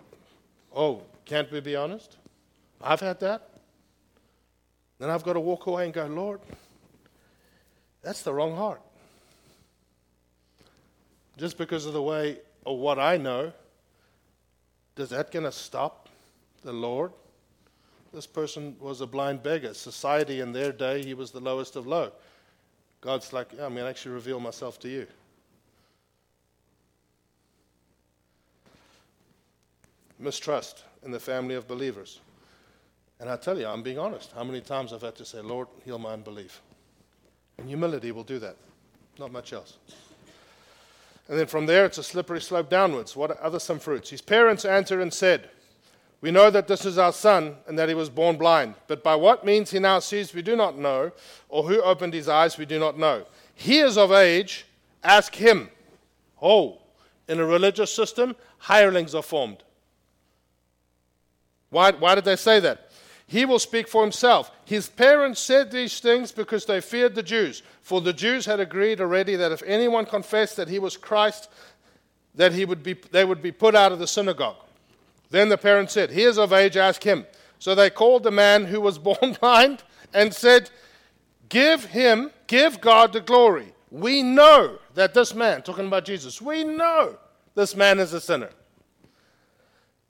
Oh, 0.77 1.01
can't 1.25 1.51
we 1.51 1.59
be 1.59 1.75
honest? 1.75 2.15
I've 2.81 3.01
had 3.01 3.19
that. 3.19 3.49
Then 4.99 5.09
I've 5.09 5.23
got 5.23 5.33
to 5.33 5.39
walk 5.39 5.67
away 5.67 5.85
and 5.85 5.93
go, 5.93 6.05
Lord, 6.05 6.39
that's 8.01 8.21
the 8.21 8.33
wrong 8.33 8.55
heart. 8.55 8.81
Just 11.37 11.57
because 11.57 11.85
of 11.85 11.93
the 11.93 12.01
way 12.01 12.39
or 12.65 12.77
what 12.77 12.97
I 12.97 13.17
know, 13.17 13.51
does 14.95 15.09
that 15.09 15.31
going 15.31 15.45
to 15.45 15.51
stop 15.51 16.07
the 16.63 16.73
Lord. 16.73 17.11
This 18.13 18.27
person 18.27 18.75
was 18.79 19.01
a 19.01 19.07
blind 19.07 19.43
beggar. 19.43 19.73
Society 19.73 20.41
in 20.41 20.51
their 20.51 20.71
day, 20.71 21.03
he 21.03 21.13
was 21.13 21.31
the 21.31 21.39
lowest 21.39 21.75
of 21.75 21.87
low. 21.87 22.11
God's 23.01 23.31
like, 23.31 23.53
yeah, 23.53 23.65
I'm 23.65 23.73
going 23.73 23.85
to 23.85 23.89
actually 23.89 24.15
reveal 24.15 24.39
myself 24.39 24.79
to 24.81 24.89
you. 24.89 25.07
Mistrust 30.19 30.83
in 31.03 31.11
the 31.11 31.19
family 31.19 31.55
of 31.55 31.67
believers. 31.67 32.19
And 33.19 33.29
I 33.29 33.37
tell 33.37 33.57
you, 33.57 33.67
I'm 33.67 33.83
being 33.83 33.99
honest. 33.99 34.31
How 34.33 34.43
many 34.43 34.61
times 34.61 34.93
I've 34.93 35.01
had 35.01 35.15
to 35.15 35.25
say, 35.25 35.39
Lord, 35.39 35.67
heal 35.83 35.97
my 35.97 36.13
unbelief? 36.13 36.61
And 37.57 37.67
humility 37.67 38.11
will 38.11 38.23
do 38.23 38.39
that. 38.39 38.55
Not 39.17 39.31
much 39.31 39.53
else. 39.53 39.77
And 41.27 41.37
then 41.37 41.47
from 41.47 41.65
there, 41.65 41.85
it's 41.85 41.97
a 41.97 42.03
slippery 42.03 42.39
slope 42.39 42.69
downwards. 42.69 43.15
What 43.15 43.31
are 43.31 43.43
other 43.43 43.59
some 43.59 43.79
fruits? 43.79 44.09
His 44.09 44.21
parents 44.21 44.65
answered 44.65 45.01
and 45.01 45.13
said, 45.13 45.49
we 46.19 46.31
know 46.31 46.49
that 46.49 46.67
this 46.67 46.85
is 46.85 46.97
our 46.97 47.13
son 47.13 47.57
and 47.67 47.77
that 47.77 47.89
he 47.89 47.95
was 47.95 48.09
born 48.09 48.37
blind. 48.37 48.75
But 48.87 49.03
by 49.03 49.15
what 49.15 49.45
means 49.45 49.69
he 49.69 49.79
now 49.79 49.99
sees, 49.99 50.33
we 50.33 50.41
do 50.41 50.55
not 50.55 50.77
know, 50.77 51.11
or 51.47 51.63
who 51.63 51.81
opened 51.81 52.13
his 52.13 52.27
eyes, 52.27 52.57
we 52.57 52.65
do 52.65 52.79
not 52.79 52.97
know. 52.97 53.25
He 53.53 53.79
is 53.79 53.97
of 53.97 54.11
age, 54.11 54.65
ask 55.03 55.35
him. 55.35 55.69
Oh, 56.41 56.79
in 57.27 57.39
a 57.39 57.45
religious 57.45 57.93
system, 57.93 58.35
hirelings 58.57 59.13
are 59.13 59.21
formed. 59.21 59.63
Why, 61.69 61.91
why 61.91 62.15
did 62.15 62.25
they 62.25 62.35
say 62.35 62.59
that? 62.61 62.91
He 63.27 63.43
will 63.43 63.59
speak 63.59 63.89
for 63.89 64.01
himself. 64.03 64.51
His 64.63 64.87
parents 64.87 65.41
said 65.41 65.69
these 65.69 65.99
things 65.99 66.31
because 66.31 66.65
they 66.65 66.79
feared 66.79 67.13
the 67.13 67.23
Jews. 67.23 67.61
For 67.81 67.99
the 67.99 68.13
Jews 68.13 68.45
had 68.45 68.61
agreed 68.61 69.01
already 69.01 69.35
that 69.35 69.51
if 69.51 69.61
anyone 69.63 70.05
confessed 70.05 70.55
that 70.55 70.69
he 70.69 70.79
was 70.79 70.95
Christ, 70.95 71.49
that 72.35 72.53
he 72.53 72.63
would 72.63 72.83
be, 72.83 72.93
they 72.93 73.25
would 73.25 73.41
be 73.41 73.51
put 73.51 73.75
out 73.75 73.91
of 73.91 73.99
the 73.99 74.07
synagogue. 74.07 74.55
Then 75.29 75.49
the 75.49 75.57
parents 75.57 75.93
said, 75.93 76.11
He 76.11 76.23
is 76.23 76.37
of 76.37 76.53
age, 76.53 76.77
ask 76.77 77.03
him. 77.03 77.25
So 77.59 77.75
they 77.75 77.89
called 77.89 78.23
the 78.23 78.31
man 78.31 78.65
who 78.65 78.79
was 78.79 78.97
born 78.99 79.35
blind 79.39 79.83
and 80.13 80.33
said, 80.33 80.69
Give 81.49 81.83
him, 81.83 82.31
give 82.47 82.79
God 82.79 83.11
the 83.11 83.21
glory. 83.21 83.73
We 83.91 84.21
know 84.21 84.79
that 84.95 85.13
this 85.13 85.33
man, 85.33 85.61
talking 85.63 85.87
about 85.87 86.05
Jesus, 86.05 86.41
we 86.41 86.63
know 86.63 87.17
this 87.55 87.75
man 87.75 87.99
is 87.99 88.13
a 88.13 88.21
sinner. 88.21 88.49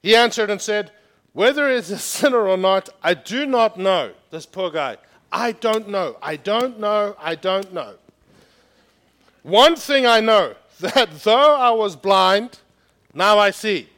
He 0.02 0.14
answered 0.14 0.50
and 0.50 0.60
said, 0.60 0.92
Whether 1.32 1.68
he 1.68 1.76
is 1.76 1.90
a 1.90 1.98
sinner 1.98 2.48
or 2.48 2.56
not, 2.56 2.88
I 3.02 3.14
do 3.14 3.46
not 3.46 3.78
know. 3.78 4.12
This 4.30 4.46
poor 4.46 4.70
guy. 4.70 4.96
I 5.30 5.52
don't 5.52 5.88
know. 5.88 6.16
I 6.22 6.36
don't 6.36 6.80
know. 6.80 7.16
I 7.18 7.34
don't 7.34 7.72
know. 7.72 7.94
One 9.42 9.76
thing 9.76 10.06
I 10.06 10.20
know 10.20 10.54
that 10.80 11.10
though 11.22 11.56
I 11.56 11.70
was 11.70 11.96
blind, 11.96 12.58
now 13.14 13.38
I 13.38 13.50
see. 13.50 13.88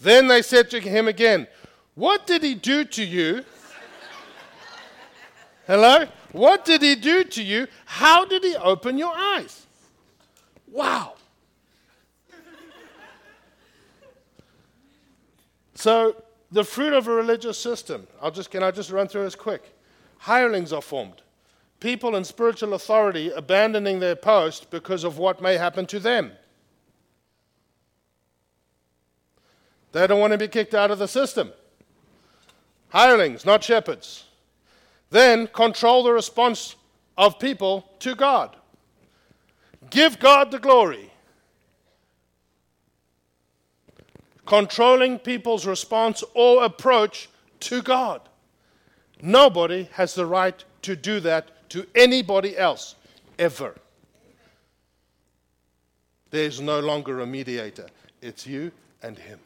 Then 0.00 0.28
they 0.28 0.42
said 0.42 0.70
to 0.70 0.80
him 0.80 1.08
again, 1.08 1.46
What 1.94 2.26
did 2.26 2.42
he 2.42 2.54
do 2.54 2.84
to 2.84 3.04
you? 3.04 3.44
Hello? 5.66 6.06
What 6.32 6.64
did 6.64 6.82
he 6.82 6.94
do 6.96 7.24
to 7.24 7.42
you? 7.42 7.66
How 7.86 8.24
did 8.24 8.44
he 8.44 8.56
open 8.56 8.98
your 8.98 9.12
eyes? 9.16 9.66
Wow. 10.70 11.14
So, 15.74 16.16
the 16.56 16.64
fruit 16.64 16.94
of 16.94 17.06
a 17.06 17.10
religious 17.12 17.58
system, 17.58 18.06
I'll 18.22 18.30
just, 18.30 18.50
can 18.50 18.62
I 18.62 18.70
just 18.70 18.90
run 18.90 19.08
through 19.08 19.24
this 19.24 19.34
quick? 19.34 19.74
Hirelings 20.20 20.72
are 20.72 20.80
formed. 20.80 21.20
People 21.80 22.16
in 22.16 22.24
spiritual 22.24 22.72
authority 22.72 23.28
abandoning 23.28 24.00
their 24.00 24.16
post 24.16 24.70
because 24.70 25.04
of 25.04 25.18
what 25.18 25.42
may 25.42 25.58
happen 25.58 25.84
to 25.84 26.00
them. 26.00 26.32
They 29.92 30.06
don't 30.06 30.18
want 30.18 30.32
to 30.32 30.38
be 30.38 30.48
kicked 30.48 30.74
out 30.74 30.90
of 30.90 30.98
the 30.98 31.06
system. 31.06 31.52
Hirelings, 32.88 33.44
not 33.44 33.62
shepherds. 33.62 34.24
Then 35.10 35.48
control 35.48 36.04
the 36.04 36.12
response 36.12 36.74
of 37.18 37.38
people 37.38 37.86
to 37.98 38.14
God. 38.14 38.56
Give 39.90 40.18
God 40.18 40.50
the 40.50 40.58
glory. 40.58 41.12
Controlling 44.46 45.18
people's 45.18 45.66
response 45.66 46.22
or 46.34 46.64
approach 46.64 47.28
to 47.60 47.82
God. 47.82 48.20
Nobody 49.20 49.88
has 49.92 50.14
the 50.14 50.26
right 50.26 50.64
to 50.82 50.94
do 50.94 51.20
that 51.20 51.68
to 51.70 51.86
anybody 51.94 52.56
else, 52.56 52.94
ever. 53.38 53.74
There's 56.30 56.60
no 56.60 56.80
longer 56.80 57.20
a 57.20 57.26
mediator, 57.26 57.88
it's 58.22 58.46
you 58.46 58.70
and 59.02 59.18
him. 59.18 59.40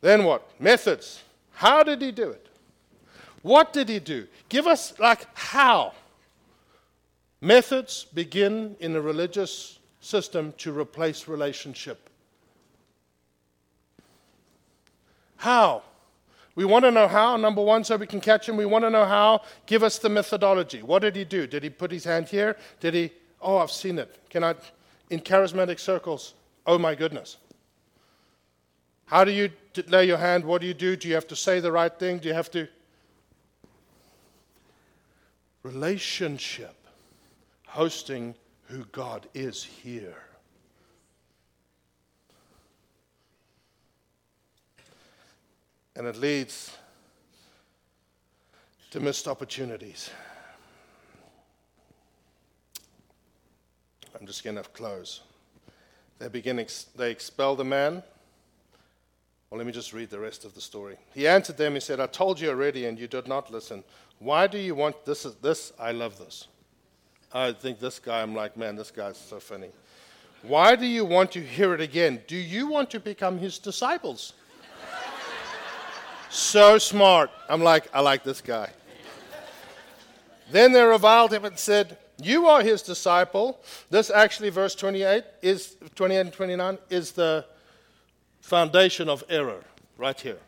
Then 0.00 0.24
what? 0.24 0.48
Methods. 0.60 1.22
How 1.52 1.82
did 1.82 2.02
he 2.02 2.10
do 2.10 2.30
it? 2.30 2.46
What 3.42 3.72
did 3.72 3.88
he 3.88 3.98
do? 3.98 4.26
Give 4.48 4.66
us, 4.66 4.98
like, 4.98 5.26
how. 5.34 5.92
Methods 7.40 8.06
begin 8.12 8.76
in 8.80 8.96
a 8.96 9.00
religious 9.00 9.78
system 10.00 10.52
to 10.58 10.76
replace 10.76 11.28
relationship. 11.28 12.09
How? 15.40 15.84
We 16.54 16.66
want 16.66 16.84
to 16.84 16.90
know 16.90 17.08
how, 17.08 17.38
number 17.38 17.62
one, 17.62 17.82
so 17.82 17.96
we 17.96 18.06
can 18.06 18.20
catch 18.20 18.46
him. 18.46 18.58
We 18.58 18.66
want 18.66 18.84
to 18.84 18.90
know 18.90 19.06
how. 19.06 19.40
Give 19.64 19.82
us 19.82 19.98
the 19.98 20.10
methodology. 20.10 20.82
What 20.82 21.00
did 21.00 21.16
he 21.16 21.24
do? 21.24 21.46
Did 21.46 21.62
he 21.62 21.70
put 21.70 21.90
his 21.90 22.04
hand 22.04 22.28
here? 22.28 22.58
Did 22.78 22.92
he, 22.92 23.10
oh, 23.40 23.56
I've 23.56 23.70
seen 23.70 23.98
it. 23.98 24.14
Can 24.28 24.44
I, 24.44 24.54
in 25.08 25.20
charismatic 25.20 25.80
circles, 25.80 26.34
oh 26.66 26.76
my 26.76 26.94
goodness. 26.94 27.38
How 29.06 29.24
do 29.24 29.30
you 29.30 29.50
lay 29.86 30.04
your 30.04 30.18
hand? 30.18 30.44
What 30.44 30.60
do 30.60 30.66
you 30.66 30.74
do? 30.74 30.94
Do 30.94 31.08
you 31.08 31.14
have 31.14 31.28
to 31.28 31.36
say 31.36 31.58
the 31.58 31.72
right 31.72 31.98
thing? 31.98 32.18
Do 32.18 32.28
you 32.28 32.34
have 32.34 32.50
to? 32.50 32.68
Relationship, 35.62 36.76
hosting 37.66 38.34
who 38.66 38.84
God 38.92 39.26
is 39.32 39.64
here. 39.64 40.22
And 45.96 46.06
it 46.06 46.16
leads 46.16 46.76
to 48.90 49.00
missed 49.00 49.28
opportunities. 49.28 50.10
I'm 54.18 54.26
just 54.26 54.44
going 54.44 54.56
to 54.56 54.62
close. 54.62 55.20
They 56.18 56.28
begin, 56.28 56.64
they 56.96 57.10
expel 57.10 57.56
the 57.56 57.64
man. 57.64 58.02
Well, 59.48 59.58
let 59.58 59.66
me 59.66 59.72
just 59.72 59.92
read 59.92 60.10
the 60.10 60.18
rest 60.20 60.44
of 60.44 60.54
the 60.54 60.60
story. 60.60 60.96
He 61.14 61.26
answered 61.26 61.56
them, 61.56 61.74
he 61.74 61.80
said, 61.80 61.98
I 61.98 62.06
told 62.06 62.38
you 62.38 62.50
already, 62.50 62.86
and 62.86 62.98
you 62.98 63.08
did 63.08 63.26
not 63.26 63.50
listen. 63.50 63.82
Why 64.18 64.46
do 64.46 64.58
you 64.58 64.74
want 64.74 65.04
this? 65.04 65.24
This, 65.42 65.72
I 65.78 65.92
love 65.92 66.18
this. 66.18 66.46
I 67.32 67.52
think 67.52 67.80
this 67.80 67.98
guy, 67.98 68.22
I'm 68.22 68.34
like, 68.34 68.56
man, 68.56 68.76
this 68.76 68.90
guy's 68.90 69.16
so 69.16 69.40
funny. 69.40 69.70
Why 70.42 70.76
do 70.76 70.86
you 70.86 71.04
want 71.04 71.32
to 71.32 71.40
hear 71.40 71.74
it 71.74 71.80
again? 71.80 72.22
Do 72.26 72.36
you 72.36 72.68
want 72.68 72.90
to 72.90 73.00
become 73.00 73.38
his 73.38 73.58
disciples? 73.58 74.34
So 76.30 76.78
smart. 76.78 77.30
I'm 77.48 77.62
like, 77.62 77.88
I 77.92 78.00
like 78.00 78.24
this 78.24 78.40
guy. 78.40 78.70
then 80.50 80.72
they 80.72 80.82
reviled 80.82 81.32
him 81.32 81.44
and 81.44 81.58
said, 81.58 81.98
You 82.22 82.46
are 82.46 82.62
his 82.62 82.82
disciple. 82.82 83.60
This 83.90 84.10
actually, 84.10 84.50
verse 84.50 84.74
28 84.74 85.24
is 85.42 85.76
28 85.94 86.20
and 86.20 86.32
29 86.32 86.78
is 86.88 87.12
the 87.12 87.44
foundation 88.40 89.08
of 89.08 89.24
error 89.28 89.62
right 89.98 90.18
here. 90.18 90.38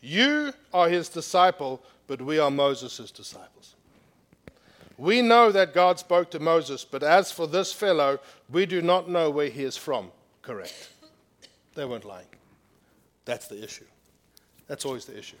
You 0.00 0.52
are 0.72 0.88
his 0.88 1.08
disciple, 1.08 1.82
but 2.06 2.22
we 2.22 2.38
are 2.38 2.50
Moses' 2.50 3.10
disciples. 3.10 3.74
We 4.98 5.20
know 5.20 5.52
that 5.52 5.74
God 5.74 5.98
spoke 5.98 6.30
to 6.30 6.38
Moses, 6.38 6.84
but 6.84 7.02
as 7.02 7.30
for 7.30 7.46
this 7.46 7.72
fellow, 7.72 8.20
we 8.50 8.64
do 8.64 8.80
not 8.80 9.10
know 9.10 9.28
where 9.30 9.48
he 9.48 9.62
is 9.62 9.76
from. 9.76 10.10
Correct. 10.40 10.90
They 11.74 11.84
weren't 11.84 12.04
lying. 12.04 12.28
That's 13.26 13.48
the 13.48 13.62
issue. 13.62 13.84
That's 14.66 14.84
always 14.84 15.04
the 15.04 15.18
issue. 15.18 15.36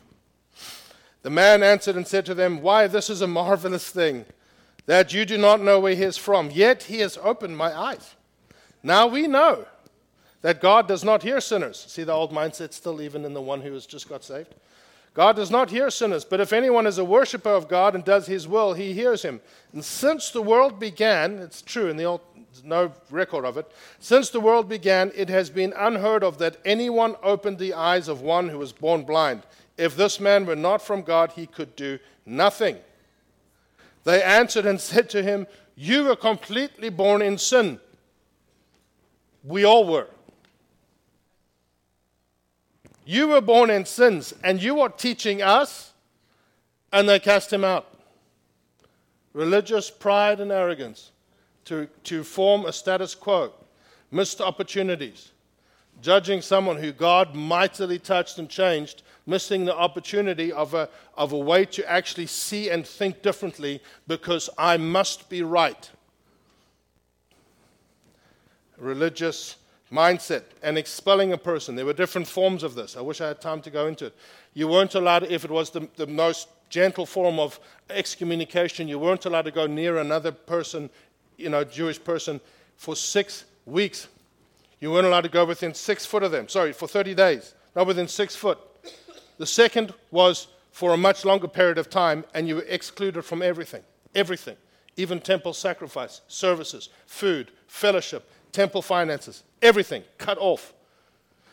The 1.22 1.30
man 1.30 1.62
answered 1.62 1.96
and 1.96 2.06
said 2.06 2.24
to 2.26 2.34
them, 2.34 2.62
Why, 2.62 2.86
this 2.86 3.10
is 3.10 3.20
a 3.20 3.26
marvelous 3.26 3.90
thing 3.90 4.24
that 4.86 5.12
you 5.12 5.24
do 5.24 5.36
not 5.36 5.60
know 5.60 5.80
where 5.80 5.94
he 5.94 6.04
is 6.04 6.16
from, 6.16 6.50
yet 6.50 6.84
he 6.84 7.00
has 7.00 7.18
opened 7.22 7.56
my 7.56 7.76
eyes. 7.76 8.14
Now 8.82 9.08
we 9.08 9.26
know 9.26 9.66
that 10.42 10.60
God 10.60 10.86
does 10.86 11.02
not 11.02 11.24
hear 11.24 11.40
sinners. 11.40 11.84
See 11.88 12.04
the 12.04 12.12
old 12.12 12.32
mindset 12.32 12.72
still, 12.72 13.02
even 13.02 13.24
in 13.24 13.34
the 13.34 13.42
one 13.42 13.62
who 13.62 13.72
has 13.72 13.86
just 13.86 14.08
got 14.08 14.22
saved? 14.22 14.54
God 15.12 15.34
does 15.34 15.50
not 15.50 15.70
hear 15.70 15.90
sinners, 15.90 16.24
but 16.24 16.40
if 16.40 16.52
anyone 16.52 16.86
is 16.86 16.98
a 16.98 17.04
worshiper 17.04 17.50
of 17.50 17.68
God 17.68 17.94
and 17.94 18.04
does 18.04 18.26
his 18.26 18.46
will, 18.46 18.74
he 18.74 18.92
hears 18.92 19.22
him. 19.22 19.40
And 19.72 19.84
since 19.84 20.30
the 20.30 20.42
world 20.42 20.78
began, 20.78 21.38
it's 21.38 21.62
true 21.62 21.88
in 21.88 21.96
the 21.96 22.04
old 22.04 22.20
no 22.64 22.92
record 23.10 23.44
of 23.44 23.56
it. 23.56 23.70
Since 23.98 24.30
the 24.30 24.40
world 24.40 24.68
began, 24.68 25.12
it 25.14 25.28
has 25.28 25.50
been 25.50 25.72
unheard 25.76 26.22
of 26.22 26.38
that 26.38 26.58
anyone 26.64 27.16
opened 27.22 27.58
the 27.58 27.74
eyes 27.74 28.08
of 28.08 28.20
one 28.20 28.48
who 28.48 28.58
was 28.58 28.72
born 28.72 29.04
blind. 29.04 29.42
If 29.76 29.96
this 29.96 30.20
man 30.20 30.46
were 30.46 30.56
not 30.56 30.82
from 30.82 31.02
God, 31.02 31.32
he 31.32 31.46
could 31.46 31.76
do 31.76 31.98
nothing. 32.24 32.78
They 34.04 34.22
answered 34.22 34.66
and 34.66 34.80
said 34.92 35.10
to 35.10 35.22
him, 35.22 35.46
You 35.74 36.04
were 36.04 36.16
completely 36.16 36.88
born 36.88 37.22
in 37.22 37.38
sin. 37.38 37.80
We 39.44 39.64
all 39.64 39.86
were. 39.86 40.08
You 43.04 43.28
were 43.28 43.40
born 43.40 43.70
in 43.70 43.84
sins, 43.84 44.34
and 44.42 44.60
you 44.60 44.80
are 44.80 44.88
teaching 44.88 45.40
us, 45.40 45.92
and 46.92 47.08
they 47.08 47.20
cast 47.20 47.52
him 47.52 47.62
out. 47.62 47.86
Religious 49.32 49.90
pride 49.90 50.40
and 50.40 50.50
arrogance 50.50 51.12
to, 51.66 51.86
to 52.04 52.24
form 52.24 52.64
a 52.64 52.72
status 52.72 53.14
quo, 53.14 53.52
missed 54.10 54.40
opportunities, 54.40 55.32
judging 56.00 56.40
someone 56.40 56.76
who 56.76 56.92
God 56.92 57.34
mightily 57.34 57.98
touched 57.98 58.38
and 58.38 58.48
changed, 58.48 59.02
missing 59.26 59.64
the 59.64 59.76
opportunity 59.76 60.52
of 60.52 60.74
a, 60.74 60.88
of 61.16 61.32
a 61.32 61.38
way 61.38 61.64
to 61.66 61.90
actually 61.90 62.26
see 62.26 62.70
and 62.70 62.86
think 62.86 63.22
differently 63.22 63.82
because 64.06 64.48
I 64.56 64.76
must 64.76 65.28
be 65.28 65.42
right. 65.42 65.90
Religious 68.78 69.56
mindset 69.92 70.42
and 70.62 70.76
expelling 70.76 71.32
a 71.32 71.38
person. 71.38 71.76
There 71.76 71.86
were 71.86 71.92
different 71.92 72.26
forms 72.26 72.62
of 72.62 72.74
this. 72.74 72.96
I 72.96 73.00
wish 73.00 73.20
I 73.20 73.28
had 73.28 73.40
time 73.40 73.60
to 73.62 73.70
go 73.70 73.86
into 73.86 74.06
it. 74.06 74.14
You 74.54 74.68
weren't 74.68 74.94
allowed, 74.94 75.24
if 75.24 75.44
it 75.44 75.50
was 75.50 75.70
the, 75.70 75.88
the 75.96 76.06
most 76.06 76.48
gentle 76.68 77.06
form 77.06 77.38
of 77.38 77.60
excommunication, 77.90 78.88
you 78.88 78.98
weren't 78.98 79.24
allowed 79.24 79.44
to 79.44 79.50
go 79.50 79.66
near 79.66 79.98
another 79.98 80.32
person, 80.32 80.90
you 81.36 81.48
know, 81.48 81.64
Jewish 81.64 82.02
person, 82.02 82.40
for 82.76 82.96
six 82.96 83.44
weeks. 83.64 84.08
You 84.80 84.90
weren't 84.90 85.06
allowed 85.06 85.22
to 85.22 85.28
go 85.28 85.44
within 85.44 85.74
six 85.74 86.04
foot 86.04 86.22
of 86.22 86.30
them. 86.30 86.48
Sorry, 86.48 86.72
for 86.72 86.86
30 86.86 87.14
days, 87.14 87.54
not 87.74 87.86
within 87.86 88.08
six 88.08 88.36
foot. 88.36 88.58
The 89.38 89.46
second 89.46 89.92
was 90.10 90.48
for 90.70 90.92
a 90.92 90.96
much 90.96 91.24
longer 91.24 91.48
period 91.48 91.78
of 91.78 91.88
time, 91.88 92.24
and 92.34 92.46
you 92.46 92.56
were 92.56 92.66
excluded 92.68 93.22
from 93.22 93.42
everything. 93.42 93.82
Everything. 94.14 94.56
Even 94.96 95.20
temple 95.20 95.52
sacrifice, 95.52 96.20
services, 96.28 96.88
food, 97.06 97.50
fellowship, 97.66 98.30
temple 98.52 98.82
finances, 98.82 99.42
everything 99.60 100.02
cut 100.18 100.38
off. 100.38 100.72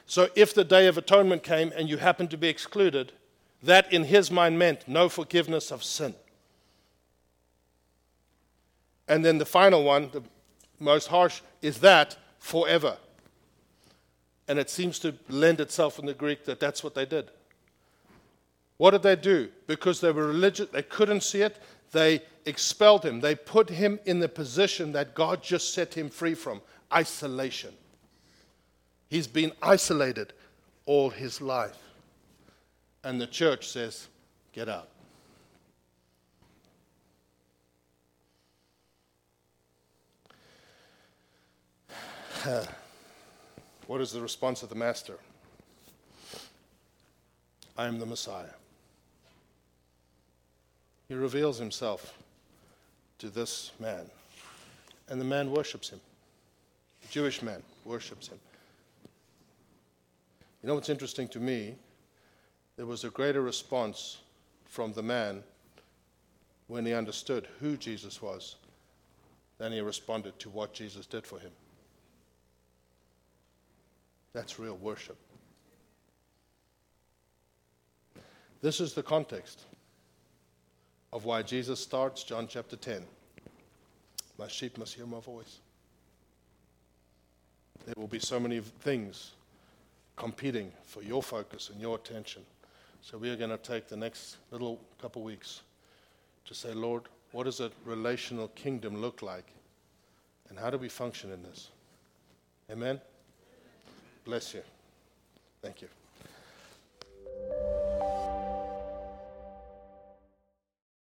So 0.05 0.29
if 0.35 0.53
the 0.53 0.63
day 0.63 0.87
of 0.87 0.97
atonement 0.97 1.43
came 1.43 1.71
and 1.75 1.89
you 1.89 1.97
happened 1.97 2.31
to 2.31 2.37
be 2.37 2.47
excluded, 2.47 3.13
that 3.61 3.91
in 3.91 4.05
his 4.05 4.29
mind 4.29 4.59
meant 4.59 4.87
no 4.87 5.09
forgiveness 5.09 5.71
of 5.71 5.83
sin. 5.83 6.15
And 9.13 9.23
then 9.23 9.37
the 9.37 9.45
final 9.45 9.83
one, 9.83 10.09
the 10.11 10.23
most 10.79 11.05
harsh, 11.05 11.41
is 11.61 11.81
that 11.81 12.17
forever. 12.39 12.97
And 14.47 14.57
it 14.57 14.71
seems 14.71 14.97
to 14.99 15.13
lend 15.29 15.61
itself 15.61 15.99
in 15.99 16.07
the 16.07 16.15
Greek 16.15 16.45
that 16.45 16.59
that's 16.59 16.83
what 16.83 16.95
they 16.95 17.05
did. 17.05 17.29
What 18.77 18.89
did 18.89 19.03
they 19.03 19.15
do? 19.15 19.49
Because 19.67 20.01
they 20.01 20.11
were 20.11 20.25
religious, 20.25 20.67
they 20.69 20.81
couldn't 20.81 21.21
see 21.21 21.43
it, 21.43 21.59
they 21.91 22.23
expelled 22.47 23.05
him. 23.05 23.19
They 23.19 23.35
put 23.35 23.69
him 23.69 23.99
in 24.05 24.19
the 24.19 24.27
position 24.27 24.93
that 24.93 25.13
God 25.13 25.43
just 25.43 25.75
set 25.75 25.93
him 25.93 26.09
free 26.09 26.33
from 26.33 26.59
isolation. 26.91 27.75
He's 29.09 29.27
been 29.27 29.51
isolated 29.61 30.33
all 30.87 31.11
his 31.11 31.39
life. 31.39 31.77
And 33.03 33.21
the 33.21 33.27
church 33.27 33.67
says, 33.67 34.07
Get 34.53 34.69
out. 34.69 34.89
what 43.87 44.01
is 44.01 44.11
the 44.11 44.19
response 44.19 44.63
of 44.63 44.69
the 44.69 44.75
Master? 44.75 45.17
I 47.77 47.87
am 47.87 47.99
the 47.99 48.05
Messiah. 48.05 48.53
He 51.07 51.13
reveals 51.13 51.57
himself 51.57 52.17
to 53.19 53.29
this 53.29 53.71
man, 53.79 54.05
and 55.07 55.21
the 55.21 55.25
man 55.25 55.51
worships 55.51 55.89
him. 55.89 56.01
The 57.01 57.07
Jewish 57.07 57.41
man 57.41 57.63
worships 57.85 58.27
him. 58.27 58.39
You 60.61 60.67
know 60.67 60.75
what's 60.75 60.89
interesting 60.89 61.27
to 61.29 61.39
me? 61.39 61.75
There 62.75 62.85
was 62.85 63.03
a 63.03 63.09
greater 63.09 63.41
response 63.41 64.17
from 64.65 64.91
the 64.93 65.03
man 65.03 65.43
when 66.67 66.85
he 66.85 66.93
understood 66.93 67.47
who 67.59 67.77
Jesus 67.77 68.21
was 68.21 68.55
than 69.59 69.71
he 69.71 69.79
responded 69.79 70.37
to 70.39 70.49
what 70.49 70.73
Jesus 70.73 71.05
did 71.05 71.25
for 71.25 71.39
him. 71.39 71.51
That's 74.33 74.57
real 74.57 74.77
worship. 74.77 75.17
This 78.61 78.79
is 78.79 78.93
the 78.93 79.03
context 79.03 79.65
of 81.11 81.25
why 81.25 81.43
Jesus 81.43 81.79
starts 81.79 82.23
John 82.23 82.47
chapter 82.47 82.75
10. 82.75 83.03
My 84.39 84.47
sheep 84.47 84.77
must 84.77 84.95
hear 84.95 85.05
my 85.05 85.19
voice. 85.19 85.59
There 87.85 87.93
will 87.97 88.07
be 88.07 88.19
so 88.19 88.39
many 88.39 88.61
things 88.61 89.33
competing 90.15 90.71
for 90.85 91.03
your 91.03 91.21
focus 91.21 91.69
and 91.71 91.79
your 91.79 91.95
attention. 91.95 92.43
So 93.01 93.17
we 93.17 93.29
are 93.29 93.35
going 93.35 93.49
to 93.49 93.57
take 93.57 93.87
the 93.87 93.97
next 93.97 94.37
little 94.49 94.79
couple 95.01 95.21
weeks 95.21 95.61
to 96.45 96.55
say, 96.55 96.73
Lord, 96.73 97.03
what 97.33 97.43
does 97.43 97.59
a 97.59 97.69
relational 97.85 98.47
kingdom 98.49 99.01
look 99.01 99.21
like? 99.21 99.45
And 100.49 100.57
how 100.57 100.69
do 100.69 100.77
we 100.77 100.89
function 100.89 101.31
in 101.31 101.43
this? 101.43 101.69
Amen? 102.71 103.01
Bless 104.25 104.53
you. 104.53 104.61
Thank 105.61 105.81
you. 105.81 105.87